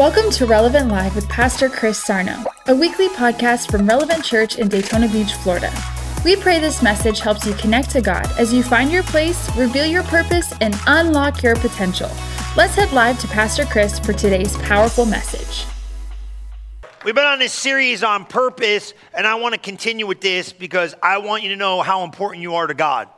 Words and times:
Welcome 0.00 0.30
to 0.30 0.46
Relevant 0.46 0.88
Live 0.88 1.14
with 1.14 1.28
Pastor 1.28 1.68
Chris 1.68 2.02
Sarno, 2.02 2.42
a 2.68 2.74
weekly 2.74 3.08
podcast 3.08 3.70
from 3.70 3.86
Relevant 3.86 4.24
Church 4.24 4.56
in 4.56 4.66
Daytona 4.66 5.06
Beach, 5.08 5.34
Florida. 5.34 5.70
We 6.24 6.36
pray 6.36 6.58
this 6.58 6.82
message 6.82 7.20
helps 7.20 7.44
you 7.44 7.52
connect 7.52 7.90
to 7.90 8.00
God 8.00 8.26
as 8.38 8.50
you 8.50 8.62
find 8.62 8.90
your 8.90 9.02
place, 9.02 9.54
reveal 9.56 9.84
your 9.84 10.02
purpose, 10.04 10.54
and 10.62 10.74
unlock 10.86 11.42
your 11.42 11.54
potential. 11.56 12.08
Let's 12.56 12.74
head 12.76 12.90
live 12.92 13.20
to 13.20 13.28
Pastor 13.28 13.66
Chris 13.66 13.98
for 13.98 14.14
today's 14.14 14.56
powerful 14.62 15.04
message. 15.04 15.66
We've 17.04 17.14
been 17.14 17.26
on 17.26 17.38
this 17.38 17.52
series 17.52 18.02
on 18.02 18.24
purpose, 18.24 18.94
and 19.12 19.26
I 19.26 19.34
want 19.34 19.52
to 19.52 19.60
continue 19.60 20.06
with 20.06 20.22
this 20.22 20.50
because 20.50 20.94
I 21.02 21.18
want 21.18 21.42
you 21.42 21.50
to 21.50 21.56
know 21.56 21.82
how 21.82 22.04
important 22.04 22.40
you 22.40 22.54
are 22.54 22.66
to 22.66 22.72
God. 22.72 23.10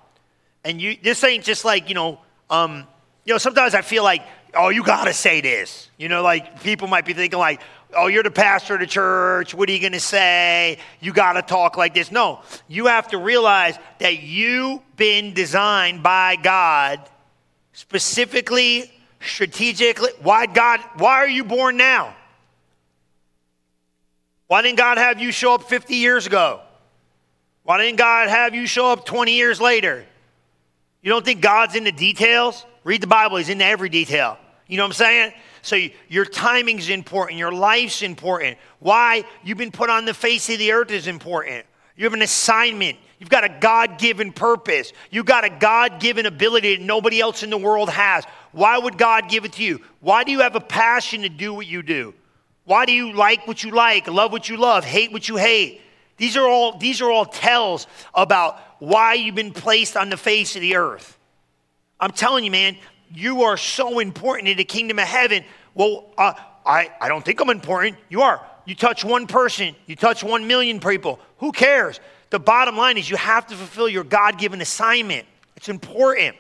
And 0.65 0.83
you, 0.83 0.97
this 1.01 1.23
ain't 1.23 1.45
just 1.45 1.65
like 1.65 1.89
you 1.89 1.95
know, 1.95 2.19
um, 2.51 2.89
you 3.25 3.35
know. 3.35 3.39
Sometimes 3.39 3.73
I 3.73 3.83
feel 3.83 4.03
like, 4.03 4.23
oh, 4.55 4.69
you 4.69 4.83
got 4.83 5.05
to 5.05 5.13
say 5.13 5.41
this. 5.41 5.89
You 5.99 6.09
know, 6.09 6.23
like 6.23 6.63
people 6.63 6.89
might 6.89 7.05
be 7.05 7.13
thinking 7.13 7.39
like, 7.39 7.61
oh, 7.95 8.07
you're 8.07 8.23
the 8.23 8.31
pastor 8.31 8.75
of 8.75 8.81
the 8.81 8.87
church. 8.87 9.55
What 9.55 9.69
are 9.69 9.73
you 9.73 9.81
going 9.81 9.93
to 9.93 10.01
say? 10.01 10.79
You 11.01 11.13
got 11.13 11.35
to 11.35 11.43
talk 11.43 11.77
like 11.77 11.95
this. 11.95 12.11
No, 12.11 12.41
you 12.69 12.87
have 12.87 13.09
to 13.09 13.19
realize 13.19 13.79
that 13.99 14.23
you've 14.23 14.81
been 14.97 15.35
designed 15.35 16.03
by 16.03 16.37
God 16.37 17.01
specifically, 17.73 18.91
strategically. 19.21 20.11
Why 20.21 20.47
God? 20.47 20.81
Why 20.97 21.17
are 21.17 21.29
you 21.29 21.45
born 21.45 21.77
now? 21.77 22.15
Why 24.47 24.61
didn't 24.61 24.79
God 24.79 24.99
have 24.99 25.19
you 25.19 25.33
show 25.33 25.55
up 25.55 25.65
50 25.65 25.95
years 25.95 26.27
ago? 26.27 26.61
Why 27.63 27.79
didn't 27.79 27.97
God 27.97 28.29
have 28.29 28.55
you 28.55 28.67
show 28.67 28.91
up 28.93 29.07
20 29.07 29.35
years 29.35 29.61
later? 29.61 30.05
You 31.01 31.11
don't 31.11 31.25
think 31.25 31.41
God's 31.41 31.75
in 31.75 31.85
the 31.85 31.93
details? 31.93 32.67
Read 32.85 33.01
the 33.01 33.07
Bible, 33.07 33.37
He's 33.37 33.49
into 33.49 33.65
every 33.65 33.89
detail. 33.89 34.39
You 34.67 34.77
know 34.77 34.85
what 34.85 34.91
I'm 34.91 34.95
saying? 34.95 35.33
So 35.63 35.79
your 36.09 36.25
timing's 36.25 36.89
important, 36.89 37.39
your 37.39 37.53
life's 37.53 38.03
important. 38.03 38.59
Why 38.79 39.25
you've 39.45 39.59
been 39.59 39.71
put 39.71 39.91
on 39.91 40.05
the 40.05 40.15
face 40.15 40.49
of 40.49 40.59
the 40.59 40.73
earth 40.73 40.91
is 40.91 41.07
important. 41.07 41.67
You 41.97 42.05
have 42.05 42.15
an 42.15 42.23
assignment. 42.23 42.99
You've 43.19 43.29
got 43.29 43.45
a 43.45 43.49
God 43.61 43.99
given 43.99 44.33
purpose. 44.33 44.93
You've 45.11 45.27
got 45.27 45.45
a 45.45 45.51
God 45.51 46.01
given 46.01 46.27
ability 46.27 46.77
that 46.77 46.83
nobody 46.83 47.21
else 47.21 47.43
in 47.43 47.51
the 47.51 47.59
world 47.59 47.91
has. 47.91 48.25
Why 48.51 48.77
would 48.79 48.99
God 48.99 49.29
give 49.29 49.45
it 49.45 49.53
to 49.55 49.63
you? 49.63 49.81
Why 50.01 50.25
do 50.25 50.33
you 50.33 50.41
have 50.41 50.57
a 50.57 50.61
passion 50.61 51.23
to 51.23 51.29
do 51.29 51.55
what 51.55 51.67
you 51.67 51.83
do? 51.83 52.15
Why 52.65 52.87
do 52.87 52.93
you 52.93 53.13
like 53.13 53.47
what 53.47 53.63
you 53.63 53.71
like, 53.73 54.09
love 54.09 54.33
what 54.33 54.49
you 54.49 54.57
love, 54.57 54.85
hate 54.85 55.13
what 55.13 55.29
you 55.29 55.37
hate? 55.37 55.83
These 56.17 56.37
are 56.37 56.49
all, 56.49 56.79
these 56.79 57.01
are 57.01 57.11
all 57.11 57.27
tells 57.27 57.87
about 58.15 58.59
why 58.79 59.15
you've 59.15 59.35
been 59.35 59.53
placed 59.53 59.97
on 59.97 60.09
the 60.11 60.17
face 60.17 60.57
of 60.57 60.63
the 60.63 60.77
earth. 60.77 61.19
I'm 62.03 62.11
telling 62.11 62.43
you, 62.43 62.51
man, 62.51 62.77
you 63.15 63.45
are 63.45 63.57
so 63.57 64.01
important 64.01 64.49
in 64.49 64.57
the 64.57 64.65
kingdom 64.65 64.99
of 64.99 65.07
heaven. 65.07 65.45
Well, 65.73 66.13
uh, 66.19 66.35
I, 66.67 66.91
I 67.01 67.09
don't 67.09 67.25
think 67.25 67.41
I'm 67.41 67.49
important. 67.49 67.97
You 68.09 68.23
are. 68.23 68.45
You 68.67 68.75
touch 68.75 69.05
one 69.05 69.29
person, 69.29 69.77
you 69.87 69.95
touch 69.95 70.25
one 70.25 70.49
million 70.49 70.81
people. 70.81 71.21
Who 71.39 71.53
cares? 71.53 72.01
The 72.31 72.41
bottom 72.41 72.77
line 72.77 72.99
is 72.99 73.09
you 73.09 73.17
have 73.17 73.47
to 73.47 73.55
fulfill 73.55 73.89
your 73.89 74.03
God 74.03 74.37
given 74.37 74.61
assignment. 74.61 75.27
It's 75.57 75.69
important. 75.69 76.37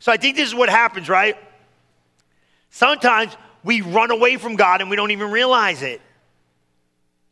So 0.00 0.12
I 0.12 0.18
think 0.18 0.36
this 0.36 0.46
is 0.46 0.54
what 0.54 0.68
happens, 0.68 1.08
right? 1.08 1.36
Sometimes 2.70 3.34
we 3.64 3.80
run 3.80 4.10
away 4.10 4.36
from 4.36 4.56
God 4.56 4.82
and 4.82 4.90
we 4.90 4.96
don't 4.96 5.12
even 5.12 5.30
realize 5.30 5.80
it. 5.82 6.02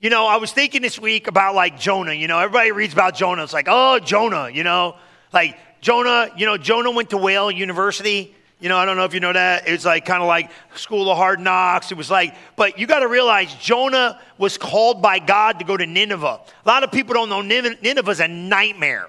You 0.01 0.09
know, 0.09 0.27
I 0.27 0.37
was 0.37 0.53
thinking 0.53 0.81
this 0.81 0.99
week 0.99 1.27
about 1.27 1.55
like 1.55 1.79
Jonah. 1.79 2.15
You 2.15 2.29
know, 2.29 2.39
everybody 2.39 2.73
reads 2.73 2.95
about 2.95 3.15
Jonah. 3.15 3.43
It's 3.43 3.53
like, 3.53 3.67
oh, 3.69 3.99
Jonah, 3.99 4.49
you 4.49 4.65
know, 4.65 4.97
like 5.33 5.59
Jonah, 5.81 6.31
you 6.37 6.47
know, 6.47 6.57
Jonah 6.57 6.91
went 6.91 7.11
to 7.11 7.17
Whale 7.17 7.51
University. 7.51 8.35
You 8.61 8.69
know, 8.69 8.77
I 8.77 8.85
don't 8.85 8.97
know 8.97 9.05
if 9.05 9.15
you 9.15 9.21
know 9.21 9.33
that. 9.33 9.69
It 9.69 9.73
was 9.73 9.85
like 9.85 10.05
kind 10.05 10.21
of 10.21 10.27
like 10.27 10.51
School 10.75 11.11
of 11.11 11.17
Hard 11.17 11.39
Knocks. 11.39 11.93
It 11.93 11.97
was 11.97 12.11
like, 12.11 12.35
but 12.57 12.79
you 12.79 12.87
got 12.87 13.01
to 13.01 13.09
realize 13.09 13.55
Jonah 13.55 14.21
was 14.37 14.59
called 14.59 15.01
by 15.01 15.21
God 15.21 15.61
to 15.61 15.65
go 15.65 15.77
to 15.77 15.87
Nineveh. 15.87 16.41
A 16.65 16.69
lot 16.69 16.83
of 16.83 16.91
people 16.91 17.15
don't 17.15 17.29
know 17.29 17.41
Nineveh 17.41 17.77
Nineveh's 17.83 18.21
a 18.21 18.27
nightmare. 18.27 19.09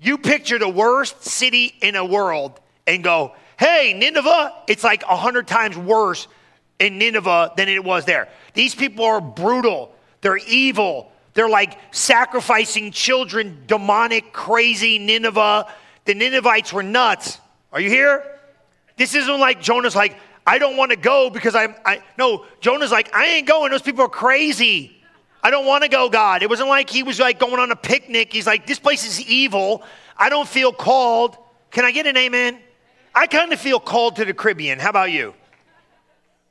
You 0.00 0.18
picture 0.18 0.58
the 0.58 0.68
worst 0.68 1.24
city 1.24 1.74
in 1.80 1.94
the 1.94 2.04
world 2.04 2.60
and 2.86 3.04
go, 3.04 3.34
hey, 3.58 3.94
Nineveh, 3.96 4.54
it's 4.66 4.84
like 4.84 5.02
a 5.02 5.16
hundred 5.16 5.46
times 5.46 5.76
worse 5.76 6.26
in 6.78 6.98
Nineveh 6.98 7.52
than 7.56 7.68
it 7.68 7.82
was 7.82 8.04
there. 8.04 8.28
These 8.54 8.74
people 8.74 9.04
are 9.04 9.20
brutal, 9.20 9.94
they're 10.20 10.36
evil, 10.36 11.12
they're 11.34 11.48
like 11.48 11.78
sacrificing 11.92 12.90
children, 12.90 13.62
demonic, 13.66 14.32
crazy 14.32 14.98
Nineveh. 14.98 15.66
The 16.08 16.14
Ninevites 16.14 16.72
were 16.72 16.82
nuts. 16.82 17.38
Are 17.70 17.78
you 17.78 17.90
here? 17.90 18.24
This 18.96 19.14
isn't 19.14 19.40
like 19.40 19.60
Jonah's 19.60 19.94
like, 19.94 20.18
I 20.46 20.56
don't 20.56 20.78
want 20.78 20.90
to 20.90 20.96
go 20.96 21.28
because 21.28 21.54
I'm, 21.54 21.74
I, 21.84 22.02
no, 22.16 22.46
Jonah's 22.62 22.90
like, 22.90 23.14
I 23.14 23.26
ain't 23.26 23.46
going. 23.46 23.70
Those 23.72 23.82
people 23.82 24.06
are 24.06 24.08
crazy. 24.08 24.96
I 25.42 25.50
don't 25.50 25.66
want 25.66 25.82
to 25.82 25.90
go, 25.90 26.08
God. 26.08 26.42
It 26.42 26.48
wasn't 26.48 26.70
like 26.70 26.88
he 26.88 27.02
was 27.02 27.20
like 27.20 27.38
going 27.38 27.60
on 27.60 27.70
a 27.70 27.76
picnic. 27.76 28.32
He's 28.32 28.46
like, 28.46 28.66
this 28.66 28.78
place 28.78 29.06
is 29.06 29.20
evil. 29.28 29.82
I 30.16 30.30
don't 30.30 30.48
feel 30.48 30.72
called. 30.72 31.36
Can 31.72 31.84
I 31.84 31.90
get 31.90 32.06
an 32.06 32.16
amen? 32.16 32.58
I 33.14 33.26
kind 33.26 33.52
of 33.52 33.60
feel 33.60 33.78
called 33.78 34.16
to 34.16 34.24
the 34.24 34.32
Caribbean. 34.32 34.78
How 34.78 34.88
about 34.88 35.10
you? 35.10 35.34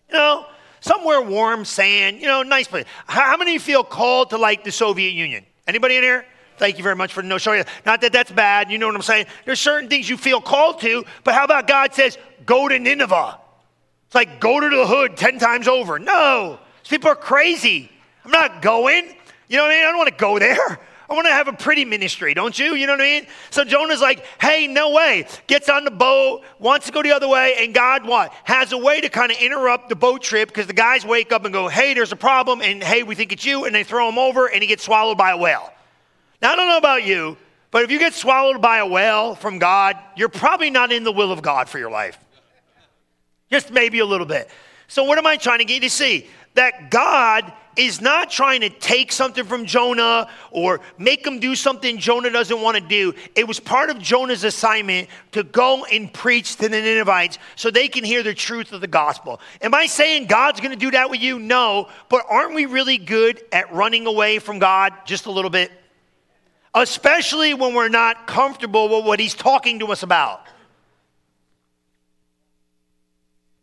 You 0.09 0.13
know, 0.13 0.45
somewhere 0.81 1.19
warm, 1.19 1.65
sand, 1.65 2.21
you 2.21 2.27
know, 2.27 2.43
nice 2.43 2.67
place. 2.67 2.85
How, 3.07 3.35
many 3.37 3.57
feel 3.57 3.83
called 3.83 4.29
to 4.29 4.37
like 4.37 4.63
the 4.63 4.71
Soviet 4.71 5.13
Union? 5.13 5.47
Anybody 5.67 5.97
in 5.97 6.03
here? 6.03 6.27
Thank 6.57 6.77
you 6.77 6.83
very 6.83 6.95
much 6.95 7.13
for 7.13 7.21
no 7.21 7.37
showing. 7.37 7.63
Not 7.85 8.01
that 8.01 8.11
that's 8.11 8.31
bad. 8.31 8.71
You 8.71 8.77
know 8.77 8.87
what 8.87 8.95
I'm 8.95 9.01
saying? 9.01 9.27
There's 9.45 9.59
certain 9.59 9.89
things 9.89 10.09
you 10.09 10.17
feel 10.17 10.41
called 10.41 10.81
to, 10.81 11.05
but 11.23 11.33
how 11.33 11.43
about 11.43 11.67
God 11.67 11.93
says, 11.93 12.17
go 12.45 12.67
to 12.67 12.79
Nineveh? 12.79 13.39
It's 14.07 14.15
like 14.15 14.39
go 14.39 14.59
to 14.59 14.69
the 14.69 14.87
hood 14.87 15.17
10 15.17 15.37
times 15.37 15.67
over. 15.67 15.99
No, 15.99 16.59
these 16.83 16.89
people 16.89 17.09
are 17.09 17.15
crazy. 17.15 17.91
I'm 18.23 18.31
not 18.31 18.61
going. 18.61 19.15
You 19.47 19.57
know 19.57 19.63
what 19.63 19.71
I 19.71 19.75
mean? 19.75 19.85
I 19.85 19.89
don't 19.89 19.97
want 19.97 20.09
to 20.09 20.15
go 20.15 20.39
there. 20.39 20.79
I 21.09 21.13
want 21.13 21.25
to 21.27 21.31
have 21.31 21.47
a 21.47 21.53
pretty 21.53 21.85
ministry, 21.85 22.33
don't 22.33 22.57
you? 22.57 22.75
You 22.75 22.85
know 22.85 22.93
what 22.93 23.01
I 23.01 23.19
mean? 23.21 23.27
So 23.49 23.63
Jonah's 23.63 24.01
like, 24.01 24.25
hey, 24.41 24.67
no 24.67 24.91
way. 24.91 25.25
Gets 25.47 25.69
on 25.69 25.85
the 25.85 25.91
boat, 25.91 26.41
wants 26.59 26.87
to 26.87 26.91
go 26.91 27.01
the 27.01 27.11
other 27.11 27.29
way, 27.29 27.55
and 27.59 27.73
God 27.73 28.05
what? 28.05 28.33
Has 28.43 28.73
a 28.73 28.77
way 28.77 28.99
to 28.99 29.07
kind 29.07 29.31
of 29.31 29.37
interrupt 29.37 29.87
the 29.87 29.95
boat 29.95 30.21
trip 30.21 30.49
because 30.49 30.67
the 30.67 30.73
guys 30.73 31.05
wake 31.05 31.31
up 31.31 31.45
and 31.45 31.53
go, 31.53 31.69
hey, 31.69 31.93
there's 31.93 32.11
a 32.11 32.17
problem, 32.17 32.61
and 32.61 32.83
hey, 32.83 33.03
we 33.03 33.15
think 33.15 33.31
it's 33.31 33.45
you, 33.45 33.63
and 33.63 33.73
they 33.73 33.85
throw 33.85 34.09
him 34.09 34.17
over, 34.17 34.47
and 34.47 34.61
he 34.61 34.67
gets 34.67 34.83
swallowed 34.83 35.17
by 35.17 35.31
a 35.31 35.37
whale. 35.37 35.71
Now, 36.41 36.53
I 36.53 36.55
don't 36.55 36.67
know 36.67 36.77
about 36.77 37.03
you, 37.03 37.37
but 37.71 37.83
if 37.83 37.91
you 37.91 37.99
get 37.99 38.13
swallowed 38.13 38.61
by 38.61 38.77
a 38.77 38.87
whale 38.87 39.35
from 39.35 39.59
God, 39.59 39.97
you're 40.15 40.29
probably 40.29 40.69
not 40.69 40.91
in 40.91 41.03
the 41.03 41.11
will 41.11 41.31
of 41.31 41.41
God 41.41 41.67
for 41.67 41.79
your 41.79 41.91
life. 41.91 42.17
Just 43.51 43.71
maybe 43.71 43.99
a 43.99 44.05
little 44.05 44.27
bit. 44.27 44.49
So, 44.87 45.03
what 45.03 45.17
am 45.17 45.25
I 45.25 45.37
trying 45.37 45.59
to 45.59 45.65
get 45.65 45.75
you 45.75 45.81
to 45.81 45.89
see? 45.89 46.27
That 46.53 46.91
God 46.91 47.51
is 47.77 48.01
not 48.01 48.31
trying 48.31 48.61
to 48.61 48.69
take 48.69 49.11
something 49.11 49.43
from 49.43 49.65
Jonah 49.65 50.27
or 50.51 50.81
make 50.97 51.25
him 51.25 51.39
do 51.39 51.55
something 51.55 51.97
Jonah 51.97 52.31
doesn't 52.31 52.61
want 52.61 52.75
to 52.77 52.81
do. 52.81 53.13
It 53.35 53.47
was 53.47 53.59
part 53.59 53.89
of 53.89 53.99
Jonah's 53.99 54.43
assignment 54.43 55.09
to 55.33 55.43
go 55.43 55.85
and 55.85 56.11
preach 56.11 56.55
to 56.55 56.69
the 56.69 56.81
Ninevites 56.81 57.37
so 57.55 57.69
they 57.69 57.87
can 57.87 58.03
hear 58.03 58.23
the 58.23 58.33
truth 58.33 58.73
of 58.73 58.81
the 58.81 58.87
gospel. 58.87 59.39
Am 59.61 59.73
I 59.73 59.85
saying 59.85 60.25
God's 60.25 60.59
going 60.59 60.71
to 60.71 60.77
do 60.77 60.91
that 60.91 61.09
with 61.09 61.21
you? 61.21 61.37
No. 61.37 61.89
But 62.09 62.25
aren't 62.27 62.55
we 62.55 62.65
really 62.65 62.97
good 62.97 63.43
at 63.51 63.71
running 63.71 64.07
away 64.07 64.39
from 64.39 64.57
God 64.57 64.93
just 65.05 65.27
a 65.27 65.31
little 65.31 65.51
bit? 65.51 65.71
Especially 66.81 67.53
when 67.53 67.73
we're 67.73 67.89
not 67.89 68.27
comfortable 68.27 68.89
with 68.89 69.05
what 69.05 69.19
He's 69.19 69.33
talking 69.33 69.79
to 69.79 69.87
us 69.87 70.03
about. 70.03 70.45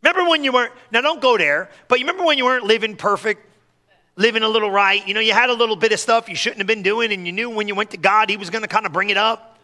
Remember 0.03 0.29
when 0.29 0.45
you 0.45 0.53
weren't, 0.53 0.73
now 0.91 1.01
don't 1.01 1.21
go 1.21 1.39
there, 1.39 1.71
but 1.89 1.99
you 1.99 2.07
remember 2.07 2.25
when 2.25 2.39
you 2.39 2.45
weren't 2.45 2.65
living 2.65 2.97
perfect? 2.97 3.51
living 4.17 4.43
a 4.43 4.49
little 4.49 4.71
right. 4.71 5.07
You 5.07 5.15
know, 5.15 5.21
you 5.21 5.33
had 5.33 5.51
a 5.51 5.55
little 5.55 5.77
bit 5.77 5.93
of 5.93 6.01
stuff 6.01 6.29
you 6.29 6.37
shouldn't 6.37 6.59
have 6.59 6.67
been 6.67 6.83
doing, 6.83 7.13
and 7.13 7.27
you 7.27 7.33
knew 7.33 7.51
when 7.51 7.69
you 7.69 7.75
went 7.75 7.91
to 7.91 7.97
God, 7.97 8.31
He 8.31 8.37
was 8.37 8.51
going 8.51 8.63
to 8.63 8.69
kind 8.69 8.87
of 8.87 8.93
bring 8.93 9.11
it 9.11 9.17
up. 9.17 9.59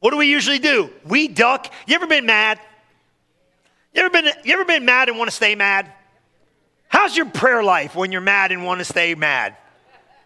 What 0.00 0.12
do 0.12 0.16
we 0.16 0.26
usually 0.26 0.58
do? 0.58 0.90
We 1.04 1.28
duck. 1.28 1.72
You 1.86 1.94
ever 1.94 2.06
been 2.06 2.26
mad? 2.26 2.58
You 3.94 4.02
ever 4.02 4.10
been, 4.10 4.32
you 4.44 4.54
ever 4.54 4.64
been 4.64 4.84
mad 4.84 5.08
and 5.08 5.18
want 5.18 5.28
to 5.30 5.36
stay 5.36 5.54
mad? 5.54 5.92
How's 6.88 7.16
your 7.16 7.26
prayer 7.26 7.62
life 7.62 7.94
when 7.94 8.10
you're 8.12 8.20
mad 8.20 8.50
and 8.50 8.64
want 8.64 8.80
to 8.80 8.84
stay 8.84 9.14
mad? 9.14 9.56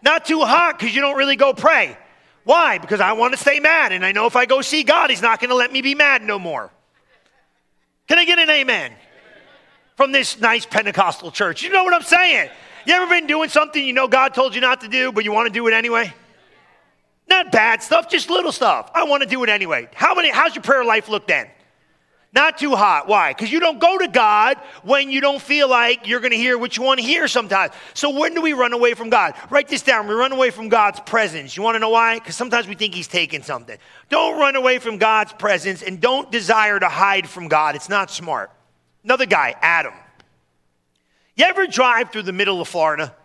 Not 0.05 0.25
too 0.25 0.41
hot 0.41 0.79
because 0.79 0.95
you 0.95 1.01
don't 1.01 1.17
really 1.17 1.35
go 1.35 1.53
pray. 1.53 1.97
Why? 2.45 2.77
Because 2.77 3.01
I 3.01 3.13
want 3.13 3.33
to 3.33 3.39
stay 3.39 3.59
mad, 3.59 3.91
and 3.91 4.05
I 4.05 4.11
know 4.11 4.27
if 4.27 4.35
I 4.35 4.45
go 4.45 4.61
see 4.61 4.83
God, 4.83 5.09
He's 5.09 5.21
not 5.21 5.39
going 5.41 5.49
to 5.49 5.55
let 5.55 5.73
me 5.73 5.81
be 5.81 5.95
mad 5.95 6.21
no 6.21 6.39
more. 6.39 6.71
Can 8.07 8.19
I 8.19 8.25
get 8.25 8.37
an 8.37 8.49
amen? 8.49 8.93
from 9.95 10.11
this 10.11 10.39
nice 10.39 10.65
Pentecostal 10.65 11.31
church. 11.31 11.63
You 11.63 11.69
know 11.69 11.83
what 11.83 11.93
I'm 11.93 12.01
saying? 12.01 12.49
You 12.85 12.93
ever 12.93 13.07
been 13.07 13.27
doing 13.27 13.49
something 13.49 13.83
you 13.83 13.93
know 13.93 14.07
God 14.07 14.33
told 14.33 14.53
you 14.53 14.61
not 14.61 14.81
to 14.81 14.87
do, 14.87 15.11
but 15.11 15.23
you 15.23 15.31
want 15.31 15.47
to 15.47 15.53
do 15.53 15.67
it 15.67 15.73
anyway? 15.73 16.13
Not 17.27 17.51
bad 17.51 17.81
stuff, 17.81 18.09
just 18.09 18.29
little 18.29 18.51
stuff. 18.51 18.91
I 18.93 19.05
want 19.05 19.23
to 19.23 19.29
do 19.29 19.43
it 19.43 19.49
anyway. 19.49 19.89
How 19.95 20.13
many, 20.13 20.29
how's 20.29 20.53
your 20.53 20.61
prayer 20.61 20.85
life 20.85 21.09
look 21.09 21.27
then? 21.27 21.47
Not 22.35 22.57
too 22.57 22.75
hot. 22.75 23.07
Why? 23.07 23.31
Because 23.31 23.49
you 23.49 23.61
don't 23.61 23.79
go 23.79 23.97
to 23.97 24.09
God 24.09 24.57
when 24.83 25.09
you 25.09 25.21
don't 25.21 25.41
feel 25.41 25.69
like 25.69 26.05
you're 26.05 26.19
going 26.19 26.33
to 26.33 26.37
hear 26.37 26.57
what 26.57 26.75
you 26.75 26.83
want 26.83 26.99
to 26.99 27.05
hear 27.05 27.29
sometimes. 27.29 27.71
So 27.93 28.09
when 28.09 28.33
do 28.33 28.41
we 28.41 28.51
run 28.51 28.73
away 28.73 28.93
from 28.93 29.09
God? 29.09 29.35
Write 29.49 29.69
this 29.69 29.81
down. 29.81 30.05
We 30.05 30.15
run 30.15 30.33
away 30.33 30.49
from 30.49 30.67
God's 30.67 30.99
presence. 30.99 31.55
You 31.55 31.63
want 31.63 31.75
to 31.75 31.79
know 31.79 31.91
why? 31.91 32.15
Because 32.15 32.35
sometimes 32.35 32.67
we 32.67 32.75
think 32.75 32.93
He's 32.93 33.07
taking 33.07 33.41
something. 33.41 33.77
Don't 34.09 34.37
run 34.37 34.57
away 34.57 34.79
from 34.79 34.97
God's 34.97 35.31
presence 35.31 35.81
and 35.81 36.01
don't 36.01 36.29
desire 36.29 36.77
to 36.77 36.89
hide 36.89 37.29
from 37.29 37.47
God. 37.47 37.75
It's 37.75 37.87
not 37.87 38.11
smart. 38.11 38.51
Another 39.05 39.25
guy, 39.25 39.55
Adam. 39.61 39.93
You 41.37 41.45
ever 41.45 41.67
drive 41.67 42.11
through 42.11 42.23
the 42.23 42.33
middle 42.33 42.59
of 42.59 42.67
Florida? 42.67 43.15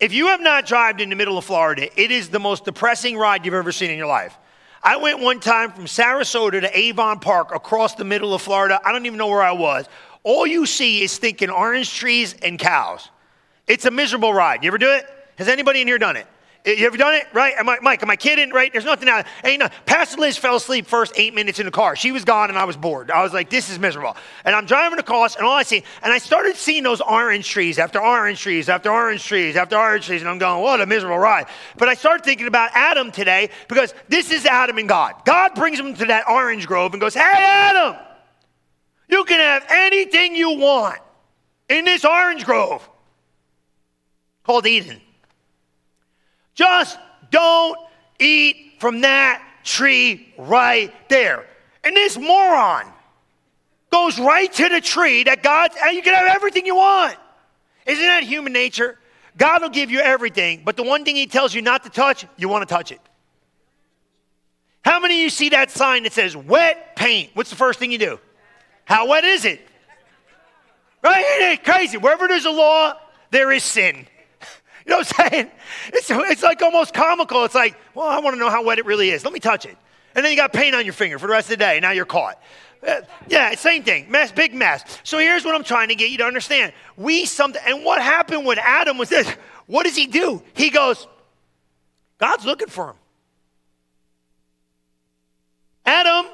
If 0.00 0.14
you 0.14 0.28
have 0.28 0.40
not 0.40 0.64
driven 0.64 1.02
in 1.02 1.10
the 1.10 1.16
middle 1.16 1.36
of 1.36 1.44
Florida, 1.44 1.90
it 2.00 2.10
is 2.10 2.30
the 2.30 2.40
most 2.40 2.64
depressing 2.64 3.18
ride 3.18 3.44
you've 3.44 3.54
ever 3.54 3.72
seen 3.72 3.90
in 3.90 3.98
your 3.98 4.06
life. 4.06 4.38
I 4.82 4.96
went 4.96 5.20
one 5.20 5.40
time 5.40 5.72
from 5.72 5.86
Sarasota 5.86 6.60
to 6.60 6.78
Avon 6.78 7.20
Park 7.20 7.54
across 7.54 7.94
the 7.94 8.04
middle 8.04 8.34
of 8.34 8.42
Florida. 8.42 8.80
I 8.84 8.92
don't 8.92 9.06
even 9.06 9.18
know 9.18 9.26
where 9.26 9.42
I 9.42 9.52
was. 9.52 9.86
All 10.22 10.46
you 10.46 10.66
see 10.66 11.02
is 11.02 11.18
thinking 11.18 11.50
orange 11.50 11.94
trees 11.94 12.34
and 12.42 12.58
cows. 12.58 13.08
It's 13.66 13.84
a 13.84 13.90
miserable 13.90 14.32
ride. 14.32 14.62
You 14.62 14.68
ever 14.68 14.78
do 14.78 14.92
it? 14.92 15.06
Has 15.36 15.48
anybody 15.48 15.80
in 15.80 15.88
here 15.88 15.98
done 15.98 16.16
it? 16.16 16.26
Eh, 16.68 16.74
you 16.74 16.86
ever 16.86 16.98
done 16.98 17.14
it? 17.14 17.26
Right? 17.32 17.54
Am 17.56 17.66
I, 17.68 17.78
Mike, 17.80 18.02
am 18.02 18.10
I 18.10 18.16
kidding? 18.16 18.50
Right? 18.50 18.70
There's 18.70 18.84
nothing 18.84 19.08
out. 19.08 19.26
Ain't 19.42 19.60
no, 19.60 19.68
Pastor 19.86 20.20
Liz 20.20 20.36
fell 20.36 20.56
asleep 20.56 20.86
first 20.86 21.14
eight 21.16 21.34
minutes 21.34 21.58
in 21.58 21.64
the 21.64 21.72
car. 21.72 21.96
She 21.96 22.12
was 22.12 22.24
gone 22.24 22.50
and 22.50 22.58
I 22.58 22.64
was 22.64 22.76
bored. 22.76 23.10
I 23.10 23.22
was 23.22 23.32
like, 23.32 23.48
this 23.48 23.70
is 23.70 23.78
miserable. 23.78 24.16
And 24.44 24.54
I'm 24.54 24.66
driving 24.66 24.98
across 24.98 25.36
and 25.36 25.46
all 25.46 25.54
I 25.54 25.62
see, 25.62 25.82
and 26.02 26.12
I 26.12 26.18
started 26.18 26.56
seeing 26.56 26.82
those 26.82 27.00
orange 27.00 27.48
trees 27.48 27.78
after 27.78 28.00
orange 28.00 28.40
trees 28.40 28.68
after 28.68 28.90
orange 28.90 29.24
trees 29.24 29.56
after 29.56 29.78
orange 29.78 30.06
trees. 30.06 30.20
And 30.20 30.28
I'm 30.28 30.38
going, 30.38 30.62
what 30.62 30.80
a 30.80 30.86
miserable 30.86 31.18
ride. 31.18 31.46
But 31.78 31.88
I 31.88 31.94
started 31.94 32.24
thinking 32.24 32.46
about 32.46 32.70
Adam 32.74 33.10
today 33.10 33.48
because 33.68 33.94
this 34.08 34.30
is 34.30 34.44
Adam 34.44 34.76
and 34.76 34.88
God. 34.88 35.14
God 35.24 35.54
brings 35.54 35.80
him 35.80 35.94
to 35.94 36.04
that 36.06 36.28
orange 36.28 36.66
grove 36.66 36.92
and 36.92 37.00
goes, 37.00 37.14
hey, 37.14 37.22
Adam, 37.22 37.96
you 39.08 39.24
can 39.24 39.40
have 39.40 39.64
anything 39.70 40.36
you 40.36 40.58
want 40.58 40.98
in 41.70 41.86
this 41.86 42.04
orange 42.04 42.44
grove 42.44 42.86
called 44.44 44.66
Eden. 44.66 45.00
Just 46.58 46.98
don't 47.30 47.78
eat 48.18 48.74
from 48.80 49.02
that 49.02 49.40
tree 49.62 50.34
right 50.36 50.92
there. 51.08 51.46
And 51.84 51.94
this 51.94 52.18
moron 52.18 52.84
goes 53.92 54.18
right 54.18 54.52
to 54.54 54.68
the 54.68 54.80
tree 54.80 55.22
that 55.22 55.44
God, 55.44 55.70
and 55.80 55.94
you 55.94 56.02
can 56.02 56.14
have 56.14 56.34
everything 56.34 56.66
you 56.66 56.74
want. 56.74 57.16
Isn't 57.86 58.04
that 58.04 58.24
human 58.24 58.52
nature? 58.52 58.98
God 59.36 59.62
will 59.62 59.68
give 59.68 59.92
you 59.92 60.00
everything, 60.00 60.62
but 60.64 60.76
the 60.76 60.82
one 60.82 61.04
thing 61.04 61.14
He 61.14 61.28
tells 61.28 61.54
you 61.54 61.62
not 61.62 61.84
to 61.84 61.90
touch, 61.90 62.26
you 62.36 62.48
want 62.48 62.68
to 62.68 62.74
touch 62.74 62.90
it. 62.90 63.00
How 64.84 64.98
many 64.98 65.14
of 65.14 65.20
you 65.20 65.30
see 65.30 65.50
that 65.50 65.70
sign 65.70 66.02
that 66.02 66.12
says 66.12 66.36
wet 66.36 66.96
paint? 66.96 67.30
What's 67.34 67.50
the 67.50 67.56
first 67.56 67.78
thing 67.78 67.92
you 67.92 67.98
do? 67.98 68.18
How 68.84 69.06
wet 69.06 69.22
is 69.22 69.44
it? 69.44 69.64
Right? 71.04 71.24
Isn't 71.24 71.52
it 71.52 71.64
crazy? 71.64 71.98
Wherever 71.98 72.26
there's 72.26 72.46
a 72.46 72.50
law, 72.50 72.94
there 73.30 73.52
is 73.52 73.62
sin. 73.62 74.08
You 74.88 74.94
know 74.94 74.98
what 75.00 75.20
I'm 75.20 75.30
saying? 75.30 75.50
It's, 75.88 76.10
it's 76.10 76.42
like 76.42 76.62
almost 76.62 76.94
comical. 76.94 77.44
It's 77.44 77.54
like, 77.54 77.76
well, 77.94 78.06
I 78.06 78.20
want 78.20 78.36
to 78.36 78.40
know 78.40 78.48
how 78.48 78.64
wet 78.64 78.78
it 78.78 78.86
really 78.86 79.10
is. 79.10 79.22
Let 79.22 79.34
me 79.34 79.38
touch 79.38 79.66
it. 79.66 79.76
And 80.14 80.24
then 80.24 80.32
you 80.32 80.38
got 80.38 80.54
paint 80.54 80.74
on 80.74 80.86
your 80.86 80.94
finger 80.94 81.18
for 81.18 81.26
the 81.26 81.32
rest 81.34 81.48
of 81.48 81.50
the 81.50 81.56
day. 81.58 81.78
Now 81.78 81.90
you're 81.90 82.06
caught. 82.06 82.42
Uh, 82.86 83.02
yeah, 83.28 83.54
same 83.54 83.82
thing. 83.82 84.10
Mess, 84.10 84.32
big 84.32 84.54
mess. 84.54 84.82
So 85.02 85.18
here's 85.18 85.44
what 85.44 85.54
I'm 85.54 85.62
trying 85.62 85.88
to 85.88 85.94
get 85.94 86.10
you 86.10 86.16
to 86.18 86.24
understand. 86.24 86.72
We 86.96 87.26
something, 87.26 87.60
and 87.66 87.84
what 87.84 88.00
happened 88.00 88.46
with 88.46 88.58
Adam 88.58 88.96
was 88.96 89.10
this. 89.10 89.28
What 89.66 89.84
does 89.84 89.94
he 89.94 90.06
do? 90.06 90.42
He 90.54 90.70
goes, 90.70 91.06
God's 92.16 92.46
looking 92.46 92.68
for 92.68 92.88
him. 92.88 92.96
Adam, 95.84 96.24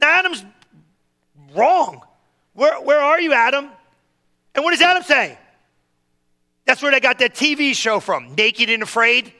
now 0.00 0.08
Adam's 0.08 0.44
wrong. 1.52 2.00
Where, 2.52 2.80
where 2.80 3.00
are 3.00 3.20
you, 3.20 3.32
Adam? 3.32 3.70
And 4.54 4.64
what 4.64 4.70
does 4.70 4.82
Adam 4.82 5.02
say? 5.02 5.36
That's 6.68 6.82
where 6.82 6.92
they 6.92 7.00
got 7.00 7.18
that 7.20 7.34
TV 7.34 7.74
show 7.74 7.98
from, 7.98 8.34
Naked 8.34 8.68
and 8.68 8.82
Afraid. 8.82 9.32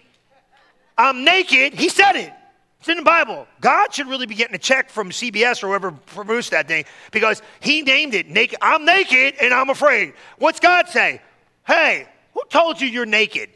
I'm 0.96 1.25
naked. 1.25 1.75
He 1.75 1.90
said 1.90 2.16
it. 2.16 2.32
It's 2.80 2.88
in 2.88 2.96
the 2.96 3.02
Bible. 3.02 3.46
God 3.60 3.92
should 3.92 4.06
really 4.06 4.25
be 4.25 4.34
getting 4.34 4.54
a 4.54 4.58
check 4.58 4.88
from 4.88 5.10
CBS 5.10 5.62
or 5.62 5.66
whoever 5.66 5.90
produced 5.90 6.52
that 6.52 6.69
thing 6.69 6.86
because 7.10 7.42
he 7.60 7.82
named 7.82 8.14
it 8.14 8.30
naked. 8.30 8.58
I'm 8.62 8.86
naked 8.86 9.34
and 9.42 9.52
I'm 9.52 9.69
afraid. 9.69 10.14
What's 10.38 10.58
God 10.58 10.88
say? 10.88 11.20
Hey, 11.66 12.08
who 12.32 12.40
told 12.48 12.80
you 12.80 12.88
you're 12.88 13.04
naked? 13.04 13.50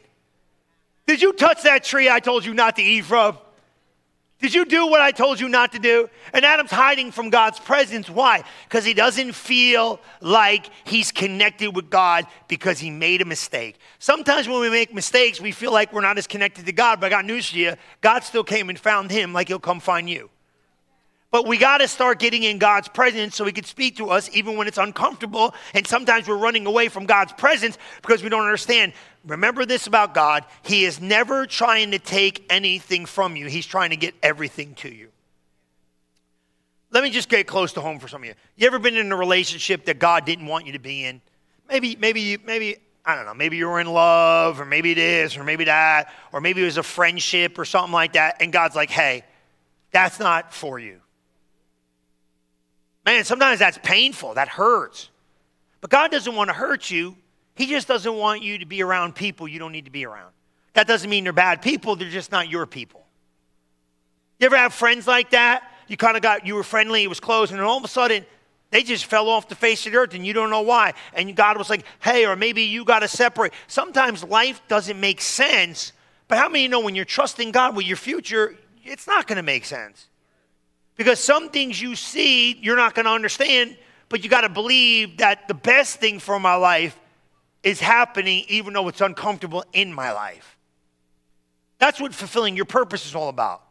Did 1.07 1.23
you 1.23 1.33
touch 1.33 1.63
that 1.63 1.83
tree 1.83 2.07
I 2.07 2.19
told 2.19 2.45
you 2.45 2.53
not 2.53 2.75
to 2.75 2.83
eat 2.83 3.05
from? 3.05 3.39
Did 4.43 4.53
you 4.53 4.65
do 4.65 4.87
what 4.87 4.99
I 4.99 5.11
told 5.11 5.39
you 5.39 5.47
not 5.47 5.71
to 5.71 5.79
do? 5.79 6.09
And 6.33 6.43
Adam's 6.43 6.69
hiding 6.69 7.13
from 7.13 7.29
God's 7.29 7.61
presence. 7.61 8.09
Why? 8.09 8.43
Because 8.67 8.83
he 8.83 8.93
doesn't 8.93 9.31
feel 9.31 10.01
like 10.19 10.69
he's 10.83 11.13
connected 11.13 11.73
with 11.73 11.89
God 11.89 12.27
because 12.49 12.77
he 12.77 12.89
made 12.89 13.21
a 13.21 13.25
mistake. 13.25 13.79
Sometimes 13.99 14.49
when 14.49 14.59
we 14.59 14.69
make 14.69 14.93
mistakes, 14.93 15.39
we 15.39 15.53
feel 15.53 15.71
like 15.71 15.93
we're 15.93 16.01
not 16.01 16.17
as 16.17 16.27
connected 16.27 16.65
to 16.65 16.73
God. 16.73 16.99
But 16.99 17.05
I 17.05 17.09
got 17.11 17.23
news 17.23 17.51
for 17.51 17.55
you 17.55 17.75
God 18.01 18.25
still 18.25 18.43
came 18.43 18.69
and 18.69 18.77
found 18.77 19.11
him 19.11 19.31
like 19.31 19.47
he'll 19.47 19.59
come 19.59 19.79
find 19.79 20.09
you. 20.09 20.29
But 21.33 21.47
we 21.47 21.57
got 21.57 21.79
to 21.79 21.87
start 21.87 22.19
getting 22.19 22.43
in 22.43 22.59
God's 22.59 22.87
presence 22.87 23.35
so 23.35 23.43
He 23.43 23.51
can 23.51 23.63
speak 23.63 23.97
to 23.97 24.11
us 24.11 24.29
even 24.35 24.55
when 24.55 24.67
it's 24.67 24.77
uncomfortable. 24.77 25.55
And 25.73 25.87
sometimes 25.87 26.27
we're 26.27 26.37
running 26.37 26.67
away 26.67 26.89
from 26.89 27.07
God's 27.07 27.33
presence 27.33 27.75
because 28.03 28.21
we 28.21 28.29
don't 28.29 28.43
understand. 28.43 28.93
Remember 29.25 29.65
this 29.65 29.87
about 29.87 30.13
God 30.13 30.45
He 30.63 30.85
is 30.85 30.99
never 30.99 31.45
trying 31.45 31.91
to 31.91 31.99
take 31.99 32.45
anything 32.49 33.05
from 33.05 33.35
you, 33.35 33.47
He's 33.47 33.65
trying 33.65 33.91
to 33.91 33.95
get 33.95 34.15
everything 34.21 34.75
to 34.75 34.89
you. 34.89 35.09
Let 36.91 37.03
me 37.03 37.09
just 37.09 37.27
get 37.27 37.47
close 37.47 37.73
to 37.73 37.81
home 37.81 37.99
for 37.99 38.07
some 38.07 38.21
of 38.21 38.27
you. 38.27 38.35
You 38.55 38.67
ever 38.67 38.77
been 38.77 38.95
in 38.95 39.11
a 39.11 39.15
relationship 39.15 39.85
that 39.85 39.97
God 39.97 40.25
didn't 40.25 40.45
want 40.45 40.67
you 40.67 40.73
to 40.73 40.79
be 40.79 41.05
in? 41.05 41.21
Maybe, 41.67 41.95
maybe 41.95 42.21
you, 42.21 42.37
maybe, 42.45 42.77
I 43.03 43.15
don't 43.15 43.25
know, 43.25 43.33
maybe 43.33 43.57
you 43.57 43.67
were 43.67 43.79
in 43.79 43.87
love, 43.87 44.61
or 44.61 44.65
maybe 44.65 44.93
this, 44.93 45.35
or 45.35 45.43
maybe 45.43 45.63
that, 45.63 46.13
or 46.31 46.39
maybe 46.39 46.61
it 46.61 46.65
was 46.65 46.77
a 46.77 46.83
friendship 46.83 47.57
or 47.57 47.65
something 47.65 47.91
like 47.91 48.13
that, 48.13 48.37
and 48.41 48.53
God's 48.53 48.75
like, 48.75 48.91
hey, 48.91 49.23
that's 49.91 50.19
not 50.19 50.53
for 50.53 50.77
you. 50.77 50.99
Man, 53.05 53.23
sometimes 53.23 53.59
that's 53.59 53.79
painful, 53.81 54.35
that 54.35 54.47
hurts. 54.47 55.09
But 55.81 55.89
God 55.89 56.11
doesn't 56.11 56.35
want 56.35 56.49
to 56.49 56.53
hurt 56.53 56.91
you. 56.91 57.17
He 57.55 57.67
just 57.67 57.87
doesn't 57.87 58.15
want 58.15 58.41
you 58.41 58.57
to 58.59 58.65
be 58.65 58.81
around 58.81 59.15
people 59.15 59.47
you 59.47 59.59
don't 59.59 59.71
need 59.71 59.85
to 59.85 59.91
be 59.91 60.05
around. 60.05 60.31
That 60.73 60.87
doesn't 60.87 61.09
mean 61.09 61.23
they're 61.23 61.33
bad 61.33 61.61
people, 61.61 61.95
they're 61.95 62.09
just 62.09 62.31
not 62.31 62.49
your 62.49 62.65
people. 62.65 63.05
You 64.39 64.47
ever 64.47 64.57
have 64.57 64.73
friends 64.73 65.07
like 65.07 65.31
that? 65.31 65.63
You 65.87 65.97
kind 65.97 66.17
of 66.17 66.23
got, 66.23 66.47
you 66.47 66.55
were 66.55 66.63
friendly, 66.63 67.03
it 67.03 67.07
was 67.07 67.19
close, 67.19 67.51
and 67.51 67.59
then 67.59 67.65
all 67.65 67.77
of 67.77 67.83
a 67.83 67.87
sudden, 67.87 68.25
they 68.71 68.81
just 68.81 69.05
fell 69.05 69.29
off 69.29 69.47
the 69.47 69.55
face 69.55 69.85
of 69.85 69.91
the 69.91 69.99
earth 69.99 70.15
and 70.15 70.25
you 70.25 70.33
don't 70.33 70.49
know 70.49 70.61
why. 70.61 70.93
And 71.13 71.35
God 71.35 71.59
was 71.59 71.69
like, 71.69 71.85
hey, 71.99 72.25
or 72.25 72.35
maybe 72.35 72.63
you 72.63 72.83
got 72.83 72.99
to 72.99 73.07
separate. 73.07 73.53
Sometimes 73.67 74.23
life 74.23 74.63
doesn't 74.67 74.99
make 74.99 75.21
sense, 75.21 75.93
but 76.27 76.39
how 76.39 76.49
many 76.49 76.67
know 76.67 76.79
when 76.79 76.95
you're 76.95 77.05
trusting 77.05 77.51
God 77.51 77.75
with 77.75 77.85
your 77.85 77.97
future, 77.97 78.55
it's 78.83 79.05
not 79.05 79.27
going 79.27 79.35
to 79.35 79.43
make 79.43 79.65
sense? 79.65 80.07
Because 80.95 81.19
some 81.19 81.49
things 81.49 81.79
you 81.79 81.95
see, 81.95 82.53
you're 82.55 82.75
not 82.75 82.95
going 82.95 83.05
to 83.05 83.11
understand, 83.11 83.77
but 84.09 84.23
you 84.23 84.29
got 84.29 84.41
to 84.41 84.49
believe 84.49 85.17
that 85.17 85.47
the 85.47 85.53
best 85.53 85.99
thing 85.99 86.17
for 86.17 86.39
my 86.39 86.55
life 86.55 86.97
is 87.63 87.79
happening 87.79 88.45
even 88.47 88.73
though 88.73 88.87
it's 88.87 89.01
uncomfortable 89.01 89.63
in 89.73 89.93
my 89.93 90.11
life. 90.11 90.57
That's 91.79 91.99
what 91.99 92.13
fulfilling 92.13 92.55
your 92.55 92.65
purpose 92.65 93.05
is 93.05 93.15
all 93.15 93.29
about. 93.29 93.63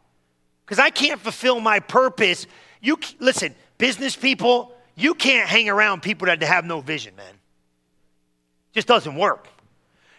Because 0.65 0.79
I 0.79 0.89
can't 0.89 1.19
fulfill 1.19 1.59
my 1.59 1.79
purpose. 1.79 2.47
You 2.81 2.97
listen, 3.19 3.55
business 3.77 4.15
people, 4.15 4.73
you 4.95 5.13
can't 5.13 5.47
hang 5.47 5.69
around 5.69 6.01
people 6.01 6.27
that 6.27 6.41
have 6.41 6.65
no 6.65 6.81
vision, 6.81 7.15
man. 7.15 7.29
It 7.29 8.73
Just 8.73 8.87
doesn't 8.87 9.15
work. 9.15 9.47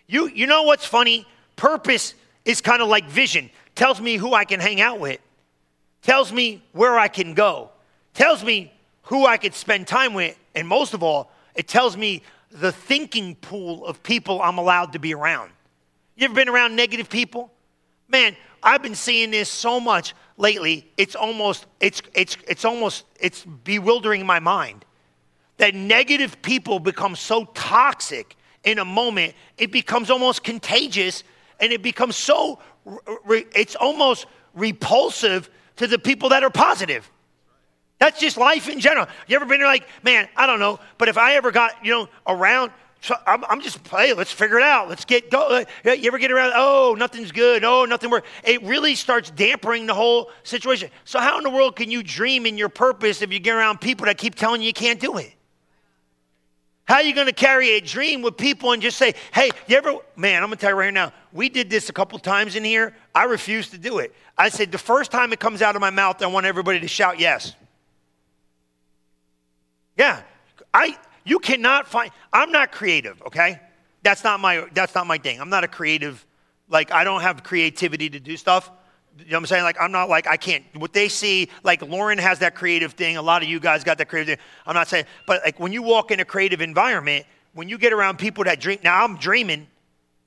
You 0.07 0.29
you 0.29 0.47
know 0.47 0.63
what's 0.65 0.85
funny? 0.85 1.27
Purpose 1.57 2.15
is 2.45 2.61
kind 2.61 2.83
of 2.83 2.89
like 2.89 3.09
vision. 3.09 3.51
Tells 3.75 4.01
me 4.01 4.17
who 4.17 4.35
I 4.35 4.45
can 4.45 4.61
hang 4.61 4.81
out 4.81 5.01
with 5.01 5.21
tells 6.05 6.33
me 6.33 6.63
where 6.73 6.99
I 6.99 7.09
can 7.09 7.35
go, 7.35 7.71
tells 8.13 8.45
me 8.45 8.73
who 9.05 9.27
I 9.27 9.39
could 9.39 9.55
spend 9.55 9.89
time 9.89 10.15
with, 10.15 10.39
and 10.55 10.69
most 10.69 10.95
of 10.95 11.03
all, 11.03 11.31
it 11.55 11.67
tells 11.67 11.97
me 11.97 12.23
the 12.55 12.71
thinking 12.71 13.35
pool 13.35 13.85
of 13.85 14.03
people 14.03 14.41
I'm 14.41 14.59
allowed 14.59 14.93
to 14.93 14.99
be 14.99 15.13
around. 15.13 15.51
You 16.17 16.27
ever 16.27 16.35
been 16.35 16.49
around 16.49 16.77
negative 16.77 17.11
people? 17.11 17.53
Man, 18.09 18.37
I've 18.63 18.81
been 18.81 18.95
seeing 18.95 19.33
this 19.33 19.51
so 19.51 19.81
much 19.81 20.15
lately. 20.37 20.89
It's 20.97 21.17
almost 21.17 21.67
it's 21.81 22.01
it's 22.15 22.37
it's 22.47 22.65
almost 22.65 23.05
it's 23.21 23.45
bewildering 23.45 24.25
my 24.25 24.39
mind. 24.39 24.85
That 25.57 25.75
negative 25.75 26.41
people 26.43 26.79
become 26.79 27.17
so 27.17 27.47
toxic 27.55 28.37
in 28.63 28.79
a 28.79 28.85
moment, 28.85 29.35
it 29.59 29.73
becomes 29.73 30.09
almost 30.09 30.45
contagious 30.45 31.25
and 31.61 31.73
it 31.73 31.83
becomes 31.83 32.17
so 32.17 32.61
it's 33.27 33.75
almost 33.75 34.27
repulsive 34.55 35.51
to 35.77 35.87
the 35.87 35.99
people 35.99 36.29
that 36.29 36.45
are 36.45 36.51
positive. 36.51 37.11
That's 37.99 38.21
just 38.21 38.37
life 38.37 38.69
in 38.69 38.81
general. 38.81 39.07
You 39.27 39.37
ever 39.37 39.47
been 39.47 39.63
like, 39.63 39.87
man, 40.03 40.29
I 40.37 40.47
don't 40.47 40.61
know, 40.61 40.81
but 40.99 41.09
if 41.09 41.17
I 41.17 41.35
ever 41.35 41.51
got, 41.53 41.85
you 41.85 41.93
know, 41.93 42.09
around, 42.27 42.73
so 43.01 43.15
I'm, 43.27 43.45
I'm, 43.45 43.61
just, 43.61 43.87
hey, 43.89 44.15
let's 44.15 44.33
figure 44.33 44.59
it 44.59 44.65
out. 44.65 44.89
Let's 44.89 45.05
get 45.05 45.31
go. 45.31 45.63
Uh, 45.85 45.91
you 45.91 46.07
ever 46.07 46.19
get 46.19 46.33
around, 46.33 46.53
oh, 46.55 46.95
nothing's 46.99 47.33
good. 47.33 47.63
Oh, 47.63 47.85
nothing 47.85 48.09
works. 48.11 48.27
It 48.43 48.63
really 48.63 48.95
starts 48.95 49.31
dampering 49.31 49.87
the 49.87 49.95
whole 49.95 50.31
situation. 50.43 50.89
So, 51.05 51.21
how 51.21 51.37
in 51.37 51.45
the 51.45 51.51
world 51.51 51.77
can 51.77 51.91
you 51.91 52.03
dream 52.03 52.47
in 52.47 52.57
your 52.57 52.71
purpose 52.71 53.21
if 53.21 53.31
you 53.31 53.39
get 53.39 53.57
around 53.57 53.83
people 53.83 54.07
that 54.07 54.17
keep 54.17 54.35
telling 54.35 54.63
you 54.63 54.69
you 54.69 54.73
can't 54.73 54.99
do 54.99 55.19
it? 55.19 55.35
How 56.87 56.97
are 56.97 57.03
you 57.03 57.15
going 57.15 57.27
to 57.27 57.33
carry 57.35 57.73
a 57.73 57.81
dream 57.81 58.21
with 58.23 58.37
people 58.37 58.73
and 58.73 58.83
just 58.83 58.99
say, 58.99 59.15
hey, 59.33 59.51
you 59.67 59.77
ever, 59.77 59.97
man, 60.17 60.43
I'm 60.43 60.49
going 60.49 60.57
to 60.59 60.61
tell 60.61 60.71
you 60.71 60.77
right 60.77 60.93
now, 60.93 61.13
we 61.33 61.49
did 61.49 61.71
this 61.71 61.89
a 61.89 61.93
couple 61.93 62.19
times 62.19 62.57
in 62.57 62.65
here. 62.65 62.95
I 63.15 63.25
refuse 63.25 63.71
to 63.71 63.79
do 63.79 63.99
it. 63.99 64.15
I 64.37 64.51
said, 64.51 64.71
the 64.71 64.79
first 64.79 65.11
time 65.11 65.33
it 65.33 65.41
comes 65.41 65.63
out 65.63 65.77
of 65.77 65.81
my 65.81 65.91
mouth, 65.91 66.23
I 66.23 66.27
want 66.27 66.45
everybody 66.45 66.81
to 66.81 66.89
shout 66.89 67.19
yes. 67.19 67.55
Yeah. 69.97 70.23
I, 70.73 70.97
You 71.25 71.39
cannot 71.39 71.89
find, 71.89 72.11
I'm 72.33 72.53
not 72.53 72.71
creative, 72.71 73.21
okay? 73.23 73.59
That's 74.03 74.23
not 74.25 74.41
my, 74.41 74.67
that's 74.75 74.95
not 74.95 75.07
my 75.07 75.19
thing. 75.19 75.41
I'm 75.41 75.49
not 75.49 75.65
a 75.65 75.69
creative, 75.69 76.25
like, 76.69 76.93
I 76.93 77.05
don't 77.05 77.23
have 77.23 77.43
creativity 77.43 78.11
to 78.11 78.21
do 78.21 78.37
stuff. 78.37 78.71
You 79.19 79.25
know 79.27 79.31
what 79.31 79.39
I'm 79.39 79.47
saying? 79.47 79.63
Like, 79.63 79.77
I'm 79.81 79.93
not 79.93 80.09
like, 80.09 80.27
I 80.27 80.37
can't, 80.37 80.65
what 80.75 80.93
they 80.93 81.09
see, 81.09 81.49
like, 81.63 81.81
Lauren 81.83 82.19
has 82.19 82.41
that 82.41 82.55
creative 82.55 82.93
thing. 82.93 83.17
A 83.17 83.23
lot 83.23 83.43
of 83.43 83.49
you 83.49 83.59
guys 83.61 83.85
got 83.85 83.97
that 83.99 84.09
creative 84.09 84.39
thing. 84.39 84.47
I'm 84.67 84.75
not 84.75 84.89
saying, 84.89 85.07
but 85.27 85.41
like, 85.45 85.59
when 85.59 85.73
you 85.73 85.83
walk 85.83 86.11
in 86.11 86.21
a 86.21 86.25
creative 86.25 86.61
environment, 86.61 87.25
when 87.55 87.69
you 87.69 87.79
get 87.79 87.93
around 87.93 88.19
people 88.19 88.45
that 88.45 88.61
dream, 88.61 88.79
now 88.83 89.03
I'm 89.03 89.17
dreaming, 89.17 89.67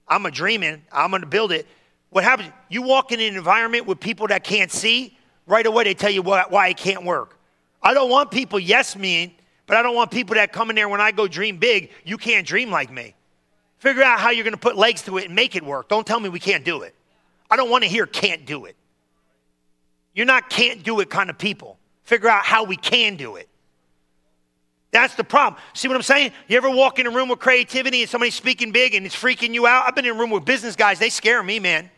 I'm 0.07 0.25
a 0.25 0.31
dreaming, 0.31 0.81
I'm 0.91 1.11
gonna 1.11 1.25
build 1.25 1.51
it. 1.51 1.67
What 2.09 2.23
happens? 2.23 2.49
You 2.69 2.81
walk 2.81 3.11
in 3.11 3.19
an 3.19 3.35
environment 3.35 3.85
with 3.85 3.99
people 3.99 4.27
that 4.27 4.43
can't 4.45 4.71
see, 4.71 5.17
right 5.45 5.65
away 5.65 5.83
they 5.83 5.93
tell 5.93 6.09
you 6.09 6.21
why, 6.21 6.45
why 6.49 6.69
it 6.69 6.77
can't 6.77 7.03
work. 7.03 7.37
I 7.83 7.93
don't 7.93 8.09
want 8.09 8.31
people 8.31 8.57
yes 8.57 8.95
mean, 8.95 9.33
but 9.67 9.77
I 9.77 9.83
don't 9.83 9.95
want 9.95 10.09
people 10.09 10.35
that 10.35 10.51
come 10.51 10.69
in 10.69 10.75
there 10.75 10.89
when 10.89 11.01
I 11.01 11.11
go 11.11 11.27
dream 11.27 11.57
big, 11.57 11.91
you 12.03 12.17
can't 12.17 12.47
dream 12.47 12.71
like 12.71 12.89
me. 12.89 13.13
Figure 13.79 14.01
out 14.01 14.19
how 14.19 14.31
you're 14.31 14.45
gonna 14.45 14.57
put 14.57 14.75
legs 14.75 15.03
to 15.03 15.17
it 15.17 15.25
and 15.25 15.35
make 15.35 15.55
it 15.55 15.63
work. 15.63 15.89
Don't 15.89 16.07
tell 16.07 16.19
me 16.19 16.29
we 16.29 16.39
can't 16.39 16.65
do 16.65 16.81
it. 16.81 16.95
I 17.51 17.57
don't 17.57 17.69
wanna 17.69 17.85
hear 17.85 18.07
can't 18.07 18.45
do 18.45 18.65
it. 18.65 18.75
You're 20.15 20.25
not 20.25 20.49
can't 20.49 20.83
do 20.83 20.99
it 21.01 21.09
kind 21.09 21.29
of 21.29 21.37
people. 21.37 21.77
Figure 22.03 22.29
out 22.29 22.43
how 22.43 22.63
we 22.63 22.77
can 22.77 23.17
do 23.17 23.35
it. 23.35 23.47
That's 24.91 25.15
the 25.15 25.23
problem. 25.23 25.61
See 25.73 25.87
what 25.87 25.95
I'm 25.95 26.01
saying? 26.01 26.31
You 26.47 26.57
ever 26.57 26.69
walk 26.69 26.97
in 26.97 27.05
a 27.05 27.11
room 27.11 27.29
with 27.29 27.39
creativity 27.39 28.01
and 28.01 28.09
somebody's 28.09 28.33
speaking 28.33 28.71
big 28.71 28.95
and 28.95 29.05
it's 29.05 29.15
freaking 29.15 29.53
you 29.53 29.67
out? 29.67 29.85
I've 29.85 29.95
been 29.95 30.05
in 30.05 30.15
a 30.15 30.19
room 30.19 30.29
with 30.29 30.45
business 30.45 30.75
guys, 30.75 30.97
they 30.97 31.09
scare 31.09 31.43
me, 31.43 31.59
man. 31.59 31.91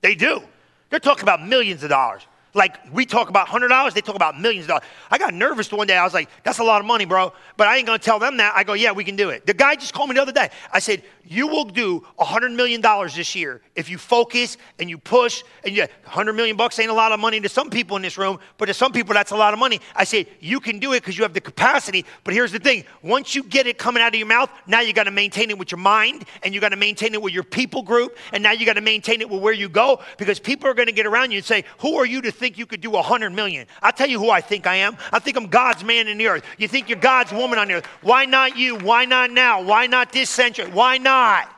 They 0.00 0.14
do. 0.14 0.42
They're 0.90 0.98
talking 0.98 1.22
about 1.22 1.46
millions 1.46 1.82
of 1.82 1.88
dollars. 1.88 2.26
Like 2.54 2.78
we 2.92 3.04
talk 3.04 3.28
about 3.28 3.48
hundred 3.48 3.68
dollars, 3.68 3.94
they 3.94 4.00
talk 4.00 4.14
about 4.14 4.40
millions 4.40 4.64
of 4.64 4.68
dollars. 4.68 4.84
I 5.10 5.18
got 5.18 5.34
nervous 5.34 5.70
one 5.72 5.88
day. 5.88 5.96
I 5.96 6.04
was 6.04 6.14
like, 6.14 6.28
"That's 6.44 6.60
a 6.60 6.64
lot 6.64 6.80
of 6.80 6.86
money, 6.86 7.04
bro." 7.04 7.32
But 7.56 7.66
I 7.66 7.76
ain't 7.76 7.86
gonna 7.86 7.98
tell 7.98 8.20
them 8.20 8.36
that. 8.36 8.54
I 8.56 8.62
go, 8.62 8.74
"Yeah, 8.74 8.92
we 8.92 9.02
can 9.02 9.16
do 9.16 9.30
it." 9.30 9.44
The 9.44 9.54
guy 9.54 9.74
just 9.74 9.92
called 9.92 10.08
me 10.08 10.14
the 10.14 10.22
other 10.22 10.32
day. 10.32 10.50
I 10.72 10.78
said, 10.78 11.02
"You 11.24 11.48
will 11.48 11.64
do 11.64 12.06
a 12.16 12.24
hundred 12.24 12.52
million 12.52 12.80
dollars 12.80 13.16
this 13.16 13.34
year 13.34 13.60
if 13.74 13.90
you 13.90 13.98
focus 13.98 14.56
and 14.78 14.88
you 14.88 14.98
push." 14.98 15.42
And 15.64 15.74
you, 15.74 15.86
hundred 16.04 16.34
million 16.34 16.56
bucks 16.56 16.78
ain't 16.78 16.90
a 16.90 16.94
lot 16.94 17.10
of 17.10 17.18
money 17.18 17.40
to 17.40 17.48
some 17.48 17.70
people 17.70 17.96
in 17.96 18.02
this 18.02 18.16
room, 18.16 18.38
but 18.56 18.66
to 18.66 18.74
some 18.74 18.92
people 18.92 19.14
that's 19.14 19.32
a 19.32 19.36
lot 19.36 19.52
of 19.52 19.58
money. 19.58 19.80
I 19.96 20.04
said, 20.04 20.28
"You 20.38 20.60
can 20.60 20.78
do 20.78 20.92
it 20.92 21.00
because 21.00 21.18
you 21.18 21.24
have 21.24 21.34
the 21.34 21.40
capacity." 21.40 22.04
But 22.22 22.34
here's 22.34 22.52
the 22.52 22.60
thing: 22.60 22.84
once 23.02 23.34
you 23.34 23.42
get 23.42 23.66
it 23.66 23.78
coming 23.78 24.00
out 24.00 24.14
of 24.14 24.18
your 24.18 24.28
mouth, 24.28 24.50
now 24.68 24.78
you 24.80 24.92
got 24.92 25.04
to 25.04 25.10
maintain 25.10 25.50
it 25.50 25.58
with 25.58 25.72
your 25.72 25.80
mind, 25.80 26.24
and 26.44 26.54
you 26.54 26.60
got 26.60 26.68
to 26.68 26.76
maintain 26.76 27.14
it 27.14 27.22
with 27.22 27.34
your 27.34 27.42
people 27.42 27.82
group, 27.82 28.16
and 28.32 28.44
now 28.44 28.52
you 28.52 28.64
got 28.64 28.74
to 28.74 28.80
maintain 28.80 29.20
it 29.20 29.28
with 29.28 29.42
where 29.42 29.52
you 29.52 29.68
go 29.68 30.00
because 30.18 30.38
people 30.38 30.70
are 30.70 30.74
going 30.74 30.86
to 30.86 30.92
get 30.92 31.06
around 31.06 31.32
you 31.32 31.38
and 31.38 31.44
say, 31.44 31.64
"Who 31.78 31.96
are 31.96 32.06
you 32.06 32.22
to 32.22 32.30
think 32.30 32.43
you 32.58 32.66
could 32.66 32.80
do 32.80 32.96
a 32.96 33.02
hundred 33.02 33.30
million? 33.30 33.66
I'll 33.82 33.92
tell 33.92 34.08
you 34.08 34.18
who 34.18 34.30
I 34.30 34.40
think 34.40 34.66
I 34.66 34.76
am. 34.76 34.96
I 35.12 35.18
think 35.18 35.36
I'm 35.36 35.46
God's 35.46 35.82
man 35.82 36.08
in 36.08 36.18
the 36.18 36.28
earth. 36.28 36.44
You 36.58 36.68
think 36.68 36.88
you're 36.88 36.98
God's 36.98 37.32
woman 37.32 37.58
on 37.58 37.68
the 37.68 37.74
earth. 37.74 37.86
Why 38.02 38.26
not 38.26 38.56
you? 38.56 38.76
Why 38.76 39.04
not 39.04 39.30
now? 39.30 39.62
Why 39.62 39.86
not 39.86 40.12
this 40.12 40.30
century? 40.30 40.70
Why 40.70 40.98
not? 40.98 41.50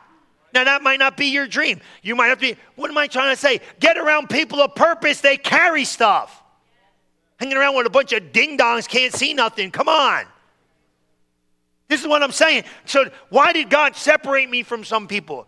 Now, 0.53 0.63
that 0.63 0.81
might 0.81 0.99
not 0.99 1.17
be 1.17 1.27
your 1.27 1.45
dream. 1.45 1.81
You 2.01 2.15
might 2.15 2.27
have 2.27 2.39
to 2.39 2.53
be, 2.53 2.59
what 2.75 2.89
am 2.89 2.97
I 2.97 3.07
trying 3.07 3.35
to 3.35 3.39
say? 3.39 3.59
Get 3.79 3.97
around 3.97 4.29
people 4.29 4.59
of 4.61 4.73
purpose, 4.73 5.21
they 5.21 5.37
carry 5.37 5.83
stuff. 5.83 6.41
Hanging 7.39 7.57
around 7.57 7.75
with 7.75 7.85
a 7.85 7.91
bunch 7.91 8.13
of 8.13 8.31
ding 8.31 8.57
dongs 8.57 8.87
can't 8.87 9.13
see 9.13 9.33
nothing. 9.33 9.69
Come 9.69 9.87
on. 9.87 10.25
This 11.87 12.01
is 12.01 12.07
what 12.07 12.23
I'm 12.23 12.31
saying. 12.31 12.63
So, 12.85 13.09
why 13.29 13.53
did 13.53 13.69
God 13.69 13.95
separate 13.95 14.49
me 14.49 14.63
from 14.63 14.83
some 14.83 15.07
people? 15.07 15.47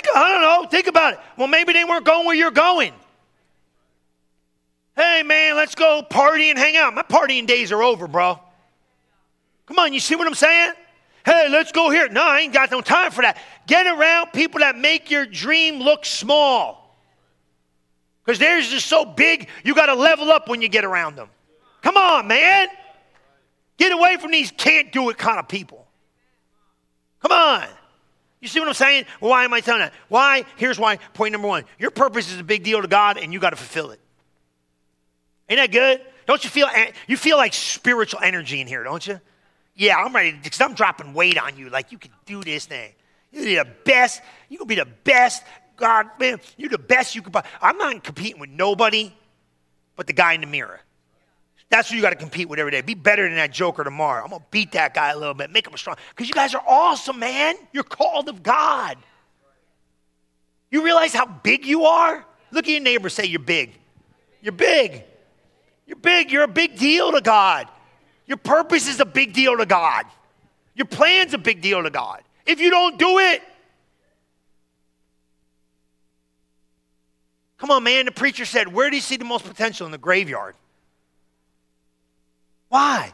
Think, 0.00 0.16
I 0.16 0.28
don't 0.28 0.42
know. 0.42 0.68
Think 0.68 0.86
about 0.86 1.14
it. 1.14 1.20
Well, 1.36 1.48
maybe 1.48 1.72
they 1.72 1.84
weren't 1.84 2.04
going 2.04 2.24
where 2.24 2.36
you're 2.36 2.50
going. 2.52 2.92
Hey, 4.94 5.22
man, 5.24 5.56
let's 5.56 5.74
go 5.74 6.02
party 6.02 6.50
and 6.50 6.58
hang 6.58 6.76
out. 6.76 6.94
My 6.94 7.02
partying 7.02 7.46
days 7.46 7.72
are 7.72 7.82
over, 7.82 8.06
bro. 8.06 8.38
Come 9.66 9.78
on, 9.78 9.92
you 9.92 10.00
see 10.00 10.14
what 10.14 10.26
I'm 10.26 10.34
saying? 10.34 10.72
Hey, 11.24 11.48
let's 11.50 11.72
go 11.72 11.90
here. 11.90 12.08
No, 12.08 12.22
I 12.22 12.40
ain't 12.40 12.52
got 12.52 12.70
no 12.70 12.80
time 12.80 13.10
for 13.10 13.22
that. 13.22 13.38
Get 13.66 13.86
around 13.86 14.32
people 14.32 14.60
that 14.60 14.78
make 14.78 15.10
your 15.10 15.26
dream 15.26 15.80
look 15.80 16.04
small. 16.04 16.96
Because 18.24 18.38
theirs 18.38 18.72
is 18.72 18.84
so 18.84 19.04
big, 19.04 19.48
you 19.64 19.74
got 19.74 19.86
to 19.86 19.94
level 19.94 20.30
up 20.30 20.48
when 20.48 20.62
you 20.62 20.68
get 20.68 20.84
around 20.84 21.16
them. 21.16 21.28
Come 21.82 21.96
on, 21.96 22.28
man. 22.28 22.68
Get 23.78 23.92
away 23.92 24.16
from 24.16 24.30
these 24.30 24.52
can't 24.52 24.92
do 24.92 25.10
it 25.10 25.18
kind 25.18 25.38
of 25.38 25.48
people. 25.48 25.86
Come 27.20 27.32
on. 27.32 27.68
You 28.40 28.48
see 28.48 28.60
what 28.60 28.68
I'm 28.68 28.74
saying? 28.74 29.04
why 29.20 29.44
am 29.44 29.52
I 29.52 29.60
telling 29.60 29.80
that? 29.80 29.92
Why? 30.08 30.44
Here's 30.56 30.78
why. 30.78 30.96
Point 31.14 31.32
number 31.32 31.48
one 31.48 31.64
your 31.78 31.90
purpose 31.90 32.32
is 32.32 32.38
a 32.38 32.44
big 32.44 32.62
deal 32.62 32.80
to 32.82 32.88
God, 32.88 33.18
and 33.18 33.32
you 33.32 33.40
got 33.40 33.50
to 33.50 33.56
fulfill 33.56 33.90
it. 33.90 34.00
Ain't 35.48 35.58
that 35.58 35.72
good? 35.72 36.00
Don't 36.26 36.42
you 36.44 36.50
feel 36.50 36.68
eh, 36.72 36.92
you 37.06 37.16
feel 37.16 37.36
like 37.36 37.54
spiritual 37.54 38.20
energy 38.22 38.60
in 38.60 38.66
here, 38.66 38.84
don't 38.84 39.04
you? 39.06 39.20
Yeah, 39.74 39.96
I'm 39.96 40.14
ready 40.14 40.32
because 40.32 40.60
I'm 40.60 40.74
dropping 40.74 41.14
weight 41.14 41.38
on 41.38 41.56
you. 41.56 41.70
Like 41.70 41.92
you 41.92 41.98
can 41.98 42.10
do 42.26 42.42
this 42.42 42.66
thing. 42.66 42.92
You're 43.32 43.64
the 43.64 43.70
best. 43.84 44.20
You 44.48 44.58
can 44.58 44.66
be 44.66 44.74
the 44.74 44.88
best. 45.04 45.42
God, 45.76 46.06
man, 46.18 46.40
you're 46.56 46.70
the 46.70 46.78
best 46.78 47.14
you 47.14 47.22
can. 47.22 47.32
I'm 47.62 47.78
not 47.78 48.02
competing 48.02 48.40
with 48.40 48.50
nobody, 48.50 49.12
but 49.96 50.06
the 50.06 50.12
guy 50.12 50.32
in 50.32 50.40
the 50.40 50.46
mirror. 50.46 50.80
That's 51.70 51.90
who 51.90 51.96
you 51.96 52.02
got 52.02 52.10
to 52.10 52.16
compete 52.16 52.48
with 52.48 52.58
every 52.58 52.72
day. 52.72 52.80
Be 52.80 52.94
better 52.94 53.24
than 53.24 53.36
that 53.36 53.52
joker 53.52 53.84
tomorrow. 53.84 54.24
I'm 54.24 54.30
gonna 54.30 54.44
beat 54.50 54.72
that 54.72 54.94
guy 54.94 55.10
a 55.10 55.18
little 55.18 55.34
bit, 55.34 55.50
make 55.50 55.66
him 55.66 55.74
a 55.74 55.78
strong. 55.78 55.96
Because 56.10 56.28
you 56.28 56.34
guys 56.34 56.54
are 56.54 56.62
awesome, 56.66 57.18
man. 57.18 57.56
You're 57.72 57.84
called 57.84 58.28
of 58.28 58.42
God. 58.42 58.96
You 60.70 60.84
realize 60.84 61.12
how 61.12 61.26
big 61.26 61.66
you 61.66 61.84
are? 61.84 62.24
Look 62.50 62.66
at 62.66 62.70
your 62.70 62.80
neighbor. 62.80 63.08
Say 63.08 63.26
you're 63.26 63.40
big. 63.40 63.72
You're 64.40 64.52
big. 64.52 65.04
You're 65.86 65.96
big. 65.96 66.30
You're 66.30 66.44
a 66.44 66.48
big 66.48 66.78
deal 66.78 67.12
to 67.12 67.20
God. 67.20 67.68
Your 68.26 68.36
purpose 68.36 68.88
is 68.88 69.00
a 69.00 69.06
big 69.06 69.32
deal 69.32 69.56
to 69.56 69.66
God. 69.66 70.04
Your 70.74 70.86
plan's 70.86 71.34
a 71.34 71.38
big 71.38 71.60
deal 71.60 71.82
to 71.82 71.90
God. 71.90 72.22
If 72.46 72.60
you 72.60 72.70
don't 72.70 72.98
do 72.98 73.18
it, 73.18 73.42
come 77.58 77.70
on, 77.70 77.82
man. 77.82 78.06
The 78.06 78.12
preacher 78.12 78.44
said, 78.44 78.72
Where 78.72 78.88
do 78.88 78.96
you 78.96 79.02
see 79.02 79.16
the 79.16 79.24
most 79.24 79.44
potential? 79.44 79.86
In 79.86 79.92
the 79.92 79.98
graveyard. 79.98 80.54
Why? 82.68 83.12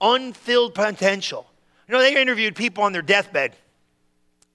Unfilled 0.00 0.74
potential. 0.74 1.46
You 1.88 1.92
know, 1.94 2.00
they 2.00 2.20
interviewed 2.20 2.56
people 2.56 2.84
on 2.84 2.92
their 2.92 3.02
deathbed. 3.02 3.54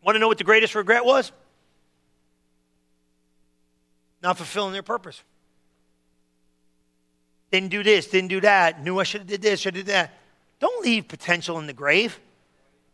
Want 0.03 0.15
to 0.15 0.19
know 0.19 0.27
what 0.27 0.37
the 0.37 0.43
greatest 0.43 0.75
regret 0.75 1.05
was? 1.05 1.31
Not 4.21 4.37
fulfilling 4.37 4.73
their 4.73 4.83
purpose. 4.83 5.21
Didn't 7.51 7.69
do 7.69 7.83
this, 7.83 8.07
didn't 8.07 8.29
do 8.29 8.41
that, 8.41 8.83
knew 8.83 8.99
I 8.99 9.03
should 9.03 9.21
have 9.21 9.27
did 9.27 9.41
this, 9.41 9.61
should 9.61 9.75
have 9.75 9.85
did 9.85 9.93
that. 9.93 10.13
Don't 10.59 10.83
leave 10.83 11.07
potential 11.07 11.57
in 11.59 11.67
the 11.67 11.73
grave. 11.73 12.19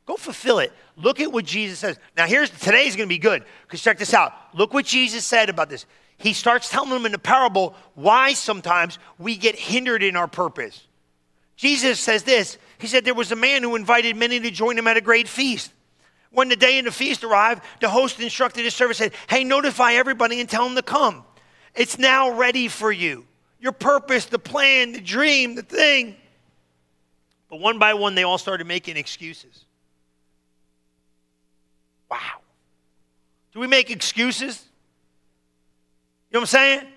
Go 0.06 0.16
fulfill 0.16 0.60
it. 0.60 0.72
Look 0.96 1.20
at 1.20 1.32
what 1.32 1.46
Jesus 1.46 1.80
says. 1.80 2.00
Now, 2.16 2.28
here's 2.28 2.50
today's 2.50 2.96
going 2.96 3.10
to 3.10 3.14
be 3.14 3.18
good 3.18 3.44
because 3.64 3.82
check 3.82 3.98
this 3.98 4.14
out. 4.14 4.34
Look 4.54 4.74
what 4.74 4.86
Jesus 4.86 5.26
said 5.26 5.50
about 5.50 5.70
this. 5.70 5.86
He 6.18 6.34
starts 6.34 6.70
telling 6.70 6.92
them 6.92 7.06
in 7.06 7.12
the 7.12 7.20
parable 7.20 7.76
why 7.96 8.34
sometimes 8.34 9.00
we 9.18 9.36
get 9.36 9.56
hindered 9.56 10.04
in 10.04 10.16
our 10.16 10.28
purpose. 10.28 10.85
Jesus 11.56 12.00
says 12.00 12.24
this 12.24 12.58
He 12.78 12.88
said, 12.88 13.06
There 13.06 13.14
was 13.14 13.32
a 13.32 13.36
man 13.36 13.64
who 13.64 13.76
invited 13.76 14.16
many 14.16 14.40
to 14.40 14.52
join 14.52 14.78
him 14.78 14.88
at 14.88 14.98
a 14.98 15.02
great 15.02 15.28
feast. 15.28 15.72
When 16.32 16.50
the 16.50 16.56
day 16.56 16.80
of 16.80 16.86
the 16.86 16.92
feast 16.92 17.24
arrived, 17.24 17.64
the 17.80 17.90
host 17.90 18.20
instructed 18.20 18.66
his 18.66 18.76
servant, 18.76 18.98
said, 18.98 19.14
Hey, 19.30 19.44
notify 19.44 19.94
everybody 19.94 20.40
and 20.40 20.50
tell 20.50 20.66
them 20.66 20.76
to 20.76 20.82
come. 20.82 21.24
It's 21.74 21.98
now 21.98 22.32
ready 22.38 22.68
for 22.68 22.92
you 22.92 23.26
your 23.60 23.72
purpose, 23.72 24.26
the 24.26 24.38
plan, 24.38 24.92
the 24.92 25.02
dream, 25.02 25.56
the 25.56 25.64
thing. 25.64 26.16
But 27.50 27.60
one 27.60 27.80
by 27.80 27.96
one, 27.96 28.14
they 28.14 28.22
all 28.22 28.38
started 28.38 28.68
making 28.68 28.96
excuses. 28.96 29.66
Wow. 32.12 32.42
Do 33.54 33.60
we 33.60 33.66
make 33.66 33.90
excuses? 33.90 34.64
You 36.30 36.36
know 36.36 36.42
what 36.42 36.44
I'm 36.44 36.48
saying? 36.48 36.88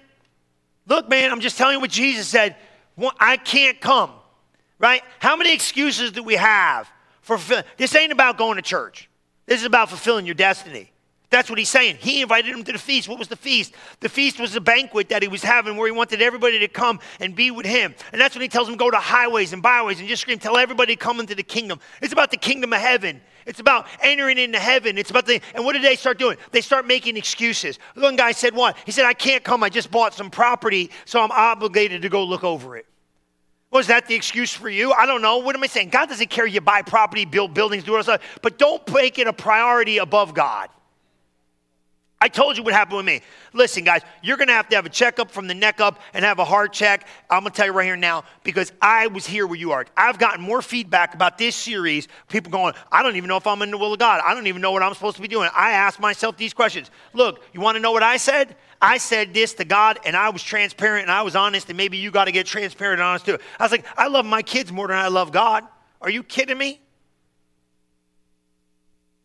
Look, 0.86 1.08
man, 1.08 1.30
I'm 1.30 1.40
just 1.40 1.56
telling 1.56 1.76
you 1.76 1.80
what 1.80 1.90
Jesus 1.90 2.26
said. 2.26 2.56
I 3.18 3.36
can't 3.38 3.80
come, 3.80 4.10
right? 4.78 5.02
How 5.18 5.36
many 5.36 5.54
excuses 5.54 6.12
do 6.12 6.22
we 6.22 6.34
have 6.34 6.90
for 7.20 7.38
this? 7.76 7.94
Ain't 7.94 8.12
about 8.12 8.38
going 8.38 8.56
to 8.56 8.62
church. 8.62 9.08
This 9.46 9.60
is 9.60 9.66
about 9.66 9.88
fulfilling 9.88 10.26
your 10.26 10.34
destiny. 10.34 10.92
That's 11.30 11.50
what 11.50 11.58
he's 11.58 11.68
saying. 11.68 11.96
He 12.00 12.22
invited 12.22 12.54
him 12.54 12.64
to 12.64 12.72
the 12.72 12.78
feast. 12.78 13.06
What 13.06 13.18
was 13.18 13.28
the 13.28 13.36
feast? 13.36 13.74
The 14.00 14.08
feast 14.08 14.40
was 14.40 14.56
a 14.56 14.62
banquet 14.62 15.10
that 15.10 15.20
he 15.20 15.28
was 15.28 15.42
having 15.42 15.76
where 15.76 15.86
he 15.86 15.92
wanted 15.92 16.22
everybody 16.22 16.58
to 16.60 16.68
come 16.68 17.00
and 17.20 17.34
be 17.34 17.50
with 17.50 17.66
him. 17.66 17.94
And 18.12 18.20
that's 18.20 18.34
when 18.34 18.40
he 18.40 18.48
tells 18.48 18.66
them 18.66 18.78
go 18.78 18.90
to 18.90 18.96
highways 18.96 19.52
and 19.52 19.62
byways 19.62 20.00
and 20.00 20.08
just 20.08 20.22
scream, 20.22 20.38
tell 20.38 20.56
everybody 20.56 20.96
to 20.96 20.98
come 20.98 21.20
into 21.20 21.34
the 21.34 21.42
kingdom. 21.42 21.80
It's 22.00 22.14
about 22.14 22.30
the 22.30 22.38
kingdom 22.38 22.72
of 22.72 22.80
heaven. 22.80 23.20
It's 23.44 23.60
about 23.60 23.88
entering 24.02 24.38
into 24.38 24.58
heaven. 24.58 24.96
It's 24.96 25.10
about 25.10 25.26
the, 25.26 25.42
and 25.54 25.66
what 25.66 25.74
did 25.74 25.82
they 25.82 25.96
start 25.96 26.18
doing? 26.18 26.38
They 26.50 26.62
start 26.62 26.86
making 26.86 27.18
excuses. 27.18 27.78
One 27.94 28.16
guy 28.16 28.32
said 28.32 28.54
what? 28.54 28.78
He 28.86 28.92
said, 28.92 29.04
I 29.04 29.14
can't 29.14 29.44
come. 29.44 29.62
I 29.62 29.68
just 29.68 29.90
bought 29.90 30.14
some 30.14 30.30
property, 30.30 30.90
so 31.04 31.20
I'm 31.20 31.30
obligated 31.30 32.00
to 32.02 32.08
go 32.08 32.24
look 32.24 32.44
over 32.44 32.76
it. 32.76 32.86
Was 33.70 33.88
that 33.88 34.06
the 34.06 34.14
excuse 34.14 34.52
for 34.52 34.68
you? 34.68 34.92
I 34.92 35.04
don't 35.04 35.20
know. 35.20 35.38
What 35.38 35.54
am 35.54 35.62
I 35.62 35.66
saying? 35.66 35.90
God 35.90 36.08
doesn't 36.08 36.30
care 36.30 36.46
you 36.46 36.60
buy 36.60 36.82
property, 36.82 37.24
build 37.24 37.52
buildings, 37.52 37.84
do 37.84 37.92
all 37.92 37.98
that 37.98 38.04
stuff, 38.04 38.38
but 38.40 38.58
don't 38.58 38.86
make 38.92 39.18
it 39.18 39.26
a 39.26 39.32
priority 39.32 39.98
above 39.98 40.32
God. 40.32 40.70
I 42.20 42.28
told 42.28 42.56
you 42.56 42.64
what 42.64 42.74
happened 42.74 42.96
with 42.96 43.06
me. 43.06 43.20
Listen, 43.52 43.84
guys, 43.84 44.02
you're 44.22 44.36
going 44.36 44.48
to 44.48 44.54
have 44.54 44.68
to 44.70 44.76
have 44.76 44.84
a 44.84 44.90
checkup 44.90 45.30
from 45.30 45.46
the 45.46 45.54
neck 45.54 45.80
up 45.80 46.00
and 46.12 46.24
have 46.24 46.40
a 46.40 46.44
heart 46.44 46.72
check. 46.72 47.06
I'm 47.30 47.42
going 47.42 47.52
to 47.52 47.56
tell 47.56 47.66
you 47.66 47.72
right 47.72 47.84
here 47.84 47.96
now 47.96 48.24
because 48.42 48.72
I 48.82 49.06
was 49.06 49.24
here 49.24 49.46
where 49.46 49.56
you 49.56 49.70
are. 49.70 49.86
I've 49.96 50.18
gotten 50.18 50.42
more 50.42 50.60
feedback 50.60 51.14
about 51.14 51.38
this 51.38 51.54
series. 51.54 52.08
People 52.28 52.50
going, 52.50 52.74
I 52.90 53.04
don't 53.04 53.14
even 53.14 53.28
know 53.28 53.36
if 53.36 53.46
I'm 53.46 53.62
in 53.62 53.70
the 53.70 53.78
will 53.78 53.92
of 53.92 54.00
God. 54.00 54.20
I 54.24 54.34
don't 54.34 54.48
even 54.48 54.60
know 54.60 54.72
what 54.72 54.82
I'm 54.82 54.94
supposed 54.94 55.14
to 55.16 55.22
be 55.22 55.28
doing. 55.28 55.48
I 55.54 55.70
ask 55.70 56.00
myself 56.00 56.36
these 56.36 56.52
questions. 56.52 56.90
Look, 57.12 57.40
you 57.52 57.60
want 57.60 57.76
to 57.76 57.80
know 57.80 57.92
what 57.92 58.02
I 58.02 58.16
said? 58.16 58.56
I 58.82 58.98
said 58.98 59.32
this 59.32 59.54
to 59.54 59.64
God 59.64 60.00
and 60.04 60.16
I 60.16 60.30
was 60.30 60.42
transparent 60.42 61.02
and 61.02 61.12
I 61.12 61.22
was 61.22 61.36
honest, 61.36 61.68
and 61.68 61.76
maybe 61.76 61.98
you 61.98 62.10
got 62.10 62.24
to 62.24 62.32
get 62.32 62.46
transparent 62.46 63.00
and 63.00 63.06
honest 63.06 63.26
too. 63.26 63.38
I 63.60 63.62
was 63.62 63.70
like, 63.70 63.86
I 63.96 64.08
love 64.08 64.26
my 64.26 64.42
kids 64.42 64.72
more 64.72 64.88
than 64.88 64.96
I 64.96 65.08
love 65.08 65.30
God. 65.30 65.64
Are 66.00 66.10
you 66.10 66.24
kidding 66.24 66.58
me? 66.58 66.80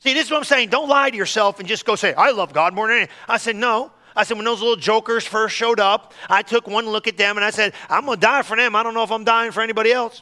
See, 0.03 0.13
this 0.13 0.25
is 0.25 0.31
what 0.31 0.38
I'm 0.39 0.43
saying. 0.43 0.67
Don't 0.67 0.89
lie 0.89 1.10
to 1.10 1.15
yourself 1.15 1.60
and 1.60 1.67
just 1.67 1.86
go 1.86 1.95
say, 1.95 2.13
I 2.13 2.31
love 2.31 2.51
God 2.51 2.74
more 2.74 2.88
than 2.88 2.98
anything. 2.98 3.15
I 3.29 3.38
said, 3.38 3.55
no. 3.55 3.89
I 4.17 4.25
said, 4.25 4.36
when 4.36 4.43
those 4.43 4.60
little 4.60 4.75
jokers 4.75 5.25
first 5.25 5.55
showed 5.55 5.79
up, 5.79 6.13
I 6.29 6.41
took 6.41 6.67
one 6.67 6.86
look 6.86 7.07
at 7.07 7.15
them 7.15 7.38
and 7.38 7.45
I 7.45 7.51
said, 7.51 7.74
I'm 7.89 8.05
going 8.05 8.17
to 8.17 8.22
die 8.22 8.41
for 8.41 8.57
them. 8.57 8.75
I 8.75 8.83
don't 8.83 8.93
know 8.93 9.03
if 9.03 9.12
I'm 9.12 9.24
dying 9.24 9.53
for 9.53 9.62
anybody 9.62 9.93
else. 9.93 10.22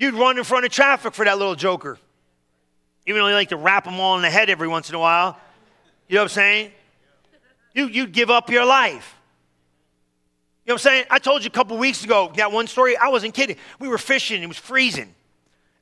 You'd 0.00 0.14
run 0.14 0.36
in 0.36 0.42
front 0.42 0.64
of 0.64 0.72
traffic 0.72 1.14
for 1.14 1.24
that 1.24 1.38
little 1.38 1.54
joker. 1.54 1.96
Even 3.06 3.22
though 3.22 3.28
you 3.28 3.34
like 3.34 3.50
to 3.50 3.56
wrap 3.56 3.84
them 3.84 4.00
all 4.00 4.16
in 4.16 4.22
the 4.22 4.30
head 4.30 4.50
every 4.50 4.66
once 4.66 4.88
in 4.88 4.96
a 4.96 4.98
while. 4.98 5.38
You 6.08 6.16
know 6.16 6.22
what 6.22 6.32
I'm 6.32 6.34
saying? 6.34 6.72
You, 7.72 7.86
you'd 7.86 8.10
give 8.10 8.30
up 8.30 8.50
your 8.50 8.64
life. 8.64 9.14
You 10.64 10.70
know 10.70 10.74
what 10.74 10.80
I'm 10.80 10.90
saying? 10.90 11.04
I 11.08 11.20
told 11.20 11.44
you 11.44 11.48
a 11.48 11.52
couple 11.52 11.78
weeks 11.78 12.02
ago 12.02 12.32
that 12.34 12.50
one 12.50 12.66
story. 12.66 12.96
I 12.96 13.10
wasn't 13.10 13.32
kidding. 13.32 13.58
We 13.78 13.86
were 13.86 13.96
fishing, 13.96 14.42
it 14.42 14.48
was 14.48 14.58
freezing 14.58 15.14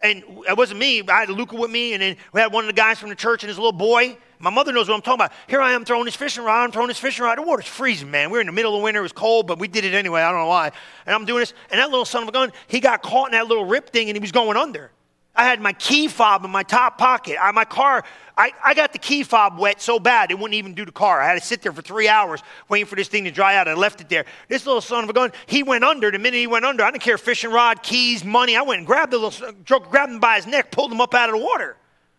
and 0.02 0.24
it 0.48 0.56
wasn't 0.56 0.80
me. 0.80 1.02
I 1.08 1.20
had 1.20 1.30
Luca 1.30 1.56
with 1.56 1.70
me, 1.70 1.92
and 1.94 2.02
then 2.02 2.16
we 2.32 2.40
had 2.40 2.52
one 2.52 2.64
of 2.64 2.68
the 2.68 2.80
guys 2.80 2.98
from 2.98 3.08
the 3.08 3.14
church 3.14 3.42
and 3.42 3.48
his 3.48 3.58
little 3.58 3.72
boy. 3.72 4.16
My 4.38 4.50
mother 4.50 4.72
knows 4.72 4.88
what 4.88 4.96
I'm 4.96 5.02
talking 5.02 5.20
about. 5.20 5.32
Here 5.46 5.60
I 5.60 5.72
am 5.72 5.84
throwing 5.84 6.04
this 6.04 6.16
fishing 6.16 6.42
rod. 6.42 6.64
I'm 6.64 6.72
throwing 6.72 6.88
this 6.88 6.98
fishing 6.98 7.24
rod. 7.24 7.38
The 7.38 7.42
water's 7.42 7.66
freezing, 7.66 8.10
man. 8.10 8.30
We 8.30 8.38
are 8.38 8.40
in 8.40 8.48
the 8.48 8.52
middle 8.52 8.76
of 8.76 8.82
winter. 8.82 8.98
It 8.98 9.04
was 9.04 9.12
cold, 9.12 9.46
but 9.46 9.60
we 9.60 9.68
did 9.68 9.84
it 9.84 9.94
anyway. 9.94 10.22
I 10.22 10.32
don't 10.32 10.40
know 10.40 10.48
why. 10.48 10.72
And 11.06 11.14
I'm 11.14 11.24
doing 11.24 11.40
this, 11.40 11.54
and 11.70 11.78
that 11.78 11.90
little 11.90 12.04
son 12.04 12.22
of 12.22 12.28
a 12.28 12.32
gun, 12.32 12.52
he 12.66 12.80
got 12.80 13.02
caught 13.02 13.28
in 13.28 13.32
that 13.32 13.46
little 13.46 13.64
rip 13.64 13.90
thing, 13.90 14.08
and 14.08 14.16
he 14.16 14.20
was 14.20 14.32
going 14.32 14.56
under. 14.56 14.90
I 15.34 15.44
had 15.44 15.60
my 15.60 15.72
key 15.72 16.08
fob 16.08 16.44
in 16.44 16.50
my 16.50 16.62
top 16.62 16.98
pocket. 16.98 17.38
I, 17.40 17.50
my 17.52 17.64
car, 17.64 18.04
I, 18.36 18.52
I 18.62 18.74
got 18.74 18.92
the 18.92 18.98
key 18.98 19.22
fob 19.22 19.58
wet 19.58 19.80
so 19.80 19.98
bad 19.98 20.30
it 20.30 20.38
wouldn't 20.38 20.54
even 20.54 20.74
do 20.74 20.84
the 20.84 20.92
car. 20.92 21.22
I 21.22 21.28
had 21.28 21.40
to 21.40 21.46
sit 21.46 21.62
there 21.62 21.72
for 21.72 21.80
three 21.80 22.06
hours 22.06 22.42
waiting 22.68 22.86
for 22.86 22.96
this 22.96 23.08
thing 23.08 23.24
to 23.24 23.30
dry 23.30 23.56
out. 23.56 23.66
I 23.66 23.72
left 23.72 24.02
it 24.02 24.10
there. 24.10 24.26
This 24.48 24.66
little 24.66 24.82
son 24.82 25.04
of 25.04 25.10
a 25.10 25.12
gun, 25.14 25.32
he 25.46 25.62
went 25.62 25.84
under. 25.84 26.10
The 26.10 26.18
minute 26.18 26.36
he 26.36 26.46
went 26.46 26.66
under, 26.66 26.84
I 26.84 26.90
didn't 26.90 27.02
care 27.02 27.16
fishing 27.16 27.50
rod, 27.50 27.82
keys, 27.82 28.24
money. 28.24 28.56
I 28.56 28.62
went 28.62 28.78
and 28.78 28.86
grabbed 28.86 29.12
the 29.12 29.18
little, 29.18 29.52
grabbed 29.80 30.12
him 30.12 30.20
by 30.20 30.36
his 30.36 30.46
neck, 30.46 30.70
pulled 30.70 30.92
him 30.92 31.00
up 31.00 31.14
out 31.14 31.30
of 31.30 31.36
the 31.36 31.42
water. 31.42 31.76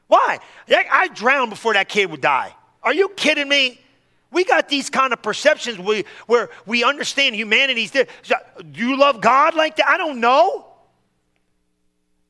Why? 0.07 0.39
I, 0.69 0.85
I 0.91 1.07
drowned 1.09 1.51
before 1.51 1.73
that 1.73 1.89
kid 1.89 2.09
would 2.09 2.21
die. 2.21 2.55
Are 2.81 2.93
you 2.93 3.09
kidding 3.09 3.47
me? 3.47 3.79
We 4.31 4.43
got 4.43 4.67
these 4.67 4.89
kind 4.89 5.13
of 5.13 5.21
perceptions 5.21 5.77
we, 5.77 6.05
where 6.25 6.49
we 6.65 6.83
understand 6.83 7.35
humanity's 7.35 7.91
there. 7.91 8.07
Do 8.27 8.87
you 8.87 8.97
love 8.97 9.21
God 9.21 9.53
like 9.53 9.75
that? 9.75 9.87
I 9.87 9.97
don't 9.97 10.19
know. 10.19 10.72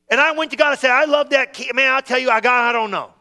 And 0.09 0.19
I 0.19 0.31
went 0.33 0.51
to 0.51 0.57
God 0.57 0.71
and 0.71 0.79
said, 0.79 0.91
I 0.91 1.05
love 1.05 1.29
that 1.31 1.53
kid. 1.53 1.73
Man, 1.75 1.91
I'll 1.91 2.01
tell 2.01 2.19
you, 2.19 2.29
I 2.29 2.39
got, 2.41 2.65
I 2.65 2.71
don't 2.71 2.91
know. 2.91 3.11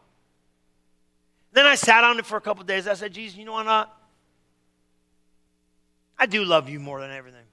Then 1.51 1.65
I 1.65 1.75
sat 1.75 2.03
on 2.03 2.19
it 2.19 2.25
for 2.25 2.37
a 2.37 2.41
couple 2.41 2.63
days. 2.63 2.87
I 2.87 2.93
said, 2.93 3.13
Jesus, 3.13 3.37
you 3.37 3.45
know 3.45 3.53
what? 3.53 3.65
Not? 3.65 3.95
I 6.17 6.25
do 6.25 6.43
love 6.43 6.69
you 6.69 6.79
more 6.79 6.99
than 6.99 7.11
everything. 7.11 7.45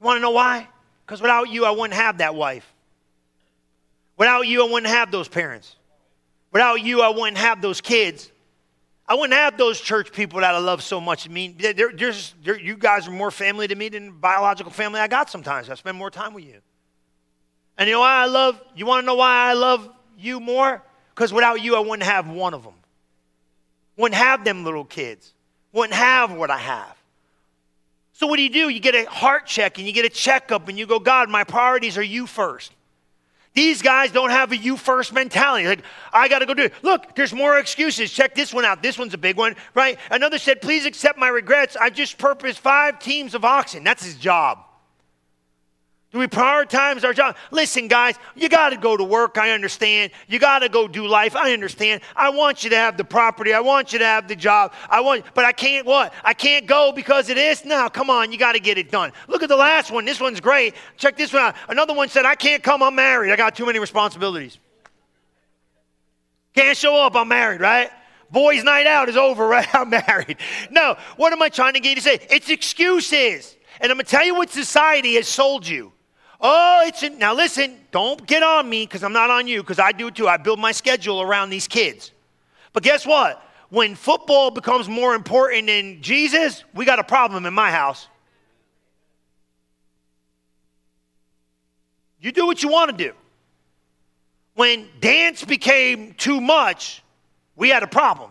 You 0.00 0.06
want 0.06 0.16
to 0.16 0.20
know 0.20 0.30
why? 0.30 0.68
Because 1.04 1.20
without 1.20 1.48
you, 1.50 1.64
I 1.64 1.70
wouldn't 1.70 1.94
have 1.94 2.18
that 2.18 2.34
wife. 2.34 2.72
Without 4.16 4.46
you, 4.46 4.66
I 4.66 4.70
wouldn't 4.70 4.92
have 4.92 5.10
those 5.10 5.28
parents. 5.28 5.76
Without 6.52 6.82
you, 6.82 7.02
I 7.02 7.08
wouldn't 7.08 7.38
have 7.38 7.62
those 7.62 7.80
kids. 7.80 8.30
I 9.06 9.14
wouldn't 9.14 9.32
have 9.32 9.56
those 9.56 9.80
church 9.80 10.12
people 10.12 10.40
that 10.40 10.54
I 10.54 10.58
love 10.58 10.82
so 10.82 11.00
much. 11.00 11.28
I 11.28 11.32
mean, 11.32 11.56
they're, 11.58 11.72
they're 11.72 11.92
just, 11.92 12.34
they're, 12.44 12.58
you 12.58 12.76
guys 12.76 13.08
are 13.08 13.12
more 13.12 13.30
family 13.30 13.66
to 13.66 13.74
me 13.74 13.88
than 13.88 14.12
biological 14.12 14.70
family 14.70 15.00
I 15.00 15.08
got 15.08 15.28
sometimes. 15.28 15.68
I 15.68 15.74
spend 15.74 15.98
more 15.98 16.10
time 16.10 16.32
with 16.32 16.44
you. 16.44 16.60
And 17.80 17.88
you 17.88 17.94
know 17.94 18.00
why 18.00 18.22
I 18.22 18.26
love, 18.26 18.60
you 18.76 18.84
want 18.84 19.04
to 19.04 19.06
know 19.06 19.14
why 19.14 19.48
I 19.48 19.54
love 19.54 19.88
you 20.18 20.38
more? 20.38 20.82
Because 21.14 21.32
without 21.32 21.62
you, 21.62 21.76
I 21.76 21.80
wouldn't 21.80 22.02
have 22.02 22.28
one 22.28 22.52
of 22.52 22.62
them. 22.62 22.74
Wouldn't 23.96 24.20
have 24.20 24.44
them 24.44 24.64
little 24.64 24.84
kids. 24.84 25.32
Wouldn't 25.72 25.94
have 25.94 26.30
what 26.30 26.50
I 26.50 26.58
have. 26.58 26.94
So 28.12 28.26
what 28.26 28.36
do 28.36 28.42
you 28.42 28.50
do? 28.50 28.68
You 28.68 28.80
get 28.80 28.94
a 28.94 29.06
heart 29.06 29.46
check 29.46 29.78
and 29.78 29.86
you 29.86 29.94
get 29.94 30.04
a 30.04 30.10
checkup 30.10 30.68
and 30.68 30.78
you 30.78 30.86
go, 30.86 30.98
God, 30.98 31.30
my 31.30 31.42
priorities 31.42 31.96
are 31.96 32.02
you 32.02 32.26
first. 32.26 32.70
These 33.54 33.80
guys 33.80 34.12
don't 34.12 34.28
have 34.28 34.52
a 34.52 34.58
you 34.58 34.76
first 34.76 35.14
mentality. 35.14 35.66
Like, 35.66 35.82
I 36.12 36.28
got 36.28 36.40
to 36.40 36.46
go 36.46 36.52
do 36.52 36.64
it. 36.64 36.74
Look, 36.82 37.16
there's 37.16 37.32
more 37.32 37.58
excuses. 37.58 38.12
Check 38.12 38.34
this 38.34 38.52
one 38.52 38.66
out. 38.66 38.82
This 38.82 38.98
one's 38.98 39.14
a 39.14 39.18
big 39.18 39.38
one, 39.38 39.56
right? 39.72 39.98
Another 40.10 40.36
said, 40.36 40.60
please 40.60 40.84
accept 40.84 41.18
my 41.18 41.28
regrets. 41.28 41.76
I 41.76 41.88
just 41.88 42.18
purposed 42.18 42.58
five 42.58 42.98
teams 42.98 43.34
of 43.34 43.42
oxen. 43.42 43.84
That's 43.84 44.04
his 44.04 44.16
job. 44.16 44.66
Do 46.12 46.18
we 46.18 46.26
prioritize 46.26 47.04
our 47.04 47.12
job? 47.12 47.36
Listen, 47.52 47.86
guys, 47.86 48.16
you 48.34 48.48
got 48.48 48.70
to 48.70 48.76
go 48.76 48.96
to 48.96 49.04
work. 49.04 49.38
I 49.38 49.50
understand. 49.50 50.10
You 50.26 50.40
got 50.40 50.58
to 50.58 50.68
go 50.68 50.88
do 50.88 51.06
life. 51.06 51.36
I 51.36 51.52
understand. 51.52 52.00
I 52.16 52.30
want 52.30 52.64
you 52.64 52.70
to 52.70 52.76
have 52.76 52.96
the 52.96 53.04
property. 53.04 53.52
I 53.52 53.60
want 53.60 53.92
you 53.92 54.00
to 54.00 54.04
have 54.04 54.26
the 54.26 54.34
job. 54.34 54.72
I 54.88 55.02
want, 55.02 55.24
but 55.34 55.44
I 55.44 55.52
can't 55.52 55.86
what? 55.86 56.12
I 56.24 56.34
can't 56.34 56.66
go 56.66 56.90
because 56.90 57.28
it 57.28 57.38
is 57.38 57.64
now. 57.64 57.88
Come 57.88 58.10
on, 58.10 58.32
you 58.32 58.38
got 58.38 58.52
to 58.52 58.60
get 58.60 58.76
it 58.76 58.90
done. 58.90 59.12
Look 59.28 59.44
at 59.44 59.48
the 59.48 59.56
last 59.56 59.92
one. 59.92 60.04
This 60.04 60.20
one's 60.20 60.40
great. 60.40 60.74
Check 60.96 61.16
this 61.16 61.32
one 61.32 61.42
out. 61.42 61.54
Another 61.68 61.94
one 61.94 62.08
said, 62.08 62.24
I 62.24 62.34
can't 62.34 62.62
come. 62.62 62.82
I'm 62.82 62.96
married. 62.96 63.30
I 63.30 63.36
got 63.36 63.54
too 63.54 63.66
many 63.66 63.78
responsibilities. 63.78 64.58
Can't 66.56 66.76
show 66.76 66.96
up. 66.96 67.14
I'm 67.14 67.28
married, 67.28 67.60
right? 67.60 67.88
Boys' 68.32 68.64
night 68.64 68.88
out 68.88 69.08
is 69.08 69.16
over, 69.16 69.46
right? 69.46 69.72
I'm 69.72 69.90
married. 69.90 70.38
No, 70.72 70.96
what 71.16 71.32
am 71.32 71.40
I 71.40 71.50
trying 71.50 71.74
to 71.74 71.80
get 71.80 71.90
you 71.90 71.96
to 71.96 72.02
say? 72.02 72.18
It's 72.30 72.50
excuses. 72.50 73.56
And 73.80 73.92
I'm 73.92 73.96
going 73.96 74.04
to 74.04 74.10
tell 74.10 74.24
you 74.24 74.34
what 74.34 74.50
society 74.50 75.14
has 75.14 75.28
sold 75.28 75.68
you. 75.68 75.92
Oh, 76.40 76.82
it's 76.86 77.02
in, 77.02 77.18
now 77.18 77.34
listen, 77.34 77.76
don't 77.90 78.26
get 78.26 78.42
on 78.42 78.68
me 78.68 78.86
because 78.86 79.02
I'm 79.02 79.12
not 79.12 79.30
on 79.30 79.46
you 79.46 79.62
because 79.62 79.78
I 79.78 79.92
do 79.92 80.10
too. 80.10 80.26
I 80.26 80.38
build 80.38 80.58
my 80.58 80.72
schedule 80.72 81.20
around 81.20 81.50
these 81.50 81.68
kids. 81.68 82.12
But 82.72 82.82
guess 82.82 83.06
what? 83.06 83.44
When 83.68 83.94
football 83.94 84.50
becomes 84.50 84.88
more 84.88 85.14
important 85.14 85.66
than 85.66 86.00
Jesus, 86.02 86.64
we 86.74 86.84
got 86.84 86.98
a 86.98 87.04
problem 87.04 87.44
in 87.44 87.52
my 87.52 87.70
house. 87.70 88.08
You 92.20 92.32
do 92.32 92.46
what 92.46 92.62
you 92.62 92.68
want 92.68 92.90
to 92.90 92.96
do. 92.96 93.12
When 94.54 94.88
dance 95.00 95.44
became 95.44 96.14
too 96.14 96.40
much, 96.40 97.02
we 97.54 97.68
had 97.68 97.82
a 97.82 97.86
problem. 97.86 98.30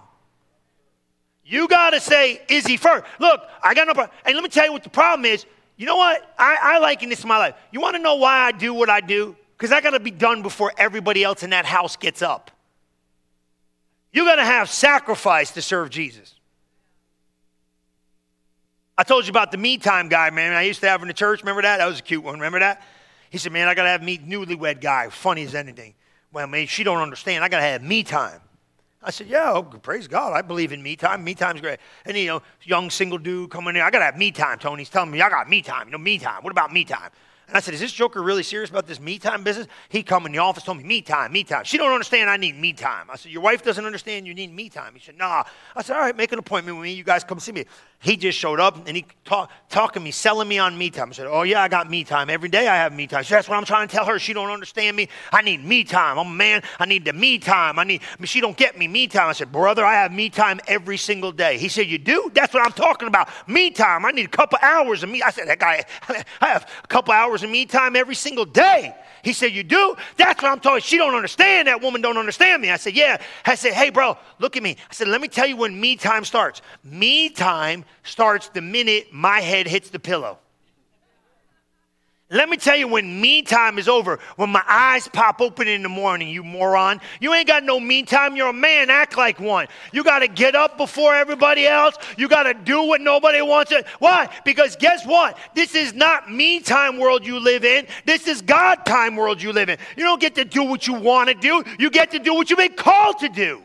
You 1.43 1.67
got 1.67 1.91
to 1.91 2.00
say, 2.00 2.41
is 2.48 2.67
he 2.67 2.78
first? 2.78 3.06
Look, 3.19 3.41
I 3.63 3.74
got 3.74 3.88
no 3.88 3.93
problem. 3.93 4.15
And 4.26 4.36
let 4.36 4.43
me 4.43 4.50
tell 4.50 4.65
you 4.65 4.72
what 4.72 4.84
the 4.84 4.89
problem 4.89 5.26
is. 5.26 5.45
You 5.80 5.86
know 5.86 5.96
what? 5.96 6.22
I, 6.38 6.58
I 6.62 6.80
liken 6.80 7.08
this 7.08 7.24
in 7.24 7.30
my 7.30 7.38
life. 7.38 7.56
You 7.72 7.80
want 7.80 7.96
to 7.96 8.02
know 8.02 8.15
why 8.15 8.42
I 8.42 8.52
do 8.52 8.74
what 8.74 8.89
I 8.89 9.00
do? 9.00 9.38
Because 9.58 9.72
I 9.72 9.80
got 9.80 9.92
to 9.92 10.00
be 10.02 10.12
done 10.12 10.42
before 10.42 10.74
everybody 10.78 11.24
else 11.24 11.42
in 11.42 11.52
that 11.52 11.65
house 11.65 11.96
gets 11.96 12.22
up. 12.22 12.52
You 14.12 14.26
got 14.26 14.36
to 14.36 14.44
have 14.44 14.70
sacrifice 14.70 15.52
to 15.52 15.62
serve 15.62 15.89
Jesus. 15.89 16.36
I 18.98 19.04
told 19.04 19.26
you 19.26 19.30
about 19.30 19.54
the 19.54 19.58
me 19.58 19.78
time 19.78 20.10
guy, 20.10 20.30
man. 20.32 20.52
I 20.52 20.63
used 20.63 20.82
to 20.82 20.89
have 20.89 21.02
in 21.02 21.08
the 21.08 21.13
church. 21.13 21.39
Remember 21.44 21.62
that? 21.62 21.78
That 21.78 21.86
was 21.86 22.00
a 22.00 22.04
cute 22.04 22.26
one. 22.26 22.34
Remember 22.34 22.60
that? 22.60 22.82
He 23.30 23.38
said, 23.38 23.54
"Man, 23.54 23.70
I 23.70 23.74
got 23.74 23.84
to 23.84 23.89
have 23.89 24.04
me 24.04 24.18
newlywed 24.18 24.82
guy. 24.82 25.08
Funny 25.08 25.44
as 25.44 25.56
anything." 25.56 25.94
Well, 26.34 26.48
man, 26.48 26.68
she 26.68 26.84
don't 26.84 27.02
understand. 27.02 27.42
I 27.42 27.48
got 27.48 27.58
to 27.58 27.63
have 27.63 27.82
me 27.82 28.04
time. 28.04 28.42
I 29.02 29.12
said, 29.12 29.28
yeah, 29.28 29.54
oh, 29.54 29.64
praise 29.64 30.08
God. 30.08 30.34
I 30.34 30.42
believe 30.42 30.74
in 30.74 30.84
me 30.84 30.98
time. 30.98 31.24
Me 31.24 31.34
time's 31.34 31.62
great. 31.62 31.80
And, 32.06 32.18
you 32.18 32.28
know, 32.28 32.42
young 32.64 32.90
single 32.90 33.18
dude 33.18 33.50
coming 33.50 33.76
in. 33.78 33.82
I 33.82 33.90
got 33.92 34.00
to 34.00 34.06
have 34.06 34.18
me 34.18 34.32
time, 34.32 34.60
Tony. 34.60 34.82
He's 34.82 34.90
telling 34.90 35.10
me, 35.10 35.22
I 35.22 35.30
got 35.30 35.50
me 35.50 35.62
time. 35.62 35.88
You 35.88 35.94
know, 35.94 35.98
me 35.98 36.20
time. 36.20 36.44
What 36.44 36.52
about 36.52 36.74
me 36.74 36.84
time? 36.84 37.10
And 37.50 37.58
I 37.58 37.62
said, 37.62 37.74
is 37.74 37.80
this 37.80 37.92
joker 37.92 38.22
really 38.22 38.44
serious 38.44 38.70
about 38.70 38.86
this 38.86 39.00
me 39.00 39.18
time 39.18 39.44
business? 39.44 39.66
He 39.90 40.04
come 40.04 40.28
in 40.28 40.32
the 40.32 40.38
office, 40.38 40.64
told 40.64 40.78
me, 40.78 40.84
me 40.84 41.02
time, 41.02 41.32
me 41.32 41.44
time. 41.44 41.64
She 41.64 41.80
don't 41.80 41.92
understand 41.92 42.30
I 42.30 42.38
need 42.38 42.56
me 42.56 42.74
time. 42.74 43.10
I 43.10 43.16
said, 43.16 43.32
your 43.32 43.42
wife 43.42 43.64
doesn't 43.64 43.84
understand 43.84 44.28
you 44.28 44.36
need 44.36 44.54
me 44.54 44.70
time. 44.70 44.94
He 44.94 45.00
said, 45.00 45.18
nah. 45.18 45.44
I 45.76 45.82
said, 45.82 45.96
all 45.96 46.02
right, 46.02 46.16
make 46.16 46.32
an 46.32 46.38
appointment 46.38 46.78
with 46.78 46.84
me. 46.84 46.94
You 46.94 47.04
guys 47.04 47.24
come 47.24 47.40
see 47.40 47.52
me. 47.52 47.66
He 48.02 48.16
just 48.16 48.38
showed 48.38 48.62
up 48.62 48.88
and 48.88 48.96
he 48.96 49.06
talk, 49.26 49.52
talking 49.68 50.02
me, 50.02 50.12
selling 50.12 50.48
me 50.48 50.58
on 50.58 50.78
me 50.78 50.90
time. 50.90 51.10
I 51.10 51.12
said, 51.12 51.28
oh 51.28 51.42
yeah, 51.42 51.62
I 51.62 51.68
got 51.68 51.90
me 51.90 52.06
time. 52.06 52.30
Every 52.30 52.48
day 52.48 52.68
I 52.68 52.76
have 52.76 52.94
me 52.94 53.08
time. 53.08 53.26
So 53.26 53.36
that's 53.36 53.50
what 53.50 53.58
I'm 53.58 53.66
trying 53.66 53.90
to 53.90 53.94
tell 53.94 54.06
her. 54.06 54.20
She 54.20 54.32
don't 54.32 54.50
understand 54.50 54.96
me. 54.96 55.10
I 55.34 55.42
need 55.42 55.66
me 55.66 55.84
time. 55.84 56.18
I'm 56.18 56.28
a 56.28 56.30
man. 56.30 56.62
I 56.80 56.86
need 56.86 57.04
the 57.04 57.12
me 57.12 57.40
time. 57.40 57.78
I 57.78 57.84
need, 57.84 58.02
I 58.02 58.22
mean, 58.22 58.28
she 58.28 58.40
don't 58.40 58.56
get 58.56 58.78
me 58.78 58.88
me 58.88 59.08
time. 59.08 59.28
I 59.28 59.34
said, 59.34 59.52
brother, 59.52 59.84
I 59.84 59.96
have 59.96 60.14
me 60.14 60.30
time 60.30 60.62
every 60.68 60.96
single 60.96 61.34
day. 61.34 61.58
He 61.58 61.68
said, 61.68 61.88
you 61.88 61.98
do? 61.98 62.32
That's 62.34 62.54
what 62.54 62.66
I'm 62.66 62.72
talking 62.72 63.10
about. 63.10 63.28
Me 63.50 63.70
time. 63.70 64.06
I 64.06 64.12
need 64.12 64.26
a 64.26 64.30
couple 64.30 64.60
hours 64.62 65.04
of 65.04 65.10
me. 65.10 65.22
I 65.22 65.32
said, 65.32 65.50
that 65.50 65.60
guy, 65.60 65.84
I 66.42 66.48
have 66.48 66.72
a 66.82 66.88
couple 66.88 67.14
hours 67.39 67.43
of 67.43 67.49
me 67.49 67.65
time 67.65 67.95
every 67.95 68.15
single 68.15 68.45
day. 68.45 68.95
He 69.23 69.34
said, 69.34 69.52
You 69.52 69.63
do? 69.63 69.95
That's 70.17 70.41
what 70.41 70.52
I'm 70.52 70.60
talking. 70.60 70.82
She 70.82 70.97
don't 70.97 71.13
understand. 71.13 71.67
That 71.67 71.82
woman 71.82 72.02
don't 72.02 72.17
understand 72.17 72.62
me. 72.62 72.69
I 72.69 72.78
said, 72.78 72.95
Yeah. 72.95 73.21
I 73.45 73.56
said, 73.56 73.73
Hey, 73.73 73.89
bro, 73.89 74.17
look 74.39 74.56
at 74.56 74.63
me. 74.63 74.78
I 74.89 74.93
said, 74.93 75.08
Let 75.08 75.21
me 75.21 75.28
tell 75.28 75.47
you 75.47 75.58
when 75.58 75.80
me 75.80 75.95
time 75.95 76.23
starts. 76.23 76.62
Me 76.84 77.30
time 77.30 77.84
starts 78.04 78.49
the 78.49 78.62
minute 78.62 79.08
my 79.12 79.41
head 79.41 79.67
hits 79.67 79.89
the 79.89 79.99
pillow. 79.99 80.39
Let 82.32 82.48
me 82.48 82.58
tell 82.58 82.76
you, 82.76 82.88
when 82.88 83.20
me 83.20 83.42
time 83.42 83.80
is 83.80 83.88
over, 83.88 84.20
when 84.36 84.52
my 84.52 84.63
eyes 84.68 85.08
pop 85.08 85.42
open 85.42 85.68
in 85.68 85.82
the 85.82 85.89
morning, 85.89 86.30
you 86.30 86.44
moron, 86.44 87.02
you 87.20 87.34
ain't 87.34 87.48
got 87.48 87.63
no 87.63 87.80
me 87.80 88.04
time. 88.04 88.36
You're 88.36 88.50
a 88.50 88.54
man. 88.54 88.92
Act 88.92 89.18
like 89.18 89.39
one. 89.39 89.65
You 89.92 90.04
got 90.04 90.20
to 90.20 90.28
get 90.28 90.54
up 90.54 90.78
before 90.78 91.15
everybody 91.15 91.65
else. 91.65 91.96
You 92.18 92.28
got 92.28 92.44
to 92.44 92.54
do 92.54 92.84
what 92.84 93.02
nobody 93.02 93.42
wants 93.42 93.72
to. 93.72 93.84
Why? 93.98 94.30
Because 94.46 94.76
guess 94.76 95.08
what? 95.08 95.39
This 95.56 95.74
is 95.74 95.96
not 95.96 96.32
me 96.32 96.60
time 96.60 97.00
world 97.00 97.26
you 97.26 97.39
live 97.39 97.65
in. 97.65 97.88
This 98.06 98.28
is 98.28 98.44
God 98.44 98.86
time 98.86 99.15
world 99.15 99.42
you 99.42 99.52
live 99.52 99.70
in. 99.70 99.80
You 99.98 100.04
don't 100.04 100.22
get 100.22 100.36
to 100.36 100.46
do 100.46 100.65
what 100.65 100.86
you 100.86 100.94
want 100.94 101.30
to 101.30 101.36
do. 101.36 101.63
You 101.80 101.89
get 101.89 102.12
to 102.12 102.20
do 102.20 102.36
what 102.36 102.52
you've 102.52 102.60
been 102.60 102.76
called 102.76 103.18
to 103.20 103.30
do. 103.30 103.63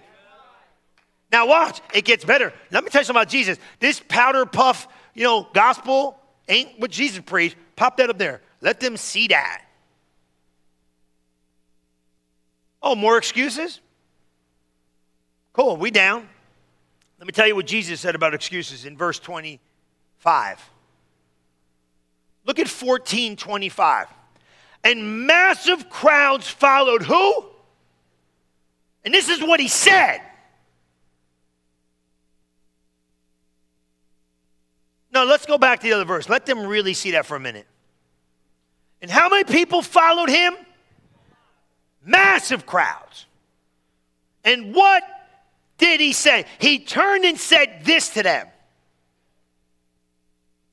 Now 1.30 1.46
watch, 1.46 1.82
it 1.92 2.06
gets 2.06 2.24
better. 2.24 2.50
Let 2.70 2.82
me 2.82 2.88
tell 2.88 3.02
you 3.02 3.04
something 3.04 3.20
about 3.20 3.28
Jesus. 3.28 3.58
This 3.78 4.00
powder 4.08 4.46
puff, 4.46 4.88
you 5.12 5.24
know, 5.24 5.46
gospel 5.52 6.18
ain't 6.48 6.80
what 6.80 6.90
Jesus 6.90 7.20
preached. 7.20 7.56
Pop 7.76 7.98
that 7.98 8.08
up 8.08 8.16
there. 8.16 8.40
Let 8.64 8.80
them 8.80 8.96
see 8.96 9.28
that. 9.28 9.62
Oh, 12.82 12.94
more 12.94 13.18
excuses? 13.18 13.78
Cool, 15.52 15.76
we 15.76 15.90
down. 15.90 16.26
Let 17.18 17.26
me 17.26 17.32
tell 17.32 17.46
you 17.46 17.54
what 17.54 17.66
Jesus 17.66 18.00
said 18.00 18.14
about 18.14 18.32
excuses 18.32 18.86
in 18.86 18.96
verse 18.96 19.18
25. 19.18 20.70
Look 22.46 22.58
at 22.58 22.68
1425. 22.68 24.06
And 24.82 25.26
massive 25.26 25.90
crowds 25.90 26.48
followed 26.48 27.02
who? 27.02 27.44
And 29.04 29.12
this 29.12 29.28
is 29.28 29.42
what 29.42 29.60
he 29.60 29.68
said. 29.68 30.22
No, 35.12 35.24
let's 35.24 35.44
go 35.44 35.58
back 35.58 35.80
to 35.80 35.86
the 35.86 35.92
other 35.92 36.06
verse. 36.06 36.30
Let 36.30 36.46
them 36.46 36.64
really 36.64 36.94
see 36.94 37.10
that 37.10 37.26
for 37.26 37.36
a 37.36 37.40
minute. 37.40 37.66
And 39.04 39.10
how 39.10 39.28
many 39.28 39.44
people 39.44 39.82
followed 39.82 40.30
him? 40.30 40.56
Massive 42.06 42.64
crowds. 42.64 43.26
And 44.42 44.74
what 44.74 45.02
did 45.76 46.00
he 46.00 46.14
say? 46.14 46.46
He 46.58 46.78
turned 46.78 47.26
and 47.26 47.38
said 47.38 47.80
this 47.84 48.08
to 48.14 48.22
them 48.22 48.48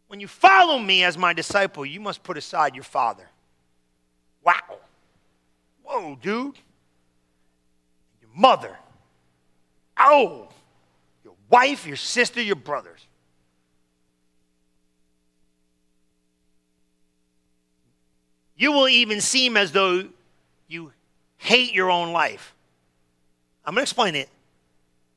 When 0.08 0.22
you 0.22 0.30
follow 0.30 0.80
me 0.80 1.04
as 1.04 1.18
my 1.18 1.34
disciple, 1.34 1.86
you 1.86 2.00
must 2.00 2.24
put 2.24 2.38
aside 2.38 2.74
your 2.74 2.86
father. 2.86 3.28
Wow. 4.46 4.78
Whoa, 5.84 6.16
dude. 6.22 6.56
Your 8.22 8.32
mother. 8.34 8.78
Oh. 10.00 10.48
Your 11.26 11.34
wife, 11.50 11.86
your 11.86 11.98
sister, 11.98 12.42
your 12.42 12.56
brothers. 12.56 13.06
You 18.62 18.72
will 18.72 18.88
even 18.88 19.22
seem 19.22 19.58
as 19.58 19.72
though 19.72 20.04
you 20.68 20.94
hate 21.40 21.74
your 21.74 21.90
own 21.90 22.14
life. 22.14 22.54
I'm 23.66 23.74
going 23.74 23.80
to 23.80 23.90
explain 23.90 24.14
it. 24.14 24.30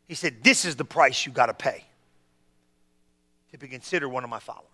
He 0.09 0.15
said, 0.15 0.43
This 0.43 0.65
is 0.65 0.77
the 0.77 0.85
price 0.85 1.27
you 1.27 1.31
got 1.31 1.47
to 1.47 1.55
pay 1.55 1.85
to 3.53 3.59
be 3.59 3.69
considered 3.69 4.09
one 4.09 4.25
of 4.25 4.31
my 4.31 4.39
followers. 4.39 4.65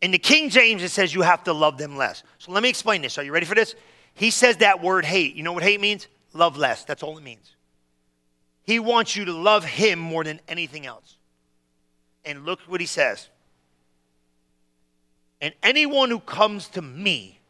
In 0.00 0.10
the 0.10 0.18
King 0.18 0.50
James, 0.50 0.82
it 0.82 0.88
says 0.88 1.14
you 1.14 1.22
have 1.22 1.44
to 1.44 1.52
love 1.52 1.78
them 1.78 1.96
less. 1.96 2.24
So 2.38 2.50
let 2.50 2.64
me 2.64 2.68
explain 2.68 3.00
this. 3.00 3.16
Are 3.16 3.22
you 3.22 3.32
ready 3.32 3.46
for 3.46 3.54
this? 3.54 3.76
He 4.14 4.32
says 4.32 4.56
that 4.56 4.82
word 4.82 5.04
hate. 5.04 5.36
You 5.36 5.44
know 5.44 5.52
what 5.52 5.62
hate 5.62 5.80
means? 5.80 6.08
Love 6.32 6.56
less. 6.56 6.84
That's 6.84 7.04
all 7.04 7.16
it 7.16 7.22
means. 7.22 7.54
He 8.64 8.80
wants 8.80 9.14
you 9.14 9.26
to 9.26 9.32
love 9.32 9.64
him 9.64 10.00
more 10.00 10.24
than 10.24 10.40
anything 10.48 10.84
else. 10.84 11.16
And 12.24 12.44
look 12.44 12.58
what 12.62 12.80
he 12.80 12.88
says. 12.88 13.28
And 15.40 15.54
anyone 15.62 16.10
who 16.10 16.20
comes 16.20 16.68
to 16.68 16.82
me 16.82 17.40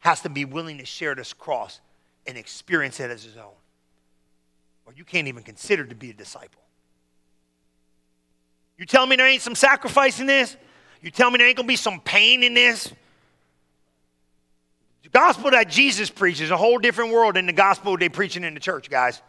has 0.00 0.22
to 0.22 0.28
be 0.28 0.44
willing 0.44 0.78
to 0.78 0.86
share 0.86 1.14
this 1.14 1.32
cross 1.32 1.80
and 2.26 2.38
experience 2.38 3.00
it 3.00 3.10
as 3.10 3.24
his 3.24 3.36
own. 3.36 3.52
Or 4.86 4.92
you 4.94 5.04
can't 5.04 5.28
even 5.28 5.42
consider 5.42 5.84
to 5.84 5.94
be 5.94 6.10
a 6.10 6.14
disciple. 6.14 6.62
You 8.78 8.86
tell 8.86 9.06
me 9.06 9.16
there 9.16 9.26
ain't 9.26 9.42
some 9.42 9.54
sacrifice 9.54 10.20
in 10.20 10.26
this? 10.26 10.56
You 11.02 11.10
tell 11.10 11.30
me 11.30 11.38
there 11.38 11.46
ain't 11.46 11.56
gonna 11.56 11.68
be 11.68 11.76
some 11.76 12.00
pain 12.00 12.42
in 12.42 12.54
this? 12.54 12.90
The 15.02 15.08
gospel 15.10 15.50
that 15.50 15.68
Jesus 15.68 16.08
preaches 16.08 16.42
is 16.42 16.50
a 16.50 16.56
whole 16.56 16.78
different 16.78 17.12
world 17.12 17.36
than 17.36 17.46
the 17.46 17.52
gospel 17.52 17.96
they're 17.96 18.08
preaching 18.08 18.44
in 18.44 18.54
the 18.54 18.60
church, 18.60 18.88
guys. 18.88 19.20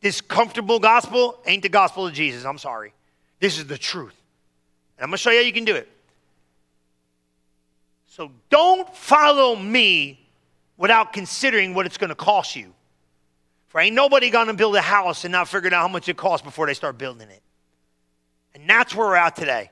This 0.00 0.20
comfortable 0.20 0.78
gospel 0.78 1.40
ain't 1.46 1.62
the 1.62 1.68
gospel 1.68 2.06
of 2.06 2.14
Jesus. 2.14 2.44
I'm 2.44 2.58
sorry. 2.58 2.92
This 3.40 3.58
is 3.58 3.66
the 3.66 3.78
truth. 3.78 4.14
And 4.96 5.04
I'm 5.04 5.08
gonna 5.08 5.18
show 5.18 5.30
you 5.30 5.38
how 5.38 5.44
you 5.44 5.52
can 5.52 5.64
do 5.64 5.74
it. 5.74 5.88
So 8.14 8.30
don't 8.48 8.88
follow 8.94 9.56
me 9.56 10.24
without 10.76 11.12
considering 11.12 11.74
what 11.74 11.84
it's 11.84 11.98
going 11.98 12.10
to 12.10 12.14
cost 12.14 12.54
you. 12.54 12.72
For 13.66 13.80
ain't 13.80 13.96
nobody 13.96 14.30
going 14.30 14.46
to 14.46 14.54
build 14.54 14.76
a 14.76 14.80
house 14.80 15.24
and 15.24 15.32
not 15.32 15.48
figure 15.48 15.74
out 15.74 15.82
how 15.82 15.88
much 15.88 16.08
it 16.08 16.16
costs 16.16 16.44
before 16.44 16.68
they 16.68 16.74
start 16.74 16.96
building 16.96 17.28
it. 17.28 17.42
And 18.54 18.70
that's 18.70 18.94
where 18.94 19.08
we're 19.08 19.16
at 19.16 19.34
today. 19.34 19.68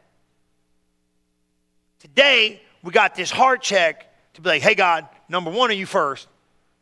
Today, 2.00 2.60
we 2.82 2.90
got 2.90 3.14
this 3.14 3.30
heart 3.30 3.62
check 3.62 4.12
to 4.34 4.40
be 4.40 4.48
like, 4.48 4.62
hey, 4.62 4.74
God, 4.74 5.06
number 5.28 5.52
one, 5.52 5.70
are 5.70 5.74
you 5.74 5.86
first? 5.86 6.26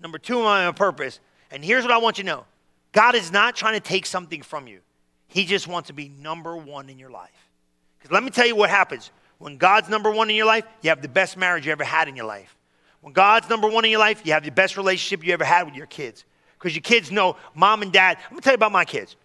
Number 0.01 0.17
two, 0.17 0.41
am 0.41 0.47
I 0.47 0.65
on 0.65 0.73
purpose? 0.73 1.21
And 1.51 1.63
here's 1.63 1.85
what 1.85 1.93
I 1.93 1.99
want 1.99 2.17
you 2.17 2.25
to 2.25 2.31
know 2.31 2.45
God 2.93 3.15
is 3.15 3.31
not 3.31 3.55
trying 3.55 3.75
to 3.75 3.81
take 3.81 4.07
something 4.07 4.41
from 4.41 4.67
you, 4.67 4.81
He 5.29 5.45
just 5.45 5.69
wants 5.69 5.89
to 5.89 5.93
be 5.93 6.09
number 6.09 6.57
one 6.57 6.89
in 6.89 6.99
your 6.99 7.11
life. 7.11 7.51
Because 7.99 8.15
let 8.15 8.23
me 8.23 8.31
tell 8.31 8.47
you 8.47 8.57
what 8.57 8.71
happens 8.71 9.11
when 9.41 9.57
God's 9.57 9.89
number 9.89 10.11
one 10.11 10.29
in 10.29 10.37
your 10.37 10.47
life, 10.47 10.65
you 10.83 10.91
have 10.91 11.01
the 11.01 11.09
best 11.09 11.39
marriage 11.39 11.65
you 11.65 11.73
ever 11.73 11.83
had 11.83 12.09
in 12.09 12.15
your 12.15 12.27
life. 12.27 12.55
When 13.01 13.15
God's 13.15 13.49
number 13.49 13.69
one 13.69 13.87
in 13.87 13.91
your 13.91 13.99
life, 13.99 14.21
you 14.27 14.35
have 14.35 14.45
the 14.45 14.51
best 14.51 14.77
relationship 14.77 15.27
you 15.27 15.33
ever 15.33 15.45
had 15.45 15.65
with 15.65 15.75
your 15.75 15.87
kids. 15.87 16.27
Because 16.59 16.75
your 16.75 16.83
kids 16.83 17.11
know 17.11 17.37
mom 17.55 17.81
and 17.81 17.91
dad. 17.91 18.19
I'm 18.25 18.33
going 18.33 18.41
to 18.41 18.45
tell 18.45 18.53
you 18.53 18.57
about 18.57 18.71
my 18.71 18.85
kids. 18.85 19.17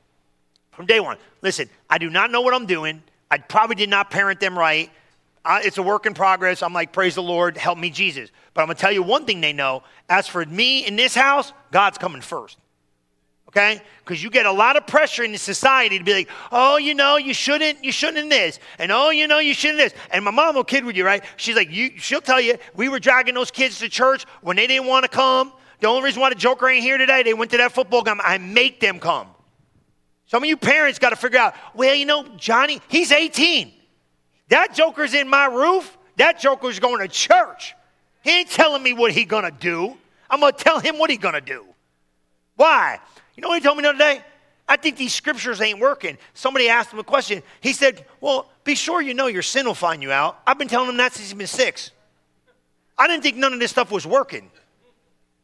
From 0.71 0.85
day 0.85 1.01
one, 1.01 1.17
listen, 1.41 1.69
I 1.89 1.97
do 1.97 2.09
not 2.09 2.31
know 2.31 2.39
what 2.39 2.53
I'm 2.53 2.65
doing. 2.65 3.03
I 3.29 3.39
probably 3.39 3.75
did 3.75 3.89
not 3.89 4.09
parent 4.09 4.39
them 4.39 4.57
right. 4.57 4.89
Uh, 5.43 5.59
it's 5.61 5.77
a 5.77 5.83
work 5.83 6.05
in 6.05 6.13
progress. 6.13 6.63
I'm 6.63 6.73
like, 6.73 6.93
praise 6.93 7.15
the 7.15 7.23
Lord, 7.23 7.57
help 7.57 7.77
me, 7.77 7.89
Jesus. 7.89 8.31
But 8.53 8.61
I'm 8.61 8.67
going 8.67 8.77
to 8.77 8.81
tell 8.81 8.93
you 8.93 9.03
one 9.03 9.25
thing 9.25 9.41
they 9.41 9.51
know. 9.51 9.83
As 10.07 10.29
for 10.29 10.45
me 10.45 10.87
in 10.87 10.95
this 10.95 11.13
house, 11.13 11.51
God's 11.71 11.97
coming 11.97 12.21
first 12.21 12.57
okay? 13.55 13.81
Because 14.03 14.21
you 14.21 14.29
get 14.29 14.45
a 14.45 14.51
lot 14.51 14.75
of 14.75 14.85
pressure 14.85 15.23
in 15.23 15.31
the 15.31 15.37
society 15.37 15.97
to 15.97 16.03
be 16.03 16.13
like, 16.13 16.29
oh, 16.51 16.77
you 16.77 16.93
know, 16.93 17.17
you 17.17 17.33
shouldn't, 17.33 17.83
you 17.83 17.91
shouldn't 17.91 18.29
this, 18.29 18.59
and 18.77 18.91
oh, 18.91 19.09
you 19.09 19.27
know, 19.27 19.39
you 19.39 19.53
shouldn't 19.53 19.79
this. 19.79 19.93
And 20.11 20.25
my 20.25 20.31
mom 20.31 20.55
will 20.55 20.63
kid 20.63 20.83
with 20.85 20.95
you, 20.95 21.05
right? 21.05 21.23
She's 21.37 21.55
like, 21.55 21.71
you, 21.71 21.91
she'll 21.97 22.21
tell 22.21 22.41
you, 22.41 22.57
we 22.75 22.89
were 22.89 22.99
dragging 22.99 23.33
those 23.33 23.51
kids 23.51 23.79
to 23.79 23.89
church 23.89 24.25
when 24.41 24.57
they 24.57 24.67
didn't 24.67 24.87
want 24.87 25.03
to 25.03 25.09
come. 25.09 25.53
The 25.79 25.87
only 25.87 26.03
reason 26.03 26.21
why 26.21 26.29
the 26.29 26.35
Joker 26.35 26.67
ain't 26.67 26.83
here 26.83 26.97
today, 26.97 27.23
they 27.23 27.33
went 27.33 27.51
to 27.51 27.57
that 27.57 27.71
football 27.71 28.03
game. 28.03 28.19
I 28.23 28.37
make 28.37 28.79
them 28.79 28.99
come. 28.99 29.27
Some 30.27 30.43
of 30.43 30.49
you 30.49 30.57
parents 30.57 30.99
got 30.99 31.09
to 31.09 31.15
figure 31.15 31.39
out, 31.39 31.53
well, 31.75 31.93
you 31.93 32.05
know, 32.05 32.25
Johnny, 32.37 32.81
he's 32.87 33.11
18. 33.11 33.71
That 34.49 34.73
Joker's 34.73 35.13
in 35.13 35.27
my 35.27 35.45
roof. 35.45 35.97
That 36.17 36.39
Joker's 36.39 36.79
going 36.79 36.99
to 36.99 37.07
church. 37.07 37.75
He 38.23 38.39
ain't 38.39 38.49
telling 38.49 38.81
me 38.81 38.93
what 38.93 39.11
he 39.11 39.25
gonna 39.25 39.51
do. 39.51 39.95
I'm 40.29 40.39
gonna 40.39 40.53
tell 40.53 40.79
him 40.79 40.97
what 40.97 41.11
he 41.11 41.17
gonna 41.17 41.41
do. 41.41 41.63
Why? 42.55 42.99
You 43.35 43.41
know 43.41 43.49
what 43.49 43.61
he 43.61 43.63
told 43.63 43.77
me 43.77 43.83
the 43.83 43.89
other 43.89 43.97
day? 43.97 44.23
I 44.67 44.77
think 44.77 44.97
these 44.97 45.13
scriptures 45.13 45.61
ain't 45.61 45.79
working. 45.79 46.17
Somebody 46.33 46.69
asked 46.69 46.91
him 46.91 46.99
a 46.99 47.03
question. 47.03 47.43
He 47.61 47.73
said, 47.73 48.05
Well, 48.19 48.49
be 48.63 48.75
sure 48.75 49.01
you 49.01 49.13
know 49.13 49.27
your 49.27 49.43
sin 49.43 49.65
will 49.65 49.75
find 49.75 50.01
you 50.01 50.11
out. 50.11 50.39
I've 50.47 50.57
been 50.57 50.67
telling 50.67 50.89
him 50.89 50.97
that 50.97 51.13
since 51.13 51.27
he's 51.27 51.37
been 51.37 51.47
six. 51.47 51.91
I 52.97 53.07
didn't 53.07 53.23
think 53.23 53.37
none 53.37 53.53
of 53.53 53.59
this 53.59 53.71
stuff 53.71 53.91
was 53.91 54.07
working. 54.07 54.49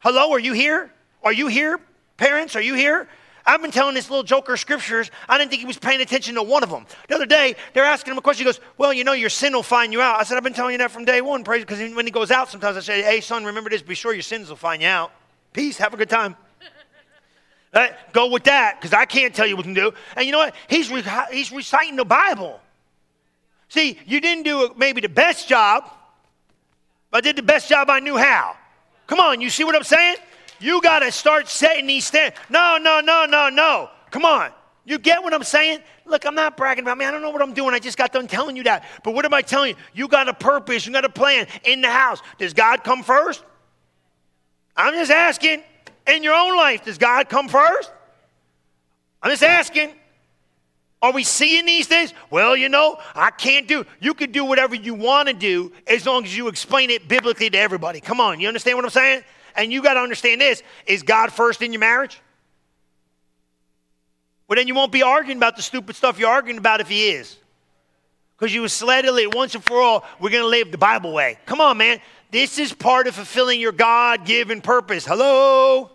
Hello, 0.00 0.32
are 0.32 0.40
you 0.40 0.52
here? 0.52 0.92
Are 1.22 1.32
you 1.32 1.46
here? 1.46 1.78
Parents, 2.16 2.56
are 2.56 2.62
you 2.62 2.74
here? 2.74 3.08
I've 3.44 3.60
been 3.60 3.70
telling 3.70 3.94
this 3.94 4.08
little 4.08 4.22
joker 4.22 4.56
scriptures. 4.56 5.10
I 5.28 5.38
didn't 5.38 5.50
think 5.50 5.60
he 5.60 5.66
was 5.66 5.78
paying 5.78 6.00
attention 6.00 6.36
to 6.36 6.42
one 6.42 6.62
of 6.62 6.70
them. 6.70 6.86
The 7.08 7.14
other 7.14 7.26
day, 7.26 7.56
they're 7.74 7.84
asking 7.84 8.12
him 8.12 8.18
a 8.18 8.22
question. 8.22 8.44
He 8.44 8.52
goes, 8.52 8.60
Well, 8.78 8.92
you 8.92 9.04
know, 9.04 9.12
your 9.12 9.30
sin 9.30 9.52
will 9.52 9.62
find 9.62 9.92
you 9.92 10.00
out. 10.00 10.18
I 10.18 10.24
said, 10.24 10.36
I've 10.36 10.44
been 10.44 10.54
telling 10.54 10.72
you 10.72 10.78
that 10.78 10.90
from 10.90 11.04
day 11.04 11.20
one. 11.20 11.44
Praise 11.44 11.64
because 11.64 11.78
when 11.94 12.06
he 12.06 12.12
goes 12.12 12.30
out, 12.30 12.48
sometimes 12.48 12.76
I 12.76 12.80
say, 12.80 13.02
Hey, 13.02 13.20
son, 13.20 13.44
remember 13.44 13.70
this. 13.70 13.82
Be 13.82 13.94
sure 13.94 14.12
your 14.12 14.22
sins 14.22 14.48
will 14.48 14.56
find 14.56 14.82
you 14.82 14.88
out. 14.88 15.12
Peace. 15.52 15.78
Have 15.78 15.94
a 15.94 15.96
good 15.96 16.10
time. 16.10 16.36
Right? 17.74 17.92
Go 18.12 18.30
with 18.30 18.44
that 18.44 18.78
because 18.78 18.92
I 18.92 19.06
can't 19.06 19.34
tell 19.34 19.46
you 19.46 19.56
what 19.56 19.64
to 19.64 19.74
do. 19.74 19.92
And 20.16 20.26
you 20.26 20.32
know 20.32 20.38
what? 20.38 20.54
He's, 20.68 20.90
re- 20.90 21.04
he's 21.30 21.50
reciting 21.50 21.96
the 21.96 22.04
Bible. 22.04 22.60
See, 23.68 23.98
you 24.06 24.20
didn't 24.20 24.44
do 24.44 24.74
maybe 24.76 25.00
the 25.00 25.08
best 25.08 25.48
job, 25.48 25.90
but 27.10 27.18
I 27.18 27.20
did 27.22 27.36
the 27.36 27.42
best 27.42 27.70
job 27.70 27.88
I 27.88 28.00
knew 28.00 28.18
how. 28.18 28.56
Come 29.06 29.20
on, 29.20 29.40
you 29.40 29.48
see 29.48 29.64
what 29.64 29.74
I'm 29.74 29.84
saying? 29.84 30.16
You 30.60 30.82
got 30.82 31.00
to 31.00 31.10
start 31.10 31.48
setting 31.48 31.86
these 31.86 32.06
standards. 32.06 32.40
No, 32.50 32.78
no, 32.80 33.00
no, 33.00 33.24
no, 33.24 33.48
no. 33.48 33.90
Come 34.10 34.24
on. 34.24 34.50
You 34.84 34.98
get 34.98 35.22
what 35.22 35.32
I'm 35.32 35.42
saying? 35.42 35.80
Look, 36.04 36.26
I'm 36.26 36.34
not 36.34 36.56
bragging 36.56 36.84
about 36.84 36.98
me. 36.98 37.04
I 37.04 37.10
don't 37.10 37.22
know 37.22 37.30
what 37.30 37.40
I'm 37.40 37.54
doing. 37.54 37.74
I 37.74 37.78
just 37.78 37.96
got 37.96 38.12
done 38.12 38.26
telling 38.26 38.56
you 38.56 38.64
that. 38.64 38.84
But 39.02 39.14
what 39.14 39.24
am 39.24 39.32
I 39.32 39.40
telling 39.40 39.70
you? 39.70 39.76
You 39.94 40.08
got 40.08 40.28
a 40.28 40.34
purpose. 40.34 40.86
You 40.86 40.92
got 40.92 41.04
a 41.04 41.08
plan 41.08 41.46
in 41.64 41.80
the 41.80 41.90
house. 41.90 42.20
Does 42.38 42.52
God 42.52 42.84
come 42.84 43.02
first? 43.02 43.42
I'm 44.76 44.94
just 44.94 45.10
asking 45.10 45.62
in 46.06 46.22
your 46.22 46.34
own 46.34 46.56
life, 46.56 46.84
does 46.84 46.98
God 46.98 47.28
come 47.28 47.48
first? 47.48 47.90
I'm 49.22 49.30
just 49.30 49.42
asking. 49.42 49.94
Are 51.00 51.12
we 51.12 51.24
seeing 51.24 51.66
these 51.66 51.88
things? 51.88 52.14
Well, 52.30 52.56
you 52.56 52.68
know, 52.68 52.96
I 53.16 53.30
can't 53.30 53.66
do. 53.66 53.84
You 53.98 54.14
can 54.14 54.30
do 54.30 54.44
whatever 54.44 54.76
you 54.76 54.94
want 54.94 55.26
to 55.26 55.34
do 55.34 55.72
as 55.88 56.06
long 56.06 56.24
as 56.24 56.36
you 56.36 56.46
explain 56.46 56.90
it 56.90 57.08
biblically 57.08 57.50
to 57.50 57.58
everybody. 57.58 58.00
Come 58.00 58.20
on, 58.20 58.38
you 58.38 58.46
understand 58.46 58.78
what 58.78 58.84
I'm 58.84 58.90
saying? 58.90 59.24
And 59.56 59.72
you 59.72 59.82
got 59.82 59.94
to 59.94 60.00
understand 60.00 60.40
this: 60.40 60.62
is 60.86 61.02
God 61.02 61.32
first 61.32 61.60
in 61.60 61.72
your 61.72 61.80
marriage? 61.80 62.20
Well, 64.46 64.56
then 64.56 64.68
you 64.68 64.74
won't 64.74 64.92
be 64.92 65.02
arguing 65.02 65.38
about 65.38 65.56
the 65.56 65.62
stupid 65.62 65.96
stuff 65.96 66.20
you're 66.20 66.30
arguing 66.30 66.58
about 66.58 66.80
if 66.80 66.88
He 66.88 67.10
is, 67.10 67.36
because 68.38 68.54
you 68.54 68.66
settle 68.68 69.16
it 69.16 69.34
once 69.34 69.56
and 69.56 69.64
for 69.64 69.80
all. 69.80 70.04
We're 70.20 70.30
going 70.30 70.44
to 70.44 70.48
live 70.48 70.70
the 70.70 70.78
Bible 70.78 71.12
way. 71.12 71.36
Come 71.46 71.60
on, 71.60 71.78
man. 71.78 72.00
This 72.32 72.58
is 72.58 72.72
part 72.72 73.06
of 73.06 73.14
fulfilling 73.14 73.60
your 73.60 73.72
God-given 73.72 74.62
purpose. 74.62 75.06
Hello. 75.06 75.90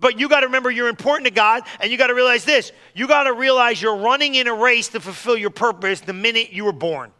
But 0.00 0.18
you 0.18 0.28
got 0.28 0.40
to 0.40 0.46
remember 0.46 0.70
you're 0.70 0.88
important 0.88 1.26
to 1.26 1.32
God, 1.32 1.62
and 1.80 1.90
you 1.90 1.96
got 1.96 2.08
to 2.08 2.14
realize 2.14 2.44
this. 2.44 2.72
You 2.94 3.08
got 3.08 3.24
to 3.24 3.32
realize 3.32 3.80
you're 3.80 3.96
running 3.96 4.34
in 4.34 4.48
a 4.48 4.54
race 4.54 4.88
to 4.88 5.00
fulfill 5.00 5.36
your 5.36 5.50
purpose 5.50 6.00
the 6.00 6.12
minute 6.12 6.52
you 6.52 6.64
were 6.64 6.72
born. 6.72 7.12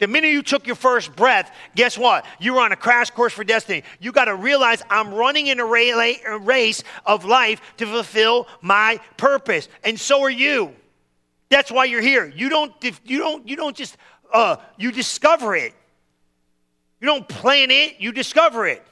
The 0.00 0.06
minute 0.06 0.32
you 0.32 0.42
took 0.42 0.66
your 0.66 0.76
first 0.76 1.16
breath, 1.16 1.50
guess 1.74 1.96
what? 1.96 2.26
You 2.40 2.54
were 2.54 2.60
on 2.60 2.72
a 2.72 2.76
crash 2.76 3.10
course 3.10 3.32
for 3.32 3.44
destiny. 3.44 3.84
You 4.00 4.12
got 4.12 4.26
to 4.26 4.34
realize 4.34 4.82
I'm 4.90 5.14
running 5.14 5.46
in 5.46 5.60
a 5.60 5.64
race 5.64 6.82
of 7.06 7.24
life 7.24 7.60
to 7.78 7.86
fulfill 7.86 8.48
my 8.60 9.00
purpose, 9.16 9.68
and 9.82 9.98
so 9.98 10.22
are 10.22 10.30
you. 10.30 10.74
That's 11.48 11.70
why 11.70 11.86
you're 11.86 12.02
here. 12.02 12.26
You 12.26 12.48
don't. 12.48 12.72
You 13.04 13.18
don't. 13.18 13.48
You 13.48 13.56
don't 13.56 13.76
just. 13.76 13.96
Uh, 14.32 14.56
you 14.76 14.92
discover 14.92 15.54
it. 15.56 15.72
You 17.00 17.06
don't 17.06 17.28
plan 17.28 17.70
it. 17.70 17.96
You 17.98 18.12
discover 18.12 18.66
it. 18.66 18.84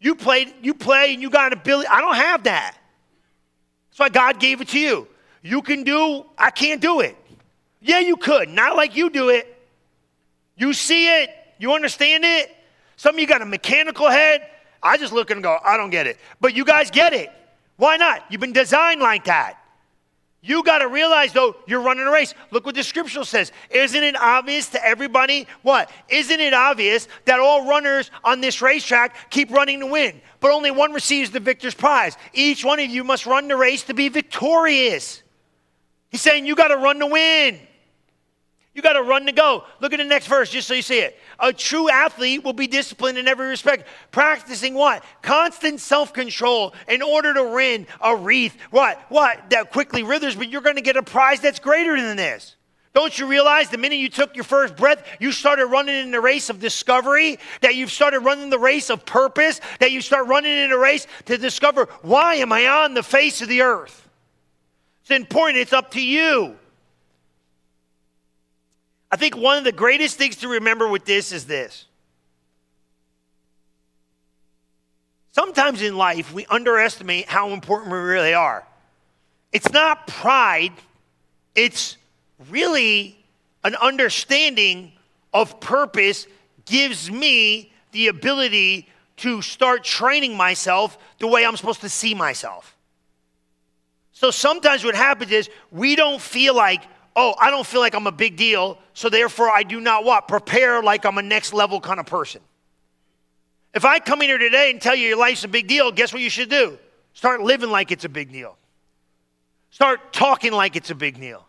You 0.00 0.14
play, 0.14 0.52
you 0.62 0.74
play, 0.74 1.12
and 1.12 1.22
you 1.22 1.28
got 1.28 1.52
an 1.52 1.58
ability. 1.58 1.88
I 1.88 2.00
don't 2.00 2.14
have 2.14 2.44
that. 2.44 2.76
That's 3.90 3.98
why 3.98 4.08
God 4.08 4.40
gave 4.40 4.60
it 4.60 4.68
to 4.68 4.78
you. 4.78 5.06
You 5.42 5.62
can 5.62 5.84
do, 5.84 6.24
I 6.38 6.50
can't 6.50 6.80
do 6.80 7.00
it. 7.00 7.16
Yeah, 7.80 7.98
you 7.98 8.16
could. 8.16 8.48
Not 8.48 8.76
like 8.76 8.96
you 8.96 9.10
do 9.10 9.28
it. 9.28 9.56
You 10.56 10.72
see 10.72 11.22
it, 11.22 11.30
you 11.58 11.72
understand 11.74 12.24
it. 12.24 12.54
Some 12.96 13.14
of 13.14 13.20
you 13.20 13.26
got 13.26 13.42
a 13.42 13.46
mechanical 13.46 14.08
head. 14.08 14.46
I 14.82 14.96
just 14.96 15.12
look 15.12 15.30
and 15.30 15.42
go, 15.42 15.58
I 15.64 15.76
don't 15.76 15.90
get 15.90 16.06
it. 16.06 16.18
But 16.40 16.54
you 16.54 16.64
guys 16.64 16.90
get 16.90 17.12
it. 17.12 17.30
Why 17.76 17.96
not? 17.96 18.24
You've 18.30 18.40
been 18.40 18.52
designed 18.52 19.00
like 19.00 19.24
that. 19.24 19.59
You 20.42 20.62
got 20.62 20.78
to 20.78 20.88
realize, 20.88 21.34
though, 21.34 21.54
you're 21.66 21.82
running 21.82 22.06
a 22.06 22.10
race. 22.10 22.32
Look 22.50 22.64
what 22.64 22.74
the 22.74 22.82
scripture 22.82 23.24
says. 23.24 23.52
Isn't 23.70 24.02
it 24.02 24.16
obvious 24.16 24.70
to 24.70 24.84
everybody? 24.84 25.46
What? 25.62 25.90
Isn't 26.08 26.40
it 26.40 26.54
obvious 26.54 27.08
that 27.26 27.40
all 27.40 27.68
runners 27.68 28.10
on 28.24 28.40
this 28.40 28.62
racetrack 28.62 29.30
keep 29.30 29.50
running 29.50 29.80
to 29.80 29.86
win, 29.86 30.20
but 30.40 30.50
only 30.50 30.70
one 30.70 30.92
receives 30.92 31.30
the 31.30 31.40
victor's 31.40 31.74
prize? 31.74 32.16
Each 32.32 32.64
one 32.64 32.80
of 32.80 32.88
you 32.88 33.04
must 33.04 33.26
run 33.26 33.48
the 33.48 33.56
race 33.56 33.82
to 33.84 33.94
be 33.94 34.08
victorious. 34.08 35.22
He's 36.08 36.22
saying 36.22 36.46
you 36.46 36.54
got 36.54 36.68
to 36.68 36.76
run 36.76 37.00
to 37.00 37.06
win. 37.06 37.60
You 38.72 38.82
got 38.82 38.92
to 38.92 39.02
run 39.02 39.26
to 39.26 39.32
go. 39.32 39.64
Look 39.80 39.92
at 39.92 39.96
the 39.96 40.04
next 40.04 40.28
verse 40.28 40.48
just 40.48 40.68
so 40.68 40.74
you 40.74 40.82
see 40.82 41.00
it. 41.00 41.18
A 41.40 41.52
true 41.52 41.90
athlete 41.90 42.44
will 42.44 42.52
be 42.52 42.68
disciplined 42.68 43.18
in 43.18 43.26
every 43.26 43.48
respect, 43.48 43.88
practicing 44.12 44.74
what? 44.74 45.02
Constant 45.22 45.80
self 45.80 46.12
control 46.12 46.72
in 46.88 47.02
order 47.02 47.34
to 47.34 47.44
win 47.44 47.88
a 48.00 48.14
wreath. 48.14 48.56
What? 48.70 49.00
What? 49.08 49.50
That 49.50 49.72
quickly 49.72 50.04
withers, 50.04 50.36
but 50.36 50.50
you're 50.50 50.60
going 50.60 50.76
to 50.76 50.82
get 50.82 50.96
a 50.96 51.02
prize 51.02 51.40
that's 51.40 51.58
greater 51.58 52.00
than 52.00 52.16
this. 52.16 52.54
Don't 52.92 53.16
you 53.18 53.26
realize 53.26 53.70
the 53.70 53.78
minute 53.78 53.98
you 53.98 54.08
took 54.08 54.34
your 54.34 54.44
first 54.44 54.76
breath, 54.76 55.04
you 55.20 55.30
started 55.30 55.66
running 55.66 55.94
in 55.94 56.10
the 56.10 56.20
race 56.20 56.50
of 56.50 56.58
discovery, 56.58 57.38
that 57.60 57.76
you've 57.76 57.92
started 57.92 58.20
running 58.20 58.50
the 58.50 58.58
race 58.58 58.90
of 58.90 59.04
purpose, 59.06 59.60
that 59.78 59.92
you 59.92 60.00
start 60.00 60.26
running 60.26 60.56
in 60.56 60.72
a 60.72 60.78
race 60.78 61.06
to 61.26 61.38
discover 61.38 61.88
why 62.02 62.36
am 62.36 62.52
I 62.52 62.66
on 62.66 62.94
the 62.94 63.02
face 63.02 63.42
of 63.42 63.48
the 63.48 63.62
earth? 63.62 64.08
It's 65.02 65.10
important, 65.10 65.58
it's 65.58 65.72
up 65.72 65.92
to 65.92 66.00
you. 66.00 66.56
I 69.10 69.16
think 69.16 69.36
one 69.36 69.58
of 69.58 69.64
the 69.64 69.72
greatest 69.72 70.16
things 70.16 70.36
to 70.36 70.48
remember 70.48 70.88
with 70.88 71.04
this 71.04 71.32
is 71.32 71.46
this. 71.46 71.86
Sometimes 75.32 75.82
in 75.82 75.96
life, 75.96 76.32
we 76.32 76.46
underestimate 76.46 77.28
how 77.28 77.50
important 77.50 77.92
we 77.92 77.98
really 77.98 78.34
are. 78.34 78.66
It's 79.52 79.72
not 79.72 80.06
pride, 80.06 80.72
it's 81.54 81.96
really 82.50 83.16
an 83.64 83.74
understanding 83.76 84.92
of 85.32 85.60
purpose 85.60 86.26
gives 86.64 87.10
me 87.10 87.72
the 87.92 88.08
ability 88.08 88.88
to 89.18 89.42
start 89.42 89.84
training 89.84 90.36
myself 90.36 90.96
the 91.18 91.26
way 91.26 91.44
I'm 91.44 91.56
supposed 91.56 91.82
to 91.82 91.88
see 91.88 92.14
myself. 92.14 92.76
So 94.12 94.30
sometimes 94.30 94.84
what 94.84 94.94
happens 94.94 95.32
is 95.32 95.50
we 95.70 95.96
don't 95.96 96.20
feel 96.20 96.54
like 96.54 96.82
oh, 97.16 97.34
I 97.40 97.50
don't 97.50 97.66
feel 97.66 97.80
like 97.80 97.94
I'm 97.94 98.06
a 98.06 98.12
big 98.12 98.36
deal, 98.36 98.78
so 98.94 99.08
therefore 99.08 99.50
I 99.50 99.62
do 99.62 99.80
not 99.80 100.04
what? 100.04 100.28
Prepare 100.28 100.82
like 100.82 101.04
I'm 101.04 101.18
a 101.18 101.22
next 101.22 101.52
level 101.52 101.80
kind 101.80 102.00
of 102.00 102.06
person. 102.06 102.40
If 103.74 103.84
I 103.84 103.98
come 104.00 104.22
in 104.22 104.28
here 104.28 104.38
today 104.38 104.70
and 104.70 104.80
tell 104.80 104.94
you 104.94 105.08
your 105.08 105.18
life's 105.18 105.44
a 105.44 105.48
big 105.48 105.68
deal, 105.68 105.92
guess 105.92 106.12
what 106.12 106.22
you 106.22 106.30
should 106.30 106.50
do? 106.50 106.78
Start 107.12 107.40
living 107.40 107.70
like 107.70 107.92
it's 107.92 108.04
a 108.04 108.08
big 108.08 108.32
deal. 108.32 108.56
Start 109.70 110.12
talking 110.12 110.52
like 110.52 110.76
it's 110.76 110.90
a 110.90 110.94
big 110.94 111.20
deal. 111.20 111.46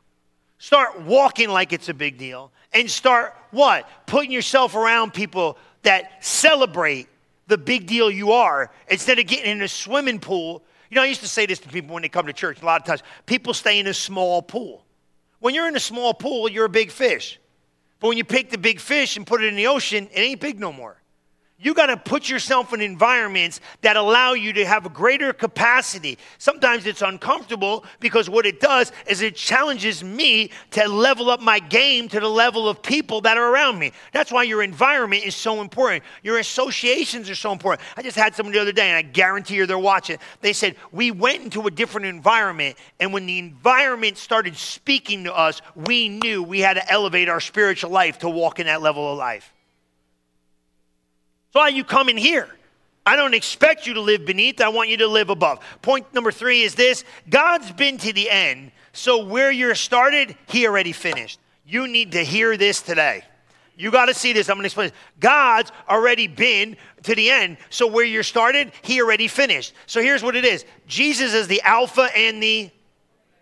Start 0.60 1.02
walking 1.02 1.50
like 1.50 1.74
it's 1.74 1.90
a 1.90 1.94
big 1.94 2.18
deal. 2.18 2.52
And 2.74 2.90
start 2.90 3.36
what? 3.50 3.90
Putting 4.06 4.32
yourself 4.32 4.76
around 4.76 5.14
people 5.14 5.58
that 5.82 6.24
celebrate 6.24 7.08
the 7.48 7.58
big 7.58 7.88
deal 7.88 8.12
you 8.12 8.32
are 8.32 8.72
instead 8.88 9.18
of 9.18 9.26
getting 9.26 9.52
in 9.52 9.62
a 9.62 9.68
swimming 9.68 10.20
pool. 10.20 10.64
You 10.90 10.96
know, 10.96 11.02
I 11.02 11.08
used 11.08 11.22
to 11.22 11.28
say 11.28 11.48
this 11.48 11.60
to 11.60 11.70
people 11.70 11.94
when 11.94 12.04
they 12.04 12.10
come 12.10 12.28
to 12.28 12.34
church 12.34 12.62
a 12.62 12.66
lot 12.66 12.80
of 12.80 12.86
times. 12.86 13.02
People 13.26 13.54
stay 13.54 13.80
in 13.80 13.88
a 13.88 13.94
small 13.94 14.42
pool. 14.42 14.86
When 15.42 15.56
you're 15.56 15.68
in 15.68 15.76
a 15.76 15.80
small 15.80 16.14
pool, 16.14 16.48
you're 16.48 16.66
a 16.66 16.70
big 16.70 16.92
fish. 16.92 17.40
But 18.00 18.10
when 18.10 18.18
you 18.18 18.24
pick 18.24 18.52
the 18.52 18.60
big 18.60 18.80
fish 18.80 19.18
and 19.18 19.26
put 19.26 19.44
it 19.44 19.48
in 19.48 19.56
the 19.56 19.68
ocean, 19.68 20.08
it 20.14 20.20
ain't 20.20 20.40
big 20.40 20.60
no 20.60 20.72
more. 20.72 21.01
You 21.64 21.76
got 21.76 21.88
to 21.88 21.98
put 21.98 22.28
yourself 22.28 22.74
in 22.74 22.82
environments 22.82 23.60
that 23.82 23.96
allow 23.96 24.34
you 24.34 24.52
to 24.54 24.66
have 24.66 24.88
a 24.88 24.90
greater 24.90 25.32
capacity. 25.32 26.18
Sometimes 26.40 26.88
it's 26.88 27.04
uncomfortable 27.04 27.86
because 28.00 28.32
what 28.32 28.48
it 28.48 28.60
does 28.60 28.92
is 29.06 29.22
it 29.22 29.36
challenges 29.36 30.04
me 30.04 30.50
to 30.72 30.88
level 30.88 31.30
up 31.30 31.40
my 31.40 31.60
game 31.60 32.10
to 32.10 32.20
the 32.20 32.28
level 32.28 32.68
of 32.68 32.82
people 32.82 33.22
that 33.22 33.38
are 33.38 33.54
around 33.54 33.78
me. 33.78 33.92
That's 34.12 34.32
why 34.32 34.42
your 34.42 34.64
environment 34.64 35.24
is 35.24 35.36
so 35.36 35.62
important. 35.62 36.04
Your 36.24 36.40
associations 36.40 37.30
are 37.30 37.36
so 37.36 37.52
important. 37.52 37.88
I 37.96 38.02
just 38.02 38.18
had 38.18 38.34
someone 38.34 38.54
the 38.54 38.62
other 38.62 38.72
day, 38.72 38.90
and 38.90 38.98
I 38.98 39.04
guarantee 39.04 39.54
you 39.54 39.68
they're 39.68 39.78
watching. 39.78 40.18
They 40.42 40.54
said, 40.54 40.76
We 40.92 41.12
went 41.12 41.44
into 41.44 41.68
a 41.68 41.72
different 41.72 42.08
environment, 42.08 42.76
and 43.00 43.14
when 43.14 43.28
the 43.28 43.38
environment 43.38 44.18
started 44.18 44.58
speaking 44.58 45.26
to 45.26 45.36
us, 45.36 45.62
we 45.76 46.10
knew 46.10 46.42
we 46.42 46.60
had 46.60 46.74
to 46.74 46.92
elevate 46.92 47.30
our 47.30 47.40
spiritual 47.40 47.92
life 47.92 48.18
to 48.20 48.30
walk 48.30 48.60
in 48.60 48.66
that 48.66 48.82
level 48.82 49.12
of 49.12 49.20
life. 49.20 49.54
That's 51.52 51.64
why 51.64 51.68
you 51.70 51.84
come 51.84 52.10
in 52.10 52.18
here. 52.18 52.48
I 53.06 53.16
don't 53.16 53.34
expect 53.34 53.88
you 53.88 53.96
to 53.96 54.02
live 54.02 54.26
beneath, 54.26 54.62
I 54.62 54.70
want 54.70 54.90
you 54.90 54.98
to 54.98 55.08
live 55.08 55.30
above. 55.30 55.60
Point 55.82 56.14
number 56.14 56.32
three 56.32 56.62
is 56.62 56.76
this 56.76 57.04
God's 57.30 57.72
been 57.72 57.98
to 58.00 58.14
the 58.14 58.30
end, 58.30 58.72
so 58.94 59.26
where 59.26 59.52
you're 59.52 59.76
started, 59.76 60.36
He 60.48 60.68
already 60.68 60.92
finished. 60.92 61.40
You 61.66 61.88
need 61.88 62.14
to 62.14 62.24
hear 62.24 62.58
this 62.58 62.82
today. 62.82 63.24
You 63.76 63.90
got 63.90 64.06
to 64.06 64.14
see 64.14 64.34
this. 64.34 64.50
I'm 64.50 64.58
going 64.58 64.64
to 64.64 64.68
explain. 64.68 64.92
God's 65.20 65.72
already 65.90 66.28
been 66.28 66.78
to 67.04 67.16
the 67.16 67.32
end. 67.32 67.58
So 67.70 67.88
where 67.88 68.06
you're 68.06 68.22
started, 68.22 68.74
he 68.84 69.02
already 69.02 69.28
finished. 69.28 69.74
So 69.88 70.02
here's 70.02 70.22
what 70.22 70.36
it 70.36 70.46
is. 70.46 70.66
Jesus 70.86 71.34
is 71.34 71.48
the 71.48 71.62
alpha 71.64 72.10
and 72.16 72.44
the 72.44 72.70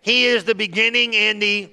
he 0.00 0.24
is 0.24 0.44
the 0.44 0.54
beginning 0.54 1.14
and 1.14 1.42
the 1.42 1.70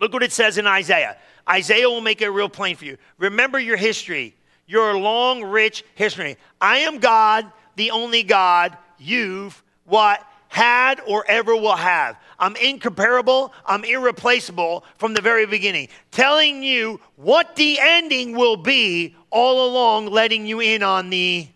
Look 0.00 0.12
what 0.14 0.22
it 0.22 0.32
says 0.32 0.58
in 0.58 0.66
Isaiah. 0.66 1.16
Isaiah 1.48 1.88
will 1.88 2.00
make 2.00 2.22
it 2.22 2.28
real 2.28 2.48
plain 2.48 2.74
for 2.74 2.86
you. 2.86 2.96
Remember 3.18 3.58
your 3.58 3.76
history 3.76 4.34
your 4.70 4.96
long, 4.96 5.42
rich 5.42 5.84
history. 5.96 6.36
I 6.60 6.78
am 6.78 6.98
God, 6.98 7.50
the 7.74 7.90
only 7.90 8.22
God 8.22 8.78
you've 8.98 9.64
what 9.84 10.24
had 10.46 11.00
or 11.08 11.24
ever 11.28 11.56
will 11.56 11.74
have. 11.74 12.16
I'm 12.38 12.54
incomparable, 12.54 13.52
I'm 13.66 13.84
irreplaceable 13.84 14.84
from 14.96 15.14
the 15.14 15.20
very 15.20 15.44
beginning, 15.44 15.88
telling 16.12 16.62
you 16.62 17.00
what 17.16 17.56
the 17.56 17.78
ending 17.80 18.36
will 18.36 18.56
be 18.56 19.16
all 19.30 19.68
along, 19.68 20.06
letting 20.06 20.46
you 20.46 20.60
in 20.60 20.84
on 20.84 21.10
the 21.10 21.48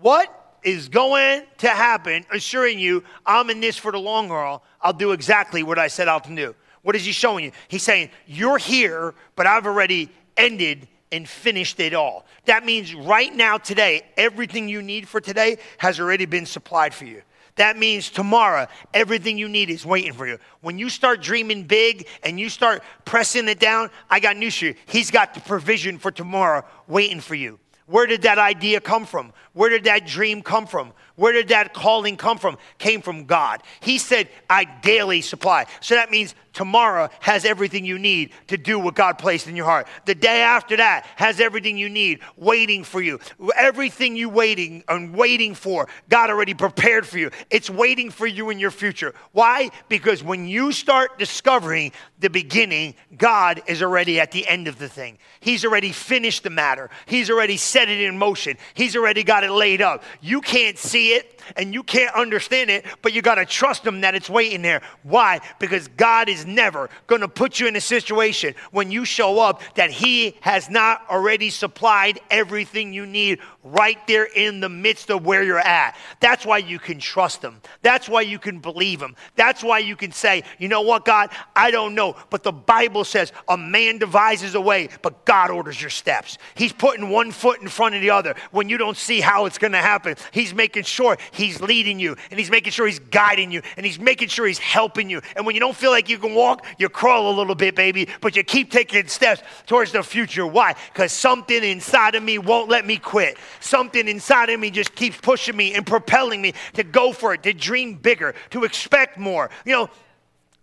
what 0.00 0.58
is 0.64 0.88
going 0.88 1.42
to 1.58 1.68
happen, 1.68 2.24
assuring 2.32 2.80
you 2.80 3.04
I'm 3.24 3.48
in 3.48 3.60
this 3.60 3.76
for 3.76 3.92
the 3.92 3.98
long 3.98 4.28
haul. 4.28 4.64
I'll 4.82 4.92
do 4.92 5.12
exactly 5.12 5.62
what 5.62 5.78
I 5.78 5.86
set 5.86 6.08
out 6.08 6.24
to 6.24 6.34
do. 6.34 6.56
What 6.82 6.96
is 6.96 7.04
he 7.04 7.12
showing 7.12 7.44
you? 7.44 7.52
He's 7.68 7.84
saying, 7.84 8.10
You're 8.26 8.58
here, 8.58 9.14
but 9.36 9.46
I've 9.46 9.66
already 9.66 10.10
ended 10.36 10.88
and 11.12 11.28
finished 11.28 11.80
it 11.80 11.94
all. 11.94 12.24
That 12.44 12.64
means 12.64 12.94
right 12.94 13.34
now, 13.34 13.58
today, 13.58 14.02
everything 14.16 14.68
you 14.68 14.82
need 14.82 15.08
for 15.08 15.20
today 15.20 15.58
has 15.78 16.00
already 16.00 16.26
been 16.26 16.46
supplied 16.46 16.94
for 16.94 17.04
you. 17.04 17.22
That 17.56 17.76
means 17.76 18.10
tomorrow, 18.10 18.68
everything 18.94 19.36
you 19.36 19.48
need 19.48 19.70
is 19.70 19.84
waiting 19.84 20.12
for 20.12 20.26
you. 20.26 20.38
When 20.60 20.78
you 20.78 20.88
start 20.88 21.20
dreaming 21.20 21.64
big 21.64 22.06
and 22.22 22.38
you 22.38 22.48
start 22.48 22.82
pressing 23.04 23.48
it 23.48 23.58
down, 23.58 23.90
I 24.08 24.20
got 24.20 24.36
news 24.36 24.56
for 24.56 24.66
you. 24.66 24.74
He's 24.86 25.10
got 25.10 25.34
the 25.34 25.40
provision 25.40 25.98
for 25.98 26.10
tomorrow 26.10 26.64
waiting 26.86 27.20
for 27.20 27.34
you. 27.34 27.58
Where 27.86 28.06
did 28.06 28.22
that 28.22 28.38
idea 28.38 28.80
come 28.80 29.04
from? 29.04 29.32
Where 29.52 29.68
did 29.68 29.84
that 29.84 30.06
dream 30.06 30.42
come 30.42 30.66
from? 30.66 30.92
Where 31.16 31.32
did 31.32 31.48
that 31.48 31.74
calling 31.74 32.16
come 32.16 32.38
from? 32.38 32.56
Came 32.78 33.02
from 33.02 33.24
God. 33.24 33.62
He 33.80 33.98
said, 33.98 34.28
I 34.48 34.64
daily 34.64 35.20
supply. 35.20 35.66
So 35.80 35.96
that 35.96 36.10
means 36.10 36.36
tomorrow 36.52 37.08
has 37.20 37.44
everything 37.44 37.84
you 37.84 37.98
need 37.98 38.32
to 38.48 38.56
do 38.56 38.78
what 38.78 38.94
God 38.94 39.18
placed 39.18 39.46
in 39.46 39.56
your 39.56 39.66
heart. 39.66 39.86
The 40.06 40.14
day 40.14 40.42
after 40.42 40.76
that 40.76 41.06
has 41.16 41.40
everything 41.40 41.78
you 41.78 41.88
need 41.88 42.20
waiting 42.36 42.84
for 42.84 43.00
you. 43.00 43.20
Everything 43.56 44.16
you 44.16 44.28
waiting 44.28 44.84
and 44.88 45.14
waiting 45.14 45.54
for, 45.54 45.88
God 46.08 46.30
already 46.30 46.54
prepared 46.54 47.06
for 47.06 47.18
you. 47.18 47.30
It's 47.50 47.70
waiting 47.70 48.10
for 48.10 48.26
you 48.26 48.50
in 48.50 48.58
your 48.58 48.70
future. 48.70 49.14
Why? 49.32 49.70
Because 49.88 50.22
when 50.22 50.46
you 50.46 50.72
start 50.72 51.18
discovering 51.18 51.92
the 52.18 52.30
beginning, 52.30 52.94
God 53.16 53.62
is 53.66 53.82
already 53.82 54.20
at 54.20 54.30
the 54.30 54.46
end 54.48 54.68
of 54.68 54.78
the 54.78 54.88
thing. 54.88 55.18
He's 55.40 55.64
already 55.64 55.92
finished 55.92 56.42
the 56.42 56.50
matter. 56.50 56.90
He's 57.06 57.30
already 57.30 57.56
set 57.56 57.88
it 57.88 58.00
in 58.00 58.18
motion. 58.18 58.56
He's 58.74 58.96
already 58.96 59.22
got 59.22 59.44
it 59.44 59.50
laid 59.50 59.82
up. 59.82 60.02
You 60.20 60.40
can't 60.40 60.78
see 60.78 61.14
it 61.14 61.39
and 61.56 61.74
you 61.74 61.82
can't 61.82 62.14
understand 62.14 62.70
it, 62.70 62.84
but 63.02 63.12
you 63.12 63.22
got 63.22 63.36
to 63.36 63.44
trust 63.44 63.86
him 63.86 64.02
that 64.02 64.14
it's 64.14 64.30
waiting 64.30 64.62
there. 64.62 64.82
Why? 65.02 65.40
Because 65.58 65.88
God 65.88 66.28
is 66.28 66.46
never 66.46 66.90
going 67.06 67.20
to 67.20 67.28
put 67.28 67.60
you 67.60 67.66
in 67.66 67.76
a 67.76 67.80
situation 67.80 68.54
when 68.70 68.90
you 68.90 69.04
show 69.04 69.38
up 69.40 69.62
that 69.74 69.90
He 69.90 70.36
has 70.40 70.70
not 70.70 71.02
already 71.10 71.50
supplied 71.50 72.20
everything 72.30 72.92
you 72.92 73.06
need 73.06 73.40
right 73.62 73.98
there 74.06 74.24
in 74.24 74.60
the 74.60 74.68
midst 74.68 75.10
of 75.10 75.26
where 75.26 75.42
you're 75.42 75.58
at. 75.58 75.96
That's 76.20 76.46
why 76.46 76.58
you 76.58 76.78
can 76.78 76.98
trust 76.98 77.42
Him. 77.42 77.60
That's 77.82 78.08
why 78.08 78.22
you 78.22 78.38
can 78.38 78.58
believe 78.60 79.00
Him. 79.00 79.16
That's 79.36 79.62
why 79.62 79.80
you 79.80 79.96
can 79.96 80.12
say, 80.12 80.44
you 80.58 80.68
know 80.68 80.82
what, 80.82 81.04
God, 81.04 81.30
I 81.54 81.70
don't 81.70 81.94
know, 81.94 82.16
but 82.30 82.42
the 82.42 82.52
Bible 82.52 83.04
says 83.04 83.32
a 83.48 83.56
man 83.56 83.98
devises 83.98 84.54
a 84.54 84.60
way, 84.60 84.88
but 85.02 85.24
God 85.24 85.50
orders 85.50 85.80
your 85.80 85.90
steps. 85.90 86.38
He's 86.54 86.72
putting 86.72 87.08
one 87.10 87.30
foot 87.32 87.60
in 87.60 87.68
front 87.68 87.94
of 87.94 88.00
the 88.00 88.10
other 88.10 88.34
when 88.50 88.68
you 88.68 88.78
don't 88.78 88.96
see 88.96 89.20
how 89.20 89.46
it's 89.46 89.58
going 89.58 89.72
to 89.72 89.78
happen. 89.78 90.16
He's 90.32 90.54
making 90.54 90.84
sure 90.84 91.18
He's 91.40 91.60
leading 91.60 91.98
you 91.98 92.16
and 92.30 92.38
He's 92.38 92.50
making 92.50 92.72
sure 92.72 92.86
He's 92.86 92.98
guiding 92.98 93.50
you 93.50 93.62
and 93.76 93.86
He's 93.86 93.98
making 93.98 94.28
sure 94.28 94.46
He's 94.46 94.58
helping 94.58 95.08
you. 95.08 95.20
And 95.36 95.46
when 95.46 95.54
you 95.54 95.60
don't 95.60 95.76
feel 95.76 95.90
like 95.90 96.08
you 96.08 96.18
can 96.18 96.34
walk, 96.34 96.66
you 96.78 96.88
crawl 96.88 97.32
a 97.32 97.34
little 97.36 97.54
bit, 97.54 97.74
baby, 97.74 98.08
but 98.20 98.36
you 98.36 98.44
keep 98.44 98.70
taking 98.70 99.06
steps 99.08 99.42
towards 99.66 99.92
the 99.92 100.02
future. 100.02 100.46
Why? 100.46 100.74
Because 100.92 101.12
something 101.12 101.62
inside 101.62 102.14
of 102.14 102.22
me 102.22 102.38
won't 102.38 102.68
let 102.68 102.86
me 102.86 102.96
quit. 102.96 103.38
Something 103.60 104.08
inside 104.08 104.50
of 104.50 104.60
me 104.60 104.70
just 104.70 104.94
keeps 104.94 105.16
pushing 105.16 105.56
me 105.56 105.74
and 105.74 105.86
propelling 105.86 106.42
me 106.42 106.54
to 106.74 106.84
go 106.84 107.12
for 107.12 107.34
it, 107.34 107.42
to 107.44 107.52
dream 107.52 107.94
bigger, 107.94 108.34
to 108.50 108.64
expect 108.64 109.18
more. 109.18 109.50
You 109.64 109.72
know, 109.72 109.90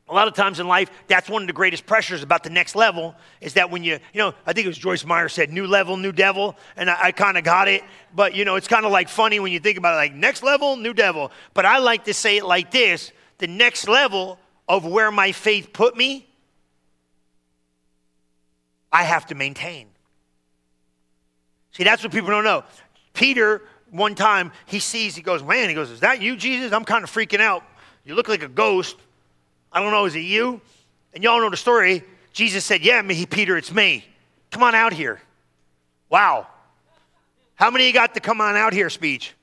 a 0.09 0.13
lot 0.13 0.27
of 0.27 0.33
times 0.33 0.59
in 0.59 0.67
life, 0.67 0.89
that's 1.07 1.29
one 1.29 1.41
of 1.41 1.47
the 1.47 1.53
greatest 1.53 1.85
pressures 1.85 2.23
about 2.23 2.43
the 2.43 2.49
next 2.49 2.75
level 2.75 3.13
is 3.41 3.53
that 3.55 3.69
when 3.69 3.83
you, 3.83 3.99
you 4.13 4.19
know, 4.19 4.33
I 4.45 4.53
think 4.53 4.65
it 4.65 4.69
was 4.69 4.77
Joyce 4.77 5.05
Meyer 5.05 5.27
said, 5.27 5.51
new 5.51 5.67
level, 5.67 5.97
new 5.97 6.13
devil. 6.13 6.55
And 6.77 6.89
I, 6.89 6.97
I 7.05 7.11
kind 7.11 7.37
of 7.37 7.43
got 7.43 7.67
it. 7.67 7.83
But, 8.15 8.33
you 8.33 8.45
know, 8.45 8.55
it's 8.55 8.69
kind 8.69 8.85
of 8.85 8.91
like 8.91 9.09
funny 9.09 9.39
when 9.39 9.51
you 9.51 9.59
think 9.59 9.77
about 9.77 9.93
it, 9.93 9.97
like 9.97 10.13
next 10.13 10.43
level, 10.43 10.77
new 10.77 10.93
devil. 10.93 11.31
But 11.53 11.65
I 11.65 11.79
like 11.79 12.05
to 12.05 12.13
say 12.13 12.37
it 12.37 12.45
like 12.45 12.71
this 12.71 13.11
the 13.37 13.47
next 13.47 13.87
level 13.87 14.39
of 14.67 14.85
where 14.85 15.11
my 15.11 15.31
faith 15.31 15.71
put 15.73 15.95
me, 15.95 16.27
I 18.91 19.03
have 19.03 19.27
to 19.27 19.35
maintain. 19.35 19.87
See, 21.71 21.83
that's 21.83 22.01
what 22.01 22.11
people 22.11 22.29
don't 22.29 22.43
know. 22.43 22.63
Peter, 23.13 23.61
one 23.91 24.15
time, 24.15 24.51
he 24.65 24.79
sees, 24.79 25.15
he 25.15 25.21
goes, 25.21 25.43
Man, 25.43 25.69
he 25.69 25.75
goes, 25.75 25.91
Is 25.91 25.99
that 25.99 26.21
you, 26.21 26.35
Jesus? 26.35 26.71
I'm 26.71 26.85
kind 26.85 27.03
of 27.03 27.11
freaking 27.11 27.41
out. 27.41 27.63
You 28.03 28.15
look 28.15 28.27
like 28.27 28.41
a 28.41 28.47
ghost. 28.47 28.95
I 29.71 29.81
don't 29.81 29.91
know, 29.91 30.05
is 30.05 30.15
it 30.15 30.19
you? 30.19 30.61
And 31.13 31.23
y'all 31.23 31.39
know 31.41 31.49
the 31.49 31.57
story. 31.57 32.03
Jesus 32.33 32.63
said, 32.65 32.81
Yeah, 32.83 33.01
me, 33.01 33.25
Peter, 33.25 33.57
it's 33.57 33.71
me. 33.71 34.05
Come 34.51 34.63
on 34.63 34.75
out 34.75 34.93
here. 34.93 35.21
Wow. 36.09 36.47
How 37.55 37.71
many 37.71 37.91
got 37.91 38.13
the 38.13 38.19
come 38.19 38.39
on 38.39 38.55
out 38.55 38.73
here 38.73 38.89
speech? 38.89 39.33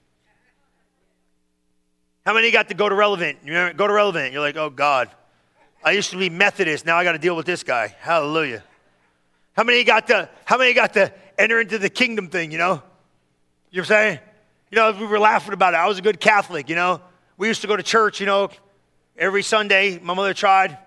How 2.25 2.33
many 2.33 2.51
got 2.51 2.69
to 2.69 2.75
go 2.75 2.89
to 2.89 2.95
relevant? 2.95 3.39
You 3.45 3.53
know, 3.53 3.73
go 3.73 3.87
to 3.87 3.93
relevant. 3.93 4.33
You're 4.33 4.41
like, 4.41 4.57
oh 4.57 4.71
God. 4.71 5.11
I 5.85 5.91
used 5.91 6.11
to 6.13 6.17
be 6.17 6.31
Methodist. 6.31 6.87
Now 6.87 6.97
I 6.97 7.05
got 7.05 7.13
to 7.13 7.19
deal 7.19 7.37
with 7.37 7.45
this 7.45 7.63
guy. 7.63 7.95
Hallelujah. 8.01 8.65
How 9.55 9.65
many 9.65 9.85
got 9.85 10.07
to? 10.07 10.29
How 10.45 10.57
many 10.57 10.73
got 10.73 10.95
to 10.95 11.13
enter 11.39 11.61
into 11.61 11.79
the 11.79 11.91
kingdom 11.91 12.29
thing? 12.29 12.51
You 12.51 12.59
know. 12.59 12.83
You 13.71 13.83
know 13.83 13.83
what 13.83 13.83
I'm 13.83 13.85
saying? 13.85 14.19
You 14.71 14.77
know, 14.77 14.93
we 14.93 15.07
were 15.07 15.19
laughing 15.19 15.53
about 15.53 15.75
it. 15.75 15.77
I 15.77 15.87
was 15.87 15.99
a 15.99 16.03
good 16.03 16.21
Catholic. 16.21 16.69
You 16.69 16.77
know, 16.77 17.01
we 17.37 17.49
used 17.49 17.61
to 17.61 17.67
go 17.67 17.77
to 17.77 17.83
church. 17.83 18.21
You 18.21 18.27
know, 18.27 18.51
every 19.17 19.43
Sunday. 19.43 19.99
My 19.99 20.15
mother 20.15 20.35
tried. 20.35 20.79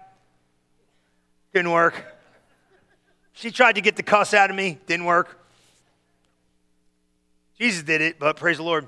Didn't 1.54 1.72
work. 1.72 2.04
She 3.34 3.52
tried 3.52 3.76
to 3.76 3.82
get 3.82 3.96
the 3.96 4.04
cuss 4.04 4.34
out 4.34 4.50
of 4.50 4.56
me. 4.56 4.80
Didn't 4.88 5.06
work. 5.06 5.40
Jesus 7.60 7.84
did 7.84 8.02
it, 8.02 8.20
but 8.20 8.38
praise 8.38 8.58
the 8.58 8.64
Lord. 8.64 8.88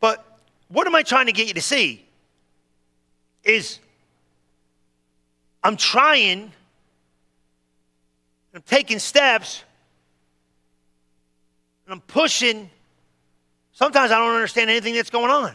But 0.00 0.24
what 0.68 0.86
am 0.86 0.94
I 0.94 1.02
trying 1.02 1.26
to 1.26 1.32
get 1.32 1.46
you 1.48 1.54
to 1.54 1.60
see? 1.60 2.04
Is 3.44 3.78
I'm 5.62 5.76
trying, 5.76 6.52
I'm 8.54 8.62
taking 8.62 8.98
steps, 8.98 9.62
and 11.86 11.94
I'm 11.94 12.00
pushing. 12.00 12.70
Sometimes 13.72 14.10
I 14.10 14.18
don't 14.18 14.34
understand 14.34 14.70
anything 14.70 14.94
that's 14.94 15.10
going 15.10 15.30
on. 15.30 15.54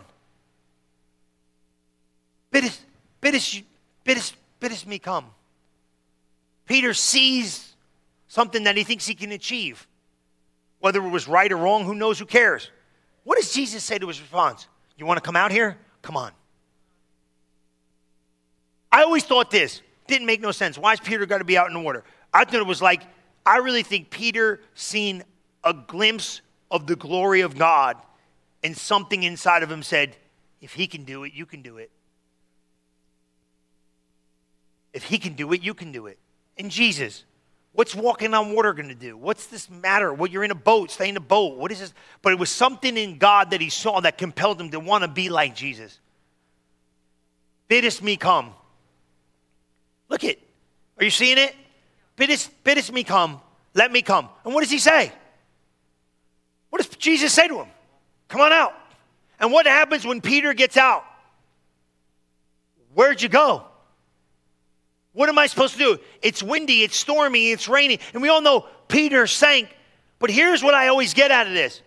Biddest, 2.51 2.81
biddest, 3.25 3.63
biddest, 4.03 4.35
biddest 4.59 4.85
me 4.85 4.99
come. 4.99 5.25
Peter 6.67 6.93
sees 6.93 7.73
something 8.27 8.65
that 8.65 8.77
he 8.77 8.83
thinks 8.83 9.07
he 9.07 9.15
can 9.15 9.31
achieve. 9.31 9.87
Whether 10.77 11.03
it 11.03 11.09
was 11.09 11.27
right 11.27 11.51
or 11.51 11.57
wrong, 11.57 11.85
who 11.85 11.95
knows, 11.95 12.19
who 12.19 12.27
cares? 12.27 12.69
What 13.23 13.39
does 13.39 13.51
Jesus 13.51 13.83
say 13.83 13.97
to 13.97 14.07
his 14.07 14.21
response? 14.21 14.67
You 14.95 15.07
want 15.07 15.17
to 15.17 15.23
come 15.23 15.35
out 15.35 15.51
here? 15.51 15.75
Come 16.03 16.15
on. 16.15 16.33
I 18.91 19.01
always 19.01 19.23
thought 19.23 19.49
this 19.49 19.81
didn't 20.05 20.27
make 20.27 20.39
no 20.39 20.51
sense. 20.51 20.77
Why 20.77 20.93
is 20.93 20.99
Peter 20.99 21.25
got 21.25 21.39
to 21.39 21.45
be 21.45 21.57
out 21.57 21.65
in 21.65 21.73
the 21.73 21.79
water? 21.79 22.03
I 22.31 22.45
thought 22.45 22.61
it 22.61 22.67
was 22.67 22.79
like, 22.79 23.01
I 23.43 23.57
really 23.57 23.81
think 23.81 24.11
Peter 24.11 24.59
seen 24.75 25.23
a 25.63 25.73
glimpse 25.73 26.41
of 26.69 26.85
the 26.85 26.95
glory 26.95 27.41
of 27.41 27.57
God, 27.57 27.97
and 28.63 28.77
something 28.77 29.23
inside 29.23 29.63
of 29.63 29.71
him 29.71 29.81
said, 29.81 30.15
if 30.61 30.73
he 30.73 30.85
can 30.85 31.05
do 31.05 31.23
it, 31.23 31.33
you 31.33 31.47
can 31.47 31.63
do 31.63 31.77
it. 31.77 31.89
If 34.95 35.03
he 35.03 35.19
can 35.19 35.33
do 35.33 35.53
it, 35.53 35.61
you 35.61 35.75
can 35.75 35.91
do 35.91 36.07
it. 36.07 36.17
And 36.57 36.71
Jesus, 36.71 37.23
What's 37.75 37.93
walking 37.93 38.33
on 38.33 38.53
water 38.53 38.73
going 38.73 38.87
to 38.87 38.95
do? 38.95 39.17
What's 39.17 39.47
this 39.47 39.69
matter? 39.69 40.13
Well, 40.13 40.31
you're 40.31 40.45
in 40.45 40.51
a 40.51 40.55
boat, 40.55 40.91
stay 40.91 41.09
in 41.09 41.17
a 41.17 41.21
boat. 41.21 41.57
What 41.57 41.73
is 41.73 41.81
this? 41.81 41.93
But 42.21 42.31
it 42.31 42.39
was 42.39 42.49
something 42.49 42.95
in 42.95 43.17
God 43.17 43.51
that 43.51 43.59
he 43.59 43.69
saw 43.69 43.99
that 43.99 44.17
compelled 44.17 44.61
him 44.61 44.71
to 44.71 44.79
want 44.79 45.03
to 45.03 45.09
be 45.09 45.27
like 45.27 45.55
Jesus. 45.55 45.99
Biddest 47.67 48.01
me 48.01 48.15
come. 48.15 48.53
Look 50.07 50.23
it. 50.23 50.39
Are 50.97 51.03
you 51.03 51.09
seeing 51.09 51.37
it? 51.37 51.53
Biddest, 52.15 52.49
biddest 52.63 52.93
me 52.93 53.03
come. 53.03 53.41
Let 53.73 53.91
me 53.91 54.01
come. 54.01 54.29
And 54.45 54.53
what 54.53 54.61
does 54.61 54.71
he 54.71 54.79
say? 54.79 55.11
What 56.69 56.81
does 56.81 56.95
Jesus 56.95 57.33
say 57.33 57.49
to 57.49 57.57
him? 57.57 57.67
Come 58.29 58.39
on 58.39 58.53
out. 58.53 58.73
And 59.37 59.51
what 59.51 59.65
happens 59.65 60.05
when 60.07 60.21
Peter 60.21 60.53
gets 60.53 60.77
out? 60.77 61.03
Where'd 62.93 63.21
you 63.21 63.27
go? 63.27 63.65
What 65.15 65.29
am 65.29 65.39
I 65.39 65.47
supposed 65.47 65.73
to 65.73 65.79
do? 65.79 65.97
It's 66.21 66.43
windy, 66.43 66.83
it's 66.83 66.97
stormy, 66.97 67.51
it's 67.51 67.69
raining. 67.69 67.99
And 68.13 68.21
we 68.21 68.29
all 68.29 68.41
know 68.41 68.67
Peter 68.89 69.25
sank. 69.25 69.75
But 70.19 70.29
here's 70.29 70.61
what 70.61 70.75
I 70.75 70.89
always 70.89 71.13
get 71.13 71.31
out 71.31 71.47
of 71.47 71.53
this 71.53 71.81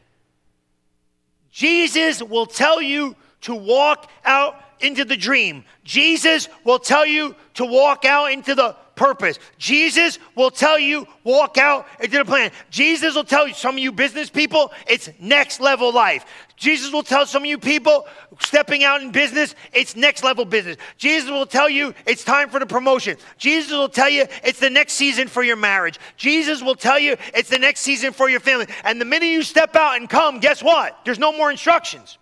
Jesus 1.53 2.23
will 2.23 2.47
tell 2.47 2.83
you 2.83 3.15
to 3.43 3.55
walk 3.55 4.11
out 4.25 4.57
into 4.81 5.05
the 5.05 5.17
dream. 5.17 5.65
Jesus 5.85 6.49
will 6.65 6.79
tell 6.79 7.05
you 7.05 7.37
to 7.55 7.67
walk 7.67 8.05
out 8.07 8.33
into 8.33 8.55
the 8.55 8.75
purpose. 8.99 9.39
Jesus 9.57 10.19
will 10.35 10.51
tell 10.51 10.79
you, 10.79 11.07
walk 11.25 11.57
out 11.57 11.87
into 12.01 12.19
the 12.19 12.25
plan. 12.25 12.51
Jesus 12.69 13.15
will 13.15 13.25
tell 13.25 13.49
you, 13.49 13.55
some 13.55 13.77
of 13.77 13.79
you 13.79 13.93
business 13.93 14.29
people, 14.29 14.73
it's 14.87 15.09
next 15.19 15.61
level 15.61 15.93
life. 15.93 16.27
Jesus 16.57 16.93
will 16.93 17.05
tell 17.05 17.25
some 17.25 17.45
of 17.45 17.47
you 17.47 17.57
people 17.57 18.07
stepping 18.41 18.83
out 18.83 19.01
in 19.01 19.13
business, 19.13 19.55
it's 19.73 19.95
next 19.95 20.25
level 20.25 20.45
business. 20.45 20.77
Jesus 20.97 21.31
will 21.31 21.47
tell 21.47 21.71
you 21.71 21.95
it's 22.05 22.25
time 22.25 22.51
for 22.51 22.59
the 22.59 22.67
promotion. 22.67 23.17
Jesus 23.39 23.73
will 23.73 23.89
tell 23.89 24.09
you 24.09 24.27
it's 24.43 24.59
the 24.59 24.69
next 24.69 24.95
season 24.95 25.29
for 25.29 25.45
your 25.45 25.57
marriage. 25.57 25.99
Jesus 26.17 26.61
will 26.61 26.75
tell 26.75 26.99
you 26.99 27.17
it's 27.33 27.49
the 27.49 27.59
next 27.59 27.81
season 27.81 28.13
for 28.13 28.29
your 28.29 28.41
family. 28.41 28.67
And 28.85 29.01
the 29.01 29.05
minute 29.05 29.27
you 29.27 29.43
step 29.43 29.77
out 29.77 29.97
and 29.97 30.11
come, 30.11 30.41
guess 30.41 30.63
what? 30.63 30.99
There's 31.05 31.21
no 31.21 31.33
more 31.33 31.51
instructions. 31.51 32.19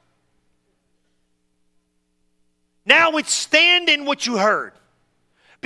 Now 2.85 3.16
it's 3.16 3.33
stand 3.33 3.89
in 3.89 4.05
what 4.05 4.27
you 4.27 4.37
heard. 4.37 4.72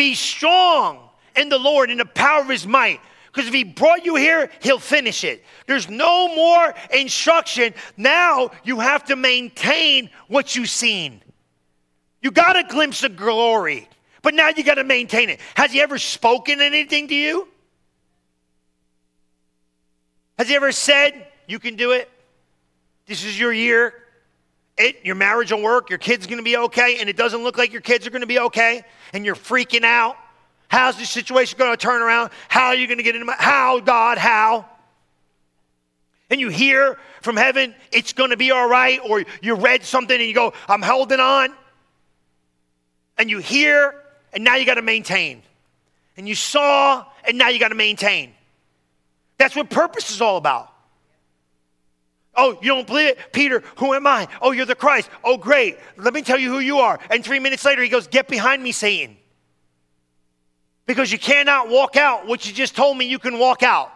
Be 0.00 0.14
strong 0.14 1.10
in 1.36 1.50
the 1.50 1.58
Lord 1.58 1.90
in 1.90 1.98
the 1.98 2.06
power 2.06 2.40
of 2.40 2.48
his 2.48 2.66
might. 2.66 3.02
Because 3.26 3.46
if 3.46 3.52
he 3.52 3.64
brought 3.64 4.06
you 4.06 4.16
here, 4.16 4.50
he'll 4.62 4.78
finish 4.78 5.24
it. 5.24 5.44
There's 5.66 5.90
no 5.90 6.34
more 6.34 6.74
instruction. 6.90 7.74
Now 7.98 8.50
you 8.64 8.80
have 8.80 9.04
to 9.04 9.16
maintain 9.16 10.08
what 10.26 10.56
you've 10.56 10.70
seen. 10.70 11.20
You 12.22 12.30
got 12.30 12.56
a 12.56 12.62
glimpse 12.62 13.04
of 13.04 13.14
glory, 13.14 13.90
but 14.22 14.32
now 14.32 14.48
you 14.48 14.64
got 14.64 14.76
to 14.76 14.84
maintain 14.84 15.28
it. 15.28 15.38
Has 15.54 15.70
he 15.70 15.82
ever 15.82 15.98
spoken 15.98 16.62
anything 16.62 17.08
to 17.08 17.14
you? 17.14 17.46
Has 20.38 20.48
he 20.48 20.56
ever 20.56 20.72
said, 20.72 21.26
You 21.46 21.58
can 21.58 21.76
do 21.76 21.92
it? 21.92 22.10
This 23.04 23.22
is 23.22 23.38
your 23.38 23.52
year? 23.52 23.92
It, 24.80 25.04
your 25.04 25.14
marriage 25.14 25.52
will 25.52 25.62
work, 25.62 25.90
your 25.90 25.98
kid's 25.98 26.26
gonna 26.26 26.42
be 26.42 26.56
okay, 26.56 26.98
and 27.00 27.08
it 27.08 27.16
doesn't 27.16 27.42
look 27.42 27.58
like 27.58 27.72
your 27.72 27.82
kids 27.82 28.06
are 28.06 28.10
gonna 28.10 28.26
be 28.26 28.38
okay, 28.38 28.82
and 29.12 29.24
you're 29.24 29.34
freaking 29.34 29.84
out. 29.84 30.16
How's 30.68 30.96
this 30.96 31.10
situation 31.10 31.58
gonna 31.58 31.76
turn 31.76 32.02
around? 32.02 32.30
How 32.48 32.68
are 32.68 32.74
you 32.74 32.86
gonna 32.86 33.02
get 33.02 33.14
into 33.14 33.26
my, 33.26 33.36
how, 33.38 33.80
God, 33.80 34.18
how? 34.18 34.66
And 36.30 36.40
you 36.40 36.48
hear 36.48 36.96
from 37.22 37.36
heaven, 37.36 37.74
it's 37.92 38.12
gonna 38.12 38.36
be 38.36 38.50
all 38.50 38.68
right, 38.68 39.00
or 39.04 39.24
you 39.42 39.56
read 39.56 39.84
something 39.84 40.16
and 40.16 40.26
you 40.26 40.34
go, 40.34 40.52
I'm 40.68 40.82
holding 40.82 41.20
on. 41.20 41.54
And 43.18 43.28
you 43.28 43.38
hear, 43.38 43.94
and 44.32 44.44
now 44.44 44.56
you 44.56 44.64
gotta 44.64 44.82
maintain. 44.82 45.42
And 46.16 46.28
you 46.28 46.34
saw, 46.34 47.04
and 47.26 47.36
now 47.36 47.48
you 47.48 47.58
gotta 47.58 47.74
maintain. 47.74 48.32
That's 49.38 49.56
what 49.56 49.70
purpose 49.70 50.10
is 50.10 50.20
all 50.20 50.36
about. 50.36 50.69
Oh, 52.34 52.58
you 52.62 52.68
don't 52.68 52.86
believe 52.86 53.10
it? 53.10 53.32
Peter, 53.32 53.62
who 53.76 53.92
am 53.92 54.06
I? 54.06 54.28
Oh, 54.40 54.52
you're 54.52 54.66
the 54.66 54.74
Christ. 54.74 55.10
Oh, 55.24 55.36
great. 55.36 55.78
Let 55.96 56.14
me 56.14 56.22
tell 56.22 56.38
you 56.38 56.50
who 56.50 56.60
you 56.60 56.78
are. 56.78 56.98
And 57.10 57.24
three 57.24 57.40
minutes 57.40 57.64
later, 57.64 57.82
he 57.82 57.88
goes, 57.88 58.06
Get 58.06 58.28
behind 58.28 58.62
me, 58.62 58.72
Satan. 58.72 59.16
Because 60.86 61.10
you 61.12 61.18
cannot 61.18 61.68
walk 61.68 61.96
out 61.96 62.26
what 62.26 62.46
you 62.46 62.52
just 62.52 62.76
told 62.76 62.96
me 62.96 63.06
you 63.06 63.18
can 63.18 63.38
walk 63.38 63.62
out. 63.62 63.92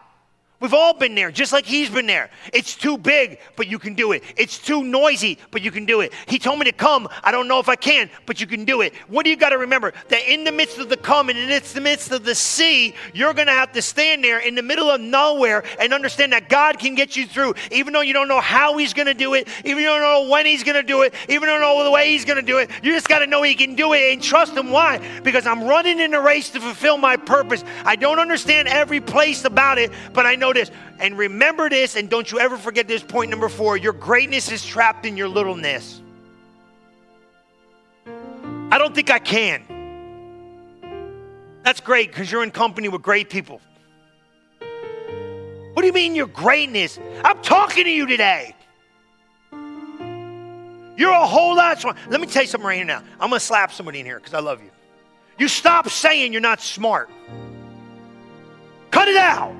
We've 0.64 0.72
all 0.72 0.94
been 0.94 1.14
there, 1.14 1.30
just 1.30 1.52
like 1.52 1.66
he's 1.66 1.90
been 1.90 2.06
there. 2.06 2.30
It's 2.50 2.74
too 2.74 2.96
big, 2.96 3.38
but 3.54 3.66
you 3.66 3.78
can 3.78 3.92
do 3.92 4.12
it. 4.12 4.24
It's 4.34 4.56
too 4.56 4.82
noisy, 4.82 5.36
but 5.50 5.60
you 5.60 5.70
can 5.70 5.84
do 5.84 6.00
it. 6.00 6.14
He 6.26 6.38
told 6.38 6.58
me 6.58 6.64
to 6.64 6.72
come. 6.72 7.06
I 7.22 7.32
don't 7.32 7.48
know 7.48 7.58
if 7.58 7.68
I 7.68 7.76
can, 7.76 8.08
but 8.24 8.40
you 8.40 8.46
can 8.46 8.64
do 8.64 8.80
it. 8.80 8.94
What 9.08 9.24
do 9.24 9.30
you 9.30 9.36
got 9.36 9.50
to 9.50 9.58
remember? 9.58 9.92
That 10.08 10.26
in 10.26 10.42
the 10.42 10.52
midst 10.52 10.78
of 10.78 10.88
the 10.88 10.96
come 10.96 11.28
and 11.28 11.38
in 11.38 11.48
the 11.50 11.80
midst 11.82 12.12
of 12.12 12.24
the 12.24 12.34
sea, 12.34 12.94
you're 13.12 13.34
going 13.34 13.48
to 13.48 13.52
have 13.52 13.72
to 13.72 13.82
stand 13.82 14.24
there 14.24 14.38
in 14.38 14.54
the 14.54 14.62
middle 14.62 14.88
of 14.88 15.02
nowhere 15.02 15.64
and 15.78 15.92
understand 15.92 16.32
that 16.32 16.48
God 16.48 16.78
can 16.78 16.94
get 16.94 17.14
you 17.14 17.26
through, 17.26 17.56
even 17.70 17.92
though 17.92 18.00
you 18.00 18.14
don't 18.14 18.28
know 18.28 18.40
how 18.40 18.78
he's 18.78 18.94
going 18.94 19.08
to 19.08 19.12
do 19.12 19.34
it, 19.34 19.46
even 19.66 19.84
though 19.84 19.94
you 19.96 20.00
don't 20.00 20.00
know 20.00 20.30
when 20.30 20.46
he's 20.46 20.64
going 20.64 20.76
to 20.76 20.82
do 20.82 21.02
it, 21.02 21.12
even 21.28 21.46
don't 21.46 21.60
know 21.60 21.84
the 21.84 21.90
way 21.90 22.08
he's 22.08 22.24
going 22.24 22.40
to 22.40 22.42
do 22.42 22.56
it. 22.56 22.70
You 22.82 22.94
just 22.94 23.10
got 23.10 23.18
to 23.18 23.26
know 23.26 23.42
he 23.42 23.54
can 23.54 23.74
do 23.74 23.92
it 23.92 24.14
and 24.14 24.22
trust 24.22 24.54
him. 24.54 24.70
Why? 24.70 25.20
Because 25.24 25.46
I'm 25.46 25.64
running 25.64 26.00
in 26.00 26.14
a 26.14 26.22
race 26.22 26.48
to 26.52 26.60
fulfill 26.60 26.96
my 26.96 27.16
purpose. 27.16 27.62
I 27.84 27.96
don't 27.96 28.18
understand 28.18 28.66
every 28.66 29.02
place 29.02 29.44
about 29.44 29.76
it, 29.76 29.92
but 30.14 30.24
I 30.24 30.36
know 30.36 30.53
this. 30.54 30.70
And 30.98 31.18
remember 31.18 31.68
this, 31.68 31.96
and 31.96 32.08
don't 32.08 32.30
you 32.30 32.38
ever 32.38 32.56
forget 32.56 32.88
this 32.88 33.02
point 33.02 33.30
number 33.30 33.48
four 33.48 33.76
your 33.76 33.92
greatness 33.92 34.50
is 34.50 34.64
trapped 34.64 35.04
in 35.06 35.16
your 35.16 35.28
littleness. 35.28 36.00
I 38.06 38.78
don't 38.78 38.94
think 38.94 39.10
I 39.10 39.18
can. 39.18 39.62
That's 41.64 41.80
great 41.80 42.10
because 42.10 42.30
you're 42.30 42.42
in 42.42 42.50
company 42.50 42.88
with 42.88 43.02
great 43.02 43.30
people. 43.30 43.60
What 45.74 45.82
do 45.82 45.86
you 45.86 45.92
mean 45.92 46.14
your 46.14 46.26
greatness? 46.26 46.98
I'm 47.24 47.40
talking 47.42 47.84
to 47.84 47.90
you 47.90 48.06
today. 48.06 48.54
You're 50.96 51.12
a 51.12 51.26
whole 51.26 51.56
lot 51.56 51.80
smart. 51.80 51.96
Let 52.08 52.20
me 52.20 52.26
tell 52.26 52.42
you 52.42 52.48
something 52.48 52.66
right 52.66 52.76
here 52.76 52.84
now. 52.84 53.02
I'm 53.18 53.30
going 53.30 53.40
to 53.40 53.44
slap 53.44 53.72
somebody 53.72 54.00
in 54.00 54.06
here 54.06 54.18
because 54.18 54.34
I 54.34 54.40
love 54.40 54.62
you. 54.62 54.70
You 55.38 55.48
stop 55.48 55.88
saying 55.88 56.32
you're 56.32 56.40
not 56.40 56.60
smart. 56.60 57.10
Cut 58.90 59.08
it 59.08 59.16
out. 59.16 59.54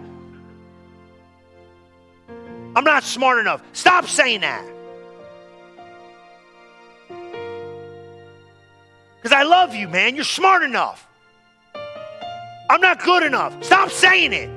I'm 2.77 2.85
not 2.85 3.05
smart 3.05 3.39
enough. 3.39 3.63
Stop 3.73 4.07
saying 4.07 4.41
that. 4.41 4.65
Because 9.17 9.33
I 9.33 9.45
love 9.45 9.75
you, 9.75 9.89
man. 9.89 10.17
You're 10.17 10.25
smart 10.25 10.63
enough. 10.63 11.07
I'm 12.69 12.81
not 12.81 13.03
good 13.03 13.23
enough. 13.23 13.63
Stop 13.65 13.91
saying 13.91 14.33
it. 14.33 14.51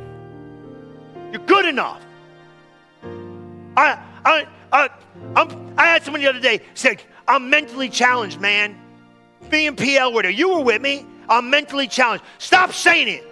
You're 1.31 1.45
good 1.45 1.65
enough. 1.65 2.01
I, 3.75 3.99
I, 4.25 4.47
I, 4.71 4.89
I'm, 5.35 5.73
I 5.77 5.85
had 5.85 6.03
someone 6.03 6.21
the 6.21 6.27
other 6.27 6.39
day 6.39 6.61
say, 6.73 6.97
I'm 7.27 7.49
mentally 7.49 7.89
challenged, 7.89 8.41
man. 8.41 8.77
Me 9.51 9.67
and 9.67 9.77
PL 9.77 10.13
were 10.13 10.23
there. 10.23 10.31
You 10.31 10.55
were 10.55 10.61
with 10.61 10.81
me. 10.81 11.05
I'm 11.29 11.49
mentally 11.49 11.87
challenged. 11.87 12.25
Stop 12.39 12.73
saying 12.73 13.07
it. 13.07 13.23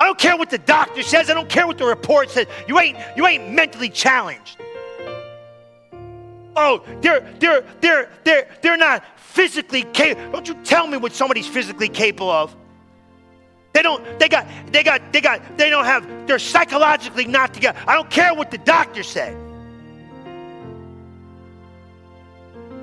I 0.00 0.06
don't 0.06 0.18
care 0.18 0.36
what 0.36 0.48
the 0.48 0.58
doctor 0.58 1.02
says. 1.02 1.28
I 1.28 1.34
don't 1.34 1.48
care 1.48 1.66
what 1.66 1.76
the 1.76 1.84
report 1.84 2.30
says. 2.30 2.46
You 2.66 2.80
ain't, 2.80 2.96
you 3.16 3.26
ain't 3.26 3.50
mentally 3.50 3.90
challenged. 3.90 4.56
Oh, 6.56 6.82
they're, 7.02 7.20
they're, 7.38 7.64
they're, 7.80 8.10
they're, 8.24 8.48
they're 8.62 8.76
not 8.78 9.04
physically 9.18 9.82
capable. 9.92 10.32
Don't 10.32 10.48
you 10.48 10.54
tell 10.64 10.86
me 10.86 10.96
what 10.96 11.12
somebody's 11.12 11.46
physically 11.46 11.88
capable 11.88 12.30
of. 12.30 12.56
They 13.74 13.82
don't, 13.82 14.18
they 14.18 14.28
got, 14.28 14.48
they 14.72 14.82
got, 14.82 15.12
they 15.12 15.20
got, 15.20 15.58
they 15.58 15.68
don't 15.70 15.84
have, 15.84 16.26
they're 16.26 16.38
psychologically 16.38 17.26
not 17.26 17.52
together. 17.52 17.78
I 17.86 17.94
don't 17.94 18.10
care 18.10 18.34
what 18.34 18.50
the 18.50 18.58
doctor 18.58 19.02
said. 19.02 19.36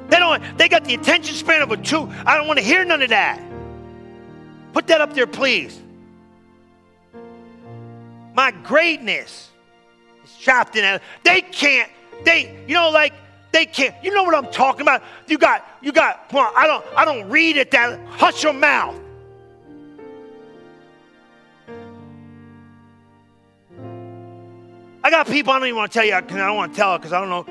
They 0.09 0.17
don't, 0.17 0.57
they 0.57 0.69
got 0.69 0.85
the 0.85 0.93
attention 0.93 1.35
span 1.35 1.61
of 1.63 1.71
a 1.71 1.77
two. 1.77 2.09
I 2.25 2.37
don't 2.37 2.47
want 2.47 2.59
to 2.59 2.65
hear 2.65 2.85
none 2.85 3.01
of 3.01 3.09
that. 3.09 3.41
Put 4.71 4.87
that 4.87 5.01
up 5.01 5.13
there, 5.13 5.27
please. 5.27 5.81
My 8.37 8.51
greatness 8.51 9.49
is 10.23 10.37
trapped 10.37 10.75
in 10.75 10.85
it. 10.85 11.01
They 11.23 11.41
can't, 11.41 11.91
they, 12.23 12.55
you 12.67 12.75
know, 12.75 12.91
like 12.91 13.13
they 13.51 13.65
can't. 13.65 13.95
You 14.03 14.13
know 14.13 14.21
what 14.21 14.35
I'm 14.35 14.51
talking 14.51 14.81
about? 14.81 15.01
You 15.27 15.39
got, 15.39 15.67
you 15.81 15.91
got, 15.91 16.31
well, 16.31 16.53
I 16.55 16.67
don't, 16.67 16.85
I 16.95 17.03
don't 17.03 17.27
read 17.31 17.57
it 17.57 17.71
that. 17.71 17.99
Hush 18.09 18.43
your 18.43 18.53
mouth. 18.53 18.95
I 25.03 25.09
got 25.09 25.25
people 25.25 25.51
I 25.51 25.57
don't 25.57 25.69
even 25.69 25.77
want 25.77 25.91
to 25.91 25.97
tell 25.97 26.05
you, 26.05 26.13
I 26.13 26.21
don't 26.21 26.55
want 26.55 26.73
to 26.73 26.77
tell 26.77 26.93
it 26.93 26.99
because 26.99 27.13
I 27.13 27.19
don't 27.19 27.29
know. 27.29 27.43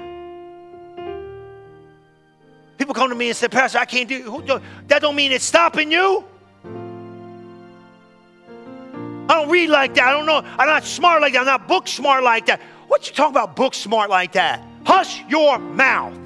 People 2.78 2.94
come 2.94 3.08
to 3.08 3.16
me 3.16 3.28
and 3.28 3.36
say, 3.36 3.48
Pastor, 3.48 3.78
I 3.78 3.86
can't 3.86 4.08
do 4.08 4.40
that. 4.86 5.02
Don't 5.02 5.16
mean 5.16 5.32
it's 5.32 5.44
stopping 5.44 5.90
you. 5.90 6.24
I 9.28 9.34
don't 9.34 9.50
read 9.50 9.70
like 9.70 9.94
that. 9.94 10.04
I 10.04 10.10
don't 10.12 10.26
know. 10.26 10.38
I'm 10.38 10.66
not 10.66 10.84
smart 10.84 11.20
like 11.20 11.32
that. 11.32 11.40
I'm 11.40 11.46
not 11.46 11.66
book 11.66 11.88
smart 11.88 12.22
like 12.22 12.46
that. 12.46 12.60
What 12.86 13.08
you 13.08 13.14
talking 13.14 13.32
about 13.32 13.56
book 13.56 13.74
smart 13.74 14.08
like 14.08 14.32
that? 14.32 14.62
Hush 14.84 15.24
your 15.28 15.58
mouth. 15.58 16.16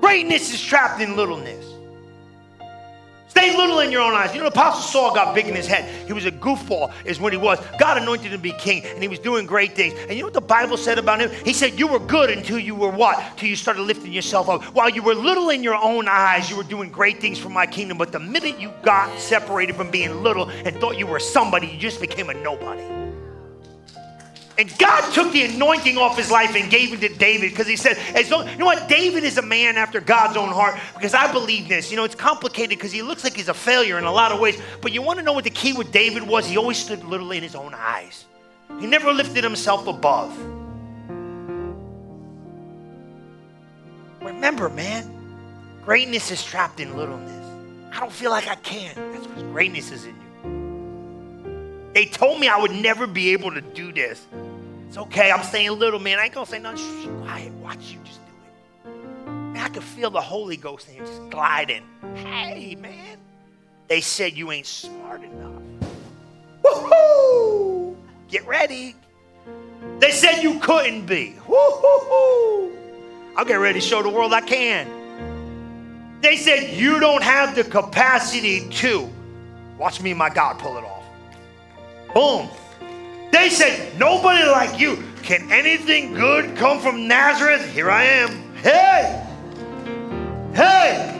Greatness 0.00 0.54
is 0.54 0.62
trapped 0.62 1.00
in 1.00 1.16
littleness. 1.16 1.75
Little 3.66 3.80
in 3.80 3.90
your 3.90 4.02
own 4.02 4.14
eyes. 4.14 4.34
You 4.34 4.40
know, 4.40 4.46
Apostle 4.46 4.82
Saul 4.82 5.14
got 5.14 5.34
big 5.34 5.48
in 5.48 5.54
his 5.54 5.66
head. 5.66 6.06
He 6.06 6.12
was 6.12 6.24
a 6.24 6.30
goofball, 6.30 6.92
is 7.04 7.18
what 7.18 7.32
he 7.32 7.38
was. 7.38 7.58
God 7.78 7.98
anointed 7.98 8.26
him 8.26 8.32
to 8.32 8.38
be 8.38 8.52
king, 8.52 8.84
and 8.84 9.02
he 9.02 9.08
was 9.08 9.18
doing 9.18 9.44
great 9.44 9.74
things. 9.74 9.94
And 10.02 10.12
you 10.12 10.20
know 10.20 10.26
what 10.26 10.34
the 10.34 10.40
Bible 10.40 10.76
said 10.76 10.98
about 10.98 11.20
him? 11.20 11.30
He 11.44 11.52
said, 11.52 11.78
You 11.78 11.86
were 11.86 11.98
good 11.98 12.30
until 12.30 12.58
you 12.58 12.74
were 12.74 12.90
what? 12.90 13.22
Until 13.32 13.48
you 13.48 13.56
started 13.56 13.82
lifting 13.82 14.12
yourself 14.12 14.48
up. 14.48 14.62
While 14.74 14.90
you 14.90 15.02
were 15.02 15.14
little 15.14 15.50
in 15.50 15.62
your 15.62 15.76
own 15.76 16.08
eyes, 16.08 16.48
you 16.48 16.56
were 16.56 16.64
doing 16.64 16.90
great 16.90 17.20
things 17.20 17.38
for 17.38 17.48
my 17.48 17.66
kingdom. 17.66 17.98
But 17.98 18.12
the 18.12 18.20
minute 18.20 18.58
you 18.58 18.72
got 18.82 19.18
separated 19.18 19.76
from 19.76 19.90
being 19.90 20.22
little 20.22 20.48
and 20.48 20.76
thought 20.76 20.98
you 20.98 21.06
were 21.06 21.20
somebody, 21.20 21.66
you 21.66 21.78
just 21.78 22.00
became 22.00 22.30
a 22.30 22.34
nobody. 22.34 22.95
And 24.58 24.72
God 24.78 25.12
took 25.12 25.32
the 25.32 25.42
anointing 25.42 25.98
off 25.98 26.16
his 26.16 26.30
life 26.30 26.56
and 26.56 26.70
gave 26.70 26.92
it 26.94 27.00
to 27.06 27.14
David 27.14 27.50
because 27.50 27.66
he 27.66 27.76
said, 27.76 27.98
as 28.14 28.30
you 28.30 28.42
know 28.56 28.64
what? 28.64 28.88
David 28.88 29.22
is 29.22 29.36
a 29.36 29.42
man 29.42 29.76
after 29.76 30.00
God's 30.00 30.36
own 30.36 30.48
heart 30.48 30.80
because 30.94 31.12
I 31.12 31.30
believe 31.30 31.68
this. 31.68 31.90
You 31.90 31.98
know, 31.98 32.04
it's 32.04 32.14
complicated 32.14 32.70
because 32.70 32.90
he 32.90 33.02
looks 33.02 33.22
like 33.22 33.34
he's 33.34 33.48
a 33.48 33.54
failure 33.54 33.98
in 33.98 34.04
a 34.04 34.12
lot 34.12 34.32
of 34.32 34.40
ways. 34.40 34.58
But 34.80 34.92
you 34.92 35.02
want 35.02 35.18
to 35.18 35.24
know 35.24 35.34
what 35.34 35.44
the 35.44 35.50
key 35.50 35.74
with 35.74 35.92
David 35.92 36.22
was? 36.22 36.46
He 36.46 36.56
always 36.56 36.78
stood 36.78 37.04
little 37.04 37.32
in 37.32 37.42
his 37.42 37.54
own 37.54 37.74
eyes, 37.74 38.24
he 38.80 38.86
never 38.86 39.12
lifted 39.12 39.44
himself 39.44 39.86
above. 39.86 40.36
Remember, 44.22 44.68
man, 44.68 45.08
greatness 45.84 46.30
is 46.30 46.42
trapped 46.42 46.80
in 46.80 46.96
littleness. 46.96 47.32
I 47.94 48.00
don't 48.00 48.12
feel 48.12 48.30
like 48.30 48.48
I 48.48 48.56
can. 48.56 48.94
That's 49.12 49.26
because 49.26 49.42
greatness 49.44 49.92
is 49.92 50.04
in 50.04 50.14
you. 50.14 51.92
They 51.94 52.06
told 52.06 52.40
me 52.40 52.48
I 52.48 52.58
would 52.58 52.72
never 52.72 53.06
be 53.06 53.32
able 53.32 53.52
to 53.52 53.60
do 53.60 53.92
this. 53.92 54.26
It's 54.88 54.98
okay. 54.98 55.30
I'm 55.30 55.42
saying 55.42 55.78
little, 55.78 56.00
man. 56.00 56.18
I 56.18 56.24
ain't 56.24 56.34
gonna 56.34 56.46
say 56.46 56.58
nothing. 56.58 56.78
Shh, 56.78 57.08
quiet. 57.22 57.52
Watch 57.54 57.92
you 57.92 57.98
just 58.04 58.20
do 58.24 58.90
it. 58.90 59.30
Man, 59.30 59.64
I 59.64 59.68
could 59.68 59.82
feel 59.82 60.10
the 60.10 60.20
Holy 60.20 60.56
Ghost 60.56 60.88
in 60.88 60.94
here 60.94 61.04
just 61.04 61.30
gliding. 61.30 61.84
Hey, 62.14 62.74
man. 62.76 63.18
They 63.88 64.00
said 64.00 64.36
you 64.36 64.52
ain't 64.52 64.66
smart 64.66 65.22
enough. 65.22 65.62
Woohoo! 66.62 67.96
Get 68.28 68.46
ready. 68.46 68.96
They 69.98 70.10
said 70.10 70.42
you 70.42 70.58
couldn't 70.58 71.06
be. 71.06 71.36
Woo-hoo-hoo. 71.46 72.76
I'll 73.36 73.44
get 73.44 73.56
ready 73.56 73.80
to 73.80 73.86
show 73.86 74.02
the 74.02 74.08
world 74.08 74.32
I 74.32 74.40
can. 74.40 76.18
They 76.20 76.36
said 76.36 76.76
you 76.76 76.98
don't 76.98 77.22
have 77.22 77.54
the 77.54 77.62
capacity 77.62 78.68
to. 78.68 79.08
Watch 79.78 80.00
me 80.00 80.14
my 80.14 80.30
God 80.30 80.58
pull 80.58 80.76
it 80.76 80.84
off. 80.84 81.04
Boom. 82.14 82.48
They 83.32 83.50
said, 83.50 83.98
Nobody 83.98 84.44
like 84.44 84.78
you. 84.78 85.02
Can 85.22 85.50
anything 85.50 86.14
good 86.14 86.56
come 86.56 86.78
from 86.78 87.08
Nazareth? 87.08 87.68
Here 87.74 87.90
I 87.90 88.04
am. 88.04 88.54
Hey! 88.56 89.22
Hey! 90.54 91.12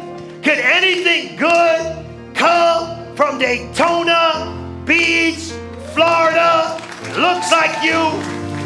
Can 0.42 0.58
anything 0.58 1.36
good 1.36 2.34
come 2.34 3.16
from 3.16 3.38
Daytona 3.38 4.82
Beach, 4.84 5.50
Florida? 5.92 6.80
Looks 7.18 7.50
like 7.50 7.82
you, 7.82 7.98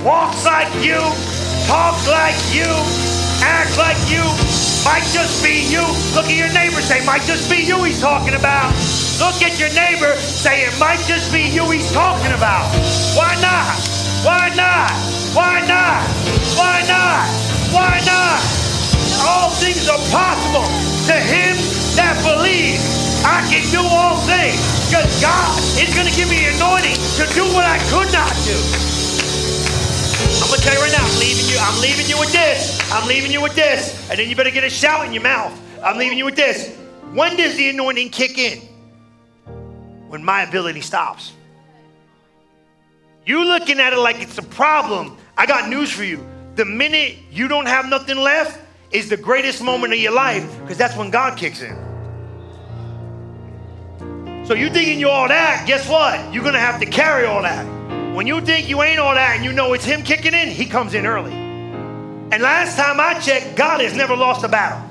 walks 0.04 0.44
like 0.44 0.68
you, 0.84 0.98
talks 1.66 2.06
like 2.06 2.36
you, 2.52 2.68
act 3.42 3.78
like 3.78 3.96
you 4.10 4.22
might 4.84 5.06
just 5.12 5.42
be 5.42 5.70
you. 5.70 5.80
Look 6.14 6.26
at 6.26 6.36
your 6.36 6.52
neighbor, 6.52 6.80
say, 6.80 7.04
might 7.06 7.22
just 7.22 7.50
be 7.50 7.62
you 7.62 7.82
he's 7.84 8.00
talking 8.00 8.34
about. 8.34 8.74
Look 9.20 9.44
at 9.44 9.60
your 9.60 9.68
neighbor, 9.76 10.16
say, 10.16 10.64
it 10.64 10.72
might 10.80 11.04
just 11.04 11.30
be 11.30 11.44
you 11.44 11.68
he's 11.68 11.92
talking 11.92 12.32
about. 12.32 12.72
Why 13.12 13.36
not? 13.44 13.76
Why 14.24 14.48
not? 14.56 14.90
Why 15.36 15.60
not? 15.68 16.00
Why 16.56 16.80
not? 16.88 17.28
Why 17.68 18.00
not? 18.08 18.40
All 19.20 19.52
things 19.60 19.84
are 19.92 20.00
possible 20.08 20.64
to 21.12 21.16
him 21.20 21.52
that 22.00 22.16
believes. 22.24 22.80
I 23.20 23.44
can 23.52 23.60
do 23.68 23.84
all 23.84 24.16
things 24.24 24.56
because 24.88 25.04
God 25.20 25.52
is 25.76 25.92
going 25.92 26.08
to 26.08 26.16
give 26.16 26.32
me 26.32 26.48
anointing 26.56 26.96
to 27.20 27.28
do 27.36 27.44
what 27.52 27.68
I 27.68 27.76
could 27.92 28.08
not 28.16 28.32
do. 28.48 28.56
I'm 30.40 30.48
gonna 30.48 30.62
tell 30.64 30.74
you 30.74 30.80
right 30.80 30.92
now, 30.96 31.04
I'm 31.04 31.20
leaving 31.20 31.46
you. 31.46 31.58
I'm 31.60 31.80
leaving 31.80 32.08
you 32.08 32.18
with 32.18 32.32
this. 32.32 32.80
I'm 32.90 33.06
leaving 33.06 33.30
you 33.30 33.42
with 33.42 33.54
this, 33.54 34.08
and 34.08 34.18
then 34.18 34.28
you 34.28 34.34
better 34.34 34.50
get 34.50 34.64
a 34.64 34.70
shout 34.70 35.04
in 35.06 35.12
your 35.12 35.22
mouth. 35.22 35.52
I'm 35.84 35.98
leaving 35.98 36.16
you 36.16 36.24
with 36.24 36.36
this. 36.36 36.74
When 37.12 37.36
does 37.36 37.56
the 37.56 37.68
anointing 37.68 38.08
kick 38.10 38.38
in? 38.38 38.69
When 40.10 40.24
my 40.24 40.42
ability 40.42 40.80
stops. 40.80 41.32
You 43.24 43.44
looking 43.44 43.78
at 43.78 43.92
it 43.92 43.98
like 44.00 44.20
it's 44.20 44.38
a 44.38 44.42
problem. 44.42 45.16
I 45.38 45.46
got 45.46 45.70
news 45.70 45.92
for 45.92 46.02
you. 46.02 46.26
The 46.56 46.64
minute 46.64 47.16
you 47.30 47.46
don't 47.46 47.66
have 47.66 47.86
nothing 47.86 48.16
left 48.16 48.60
is 48.90 49.08
the 49.08 49.16
greatest 49.16 49.62
moment 49.62 49.92
of 49.92 50.00
your 50.00 50.10
life 50.10 50.44
because 50.62 50.76
that's 50.76 50.96
when 50.96 51.10
God 51.10 51.38
kicks 51.38 51.62
in. 51.62 51.76
So 54.46 54.54
you 54.54 54.68
thinking 54.68 54.98
you're 54.98 55.12
all 55.12 55.28
that, 55.28 55.64
guess 55.68 55.88
what? 55.88 56.34
You're 56.34 56.42
gonna 56.42 56.58
have 56.58 56.80
to 56.80 56.86
carry 56.86 57.24
all 57.24 57.42
that. 57.42 57.64
When 58.12 58.26
you 58.26 58.40
think 58.40 58.68
you 58.68 58.82
ain't 58.82 58.98
all 58.98 59.14
that 59.14 59.36
and 59.36 59.44
you 59.44 59.52
know 59.52 59.74
it's 59.74 59.84
him 59.84 60.02
kicking 60.02 60.34
in, 60.34 60.48
he 60.48 60.66
comes 60.66 60.92
in 60.92 61.06
early. 61.06 61.30
And 61.30 62.42
last 62.42 62.76
time 62.76 62.98
I 62.98 63.20
checked, 63.20 63.54
God 63.54 63.80
has 63.80 63.94
never 63.94 64.16
lost 64.16 64.42
a 64.42 64.48
battle. 64.48 64.84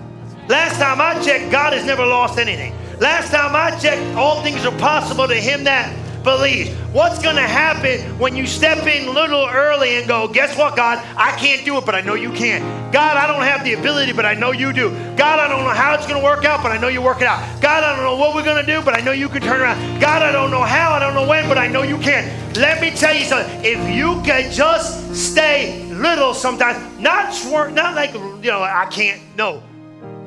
Last 0.47 0.80
time 0.80 1.01
I 1.01 1.22
checked, 1.22 1.51
God 1.51 1.74
has 1.74 1.86
never 1.86 2.05
lost 2.05 2.39
anything. 2.39 2.74
Last 3.00 3.32
time 3.32 3.56
I 3.56 3.78
checked, 3.80 4.16
all 4.18 4.43
things 4.43 4.66
are 4.66 4.78
possible 4.78 5.28
to 5.28 5.36
him 5.36 5.64
that 5.64 5.95
believes. 6.24 6.70
What's 6.91 7.22
going 7.22 7.38
to 7.38 7.41
happen 7.41 8.02
when 8.20 8.36
you 8.36 8.45
step 8.45 8.86
in 8.86 9.14
little 9.14 9.47
early 9.47 9.95
and 9.95 10.08
go, 10.08 10.28
guess 10.28 10.58
what, 10.58 10.76
God? 10.76 10.97
I 11.16 11.32
can't 11.38 11.64
do 11.64 11.78
it, 11.78 11.86
but 11.86 11.95
I 11.95 12.02
know 12.02 12.16
you 12.16 12.32
can. 12.32 12.91
God, 12.91 13.16
I 13.16 13.26
don't 13.26 13.43
have 13.43 13.64
the 13.64 13.74
ability, 13.74 14.12
but 14.12 14.26
I 14.26 14.34
know 14.34 14.52
you 14.52 14.74
do. 14.74 14.89
God, 15.16 15.39
I 15.39 15.47
don't 15.47 15.64
know 15.64 15.70
how 15.70 15.93
it's 15.93 16.08
going 16.08 16.20
to 16.20 16.24
work 16.24 16.43
out, 16.43 16.62
but 16.62 16.72
I 16.74 16.78
know 16.78 16.89
you 16.89 17.02
work 17.02 17.22
it 17.22 17.28
out. 17.28 17.62
God, 17.62 17.84
I 17.84 17.95
don't 17.95 18.04
know 18.04 18.18
what 18.18 18.36
we're 18.36 18.43
going 18.43 18.64
to 18.66 18.70
do, 18.70 18.82
but 18.84 18.95
I 18.95 19.02
know 19.02 19.12
you 19.12 19.30
can 19.30 19.41
turn 19.41 19.62
around. 19.62 20.02
God, 20.02 20.22
I 20.22 20.32
don't 20.32 20.52
know 20.52 20.64
how, 20.64 20.91
I 20.91 21.00
don't 21.00 21.14
know 21.14 21.28
when, 21.28 21.47
but 21.47 21.58
I 21.58 21.68
know 21.68 21.84
you 21.84 21.97
can. 22.00 22.28
Let 22.56 22.82
me 22.82 22.91
tell 22.91 23.16
you 23.16 23.24
something. 23.24 23.64
If 23.64 23.95
you 23.95 24.22
can 24.24 24.52
just 24.52 25.16
stay 25.16 25.86
little 25.93 26.34
sometimes, 26.34 27.00
not 27.00 27.34
swerve, 27.34 27.74
not 27.74 27.95
like, 27.95 28.14
you 28.14 28.52
know, 28.52 28.62
I 28.62 28.88
can't, 28.91 29.22
no, 29.38 29.64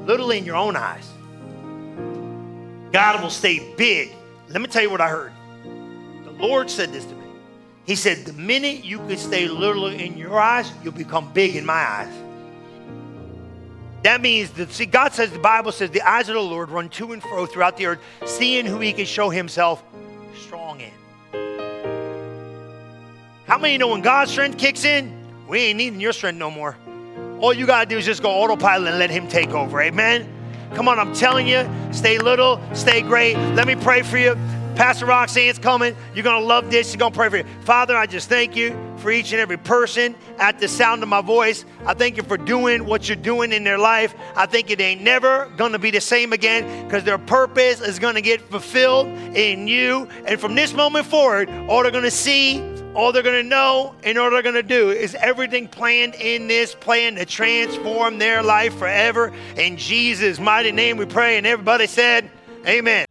little 0.06 0.30
in 0.30 0.44
your 0.44 0.56
own 0.56 0.76
eyes. 0.76 1.11
God 2.92 3.22
will 3.22 3.30
stay 3.30 3.74
big. 3.76 4.12
Let 4.48 4.60
me 4.60 4.68
tell 4.68 4.82
you 4.82 4.90
what 4.90 5.00
I 5.00 5.08
heard. 5.08 5.32
The 6.24 6.32
Lord 6.32 6.70
said 6.70 6.92
this 6.92 7.04
to 7.06 7.14
me. 7.14 7.22
He 7.84 7.96
said, 7.96 8.18
The 8.26 8.32
minute 8.34 8.84
you 8.84 8.98
could 8.98 9.18
stay 9.18 9.48
little 9.48 9.86
in 9.86 10.16
your 10.16 10.38
eyes, 10.38 10.70
you'll 10.84 10.92
become 10.92 11.32
big 11.32 11.56
in 11.56 11.64
my 11.64 11.72
eyes. 11.72 12.12
That 14.02 14.20
means 14.20 14.50
that, 14.52 14.72
see, 14.72 14.86
God 14.86 15.12
says, 15.12 15.30
the 15.30 15.38
Bible 15.38 15.70
says, 15.70 15.90
the 15.90 16.02
eyes 16.02 16.28
of 16.28 16.34
the 16.34 16.42
Lord 16.42 16.70
run 16.70 16.88
to 16.90 17.12
and 17.12 17.22
fro 17.22 17.46
throughout 17.46 17.76
the 17.76 17.86
earth, 17.86 18.00
seeing 18.26 18.66
who 18.66 18.80
he 18.80 18.92
can 18.92 19.06
show 19.06 19.30
himself 19.30 19.82
strong 20.34 20.80
in. 20.80 20.90
How 23.46 23.58
many 23.58 23.78
know 23.78 23.88
when 23.88 24.00
God's 24.00 24.32
strength 24.32 24.58
kicks 24.58 24.84
in, 24.84 25.46
we 25.46 25.60
ain't 25.60 25.76
needing 25.76 26.00
your 26.00 26.12
strength 26.12 26.38
no 26.38 26.50
more? 26.50 26.76
All 27.38 27.52
you 27.52 27.64
got 27.64 27.84
to 27.84 27.88
do 27.88 27.98
is 27.98 28.04
just 28.04 28.22
go 28.22 28.30
autopilot 28.30 28.88
and 28.88 28.98
let 28.98 29.10
him 29.10 29.28
take 29.28 29.50
over. 29.50 29.80
Amen? 29.80 30.31
Come 30.74 30.88
on, 30.88 30.98
I'm 30.98 31.14
telling 31.14 31.46
you, 31.46 31.68
stay 31.92 32.18
little, 32.18 32.60
stay 32.74 33.02
great. 33.02 33.36
Let 33.54 33.66
me 33.66 33.74
pray 33.74 34.02
for 34.02 34.18
you. 34.18 34.36
Pastor 34.74 35.04
Roxanne's 35.04 35.58
coming. 35.58 35.94
You're 36.14 36.24
going 36.24 36.40
to 36.40 36.46
love 36.46 36.70
this. 36.70 36.92
You're 36.92 36.98
going 36.98 37.12
to 37.12 37.18
pray 37.18 37.28
for 37.28 37.36
you. 37.36 37.44
Father, 37.60 37.94
I 37.94 38.06
just 38.06 38.30
thank 38.30 38.56
you 38.56 38.74
for 38.96 39.10
each 39.10 39.32
and 39.32 39.40
every 39.40 39.58
person 39.58 40.14
at 40.38 40.60
the 40.60 40.68
sound 40.68 41.02
of 41.02 41.10
my 41.10 41.20
voice. 41.20 41.66
I 41.84 41.92
thank 41.92 42.16
you 42.16 42.22
for 42.22 42.38
doing 42.38 42.86
what 42.86 43.06
you're 43.06 43.16
doing 43.16 43.52
in 43.52 43.64
their 43.64 43.76
life. 43.76 44.14
I 44.34 44.46
think 44.46 44.70
it 44.70 44.80
ain't 44.80 45.02
never 45.02 45.50
going 45.58 45.72
to 45.72 45.78
be 45.78 45.90
the 45.90 46.00
same 46.00 46.32
again 46.32 46.86
because 46.86 47.04
their 47.04 47.18
purpose 47.18 47.82
is 47.82 47.98
going 47.98 48.14
to 48.14 48.22
get 48.22 48.40
fulfilled 48.40 49.08
in 49.08 49.68
you. 49.68 50.08
And 50.24 50.40
from 50.40 50.54
this 50.54 50.72
moment 50.72 51.06
forward, 51.06 51.50
all 51.68 51.82
they're 51.82 51.92
going 51.92 52.04
to 52.04 52.10
see, 52.10 52.58
all 52.94 53.12
they're 53.12 53.22
going 53.22 53.42
to 53.42 53.48
know, 53.48 53.94
and 54.04 54.18
all 54.18 54.30
they're 54.30 54.42
going 54.42 54.54
to 54.54 54.62
do 54.62 54.90
is 54.90 55.14
everything 55.16 55.68
planned 55.68 56.14
in 56.16 56.46
this 56.46 56.74
plan 56.74 57.14
to 57.16 57.24
transform 57.24 58.18
their 58.18 58.42
life 58.42 58.76
forever. 58.76 59.32
In 59.56 59.76
Jesus' 59.76 60.38
mighty 60.38 60.72
name 60.72 60.96
we 60.96 61.06
pray. 61.06 61.38
And 61.38 61.46
everybody 61.46 61.86
said, 61.86 62.30
Amen. 62.66 63.06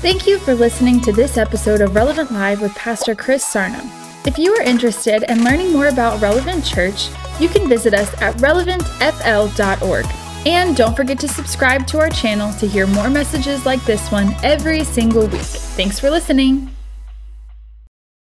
Thank 0.00 0.26
you 0.26 0.38
for 0.38 0.54
listening 0.54 1.00
to 1.00 1.12
this 1.12 1.38
episode 1.38 1.80
of 1.80 1.94
Relevant 1.94 2.30
Live 2.30 2.60
with 2.60 2.74
Pastor 2.74 3.14
Chris 3.14 3.44
Sarno. 3.44 3.80
If 4.26 4.38
you 4.38 4.52
are 4.54 4.62
interested 4.62 5.24
in 5.30 5.44
learning 5.44 5.72
more 5.72 5.88
about 5.88 6.20
Relevant 6.20 6.64
Church, 6.64 7.08
you 7.40 7.48
can 7.48 7.68
visit 7.68 7.94
us 7.94 8.10
at 8.22 8.36
relevantfl.org. 8.36 10.06
And 10.46 10.76
don't 10.76 10.94
forget 10.94 11.18
to 11.20 11.28
subscribe 11.28 11.86
to 11.86 11.98
our 12.00 12.10
channel 12.10 12.52
to 12.58 12.66
hear 12.66 12.86
more 12.86 13.08
messages 13.08 13.64
like 13.64 13.82
this 13.84 14.10
one 14.12 14.34
every 14.42 14.84
single 14.84 15.26
week. 15.26 15.40
Thanks 15.40 15.98
for 15.98 16.10
listening. 16.10 16.73